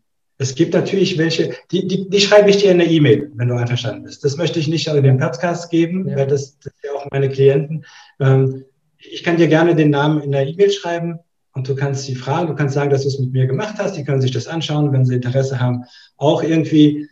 es 0.42 0.54
gibt 0.54 0.74
natürlich 0.74 1.16
welche, 1.18 1.54
die, 1.70 1.86
die, 1.86 2.10
die 2.10 2.20
schreibe 2.20 2.50
ich 2.50 2.58
dir 2.58 2.72
in 2.72 2.80
eine 2.80 2.90
E-Mail, 2.90 3.30
wenn 3.34 3.48
du 3.48 3.54
einverstanden 3.54 4.02
bist. 4.02 4.24
Das 4.24 4.36
möchte 4.36 4.58
ich 4.58 4.68
nicht 4.68 4.88
in 4.88 5.02
den 5.02 5.18
Podcast 5.18 5.70
geben, 5.70 6.08
ja. 6.08 6.16
weil 6.16 6.26
das, 6.26 6.58
das 6.58 6.72
sind 6.72 6.84
ja 6.84 6.92
auch 6.98 7.06
meine 7.10 7.28
Klienten. 7.28 7.84
Ähm, 8.18 8.64
ich 8.98 9.22
kann 9.22 9.36
dir 9.36 9.48
gerne 9.48 9.74
den 9.74 9.90
Namen 9.90 10.20
in 10.20 10.32
der 10.32 10.46
E-Mail 10.46 10.70
schreiben 10.70 11.20
und 11.54 11.68
du 11.68 11.74
kannst 11.74 12.04
sie 12.04 12.16
fragen, 12.16 12.48
du 12.48 12.54
kannst 12.54 12.74
sagen, 12.74 12.90
dass 12.90 13.02
du 13.02 13.08
es 13.08 13.18
mit 13.18 13.32
mir 13.32 13.46
gemacht 13.46 13.76
hast. 13.78 13.96
Die 13.96 14.04
können 14.04 14.20
sich 14.20 14.32
das 14.32 14.48
anschauen, 14.48 14.92
wenn 14.92 15.04
sie 15.04 15.14
Interesse 15.14 15.60
haben, 15.60 15.84
auch 16.16 16.42
irgendwie 16.42 17.08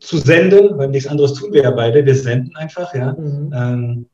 zu 0.00 0.18
senden, 0.18 0.76
weil 0.76 0.88
nichts 0.88 1.08
anderes 1.08 1.34
tun 1.34 1.52
wir 1.52 1.62
ja 1.62 1.70
beide. 1.70 2.04
Wir 2.04 2.14
senden 2.14 2.56
einfach, 2.56 2.94
ja. 2.94 3.12
Mhm. 3.12 3.52
Ähm, 3.54 4.06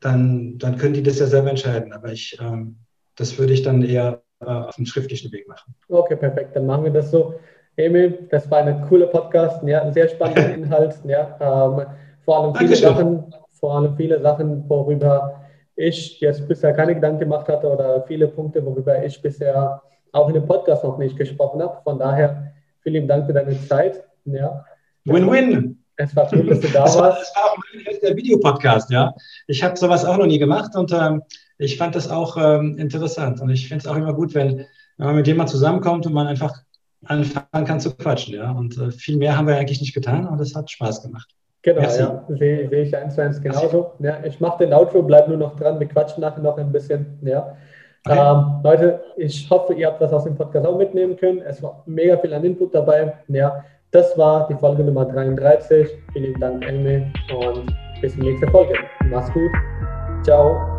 dann, 0.00 0.58
dann 0.58 0.78
können 0.78 0.94
die 0.94 1.02
das 1.02 1.18
ja 1.18 1.26
selber 1.26 1.50
entscheiden. 1.50 1.92
Aber 1.92 2.12
ich, 2.12 2.38
ähm, 2.40 2.76
das 3.16 3.38
würde 3.38 3.52
ich 3.52 3.62
dann 3.62 3.82
eher 3.82 4.22
auf 4.40 4.76
dem 4.76 4.86
schriftlichen 4.86 5.32
Weg 5.32 5.48
machen. 5.48 5.74
Okay, 5.88 6.16
perfekt. 6.16 6.54
Dann 6.54 6.66
machen 6.66 6.84
wir 6.84 6.92
das 6.92 7.10
so. 7.10 7.34
Emil, 7.76 8.26
das 8.30 8.50
war 8.50 8.58
ein 8.58 8.86
cooler 8.88 9.06
Podcast. 9.06 9.62
Ja, 9.64 9.82
ein 9.82 9.92
sehr 9.92 10.08
spannender 10.08 10.54
Inhalt. 10.54 10.98
Ja, 11.04 11.36
ähm, 11.40 11.86
vor 12.24 12.42
allem 12.42 12.54
viele 12.54 12.76
Sachen, 12.76 13.32
vor 13.52 13.76
allem 13.76 13.96
viele 13.96 14.20
Sachen, 14.20 14.68
worüber 14.68 15.40
ich 15.76 16.20
jetzt 16.20 16.46
bisher 16.48 16.72
keine 16.72 16.94
Gedanken 16.94 17.20
gemacht 17.20 17.48
hatte 17.48 17.68
oder 17.68 18.02
viele 18.02 18.26
Punkte, 18.26 18.64
worüber 18.64 19.02
ich 19.04 19.22
bisher 19.22 19.80
auch 20.12 20.28
in 20.28 20.34
dem 20.34 20.46
Podcast 20.46 20.82
noch 20.82 20.98
nicht 20.98 21.16
gesprochen 21.16 21.62
habe. 21.62 21.80
Von 21.84 21.98
daher 21.98 22.52
vielen 22.80 23.06
Dank 23.06 23.26
für 23.26 23.32
deine 23.32 23.58
Zeit. 23.66 24.04
Ja. 24.24 24.64
Win-win. 25.04 25.82
Es 25.96 26.14
war 26.14 26.28
cool, 26.32 26.46
dass 26.46 26.60
du 26.60 26.68
da 26.72 26.80
warst. 26.80 26.98
War, 26.98 27.20
es 27.20 27.32
war 27.34 27.44
auch 27.44 27.56
mein 27.72 27.84
erster 27.86 28.16
Videopodcast, 28.16 28.90
ja. 28.90 29.14
Ich 29.46 29.62
habe 29.62 29.76
sowas 29.76 30.04
auch 30.04 30.16
noch 30.16 30.26
nie 30.26 30.38
gemacht 30.38 30.74
und 30.74 30.92
ähm, 30.92 31.22
ich 31.58 31.76
fand 31.76 31.94
das 31.94 32.08
auch 32.08 32.36
ähm, 32.36 32.78
interessant. 32.78 33.40
Und 33.40 33.50
ich 33.50 33.68
finde 33.68 33.82
es 33.82 33.86
auch 33.86 33.96
immer 33.96 34.14
gut, 34.14 34.34
wenn, 34.34 34.66
wenn 34.96 35.06
man 35.06 35.16
mit 35.16 35.26
jemandem 35.26 35.52
zusammenkommt 35.52 36.06
und 36.06 36.12
man 36.12 36.26
einfach 36.26 36.62
anfangen 37.04 37.66
kann 37.66 37.80
zu 37.80 37.94
quatschen. 37.94 38.34
Ja? 38.34 38.52
Und 38.52 38.78
äh, 38.78 38.90
viel 38.90 39.16
mehr 39.16 39.36
haben 39.36 39.46
wir 39.46 39.56
eigentlich 39.56 39.80
nicht 39.80 39.94
getan 39.94 40.26
und 40.26 40.40
es 40.40 40.54
hat 40.54 40.70
Spaß 40.70 41.02
gemacht. 41.02 41.28
Genau, 41.62 41.80
Merci. 41.80 42.00
ja, 42.00 42.24
sehe 42.28 42.68
seh 42.68 42.82
ich 42.82 42.96
eins 42.96 43.14
zu 43.16 43.22
eins 43.22 43.40
genauso. 43.40 43.92
Ja, 43.98 44.18
ich 44.24 44.38
mache 44.40 44.64
den 44.64 44.72
Outro, 44.72 45.02
bleib 45.02 45.28
nur 45.28 45.36
noch 45.36 45.56
dran, 45.56 45.80
wir 45.80 45.88
quatschen 45.88 46.20
nachher 46.20 46.40
noch 46.40 46.56
ein 46.56 46.70
bisschen. 46.70 47.18
Ja. 47.22 47.56
Okay. 48.06 48.18
Ähm, 48.18 48.60
Leute, 48.62 49.00
ich 49.16 49.50
hoffe, 49.50 49.74
ihr 49.74 49.88
habt 49.88 50.00
was 50.00 50.12
aus 50.12 50.24
dem 50.24 50.36
Podcast 50.36 50.66
auch 50.66 50.78
mitnehmen 50.78 51.16
können. 51.16 51.42
Es 51.42 51.62
war 51.62 51.82
mega 51.86 52.16
viel 52.18 52.32
an 52.32 52.44
Input 52.44 52.74
dabei. 52.74 53.12
Ja, 53.26 53.64
das 53.90 54.16
war 54.16 54.46
die 54.48 54.54
Folge 54.54 54.84
Nummer 54.84 55.04
33. 55.06 55.88
Vielen 56.12 56.40
Dank, 56.40 56.64
Emil, 56.66 57.06
und 57.34 57.74
bis 58.00 58.14
zur 58.14 58.24
nächsten 58.24 58.48
Folge. 58.50 58.74
Mach's 59.10 59.32
gut. 59.32 59.50
Ciao. 60.22 60.77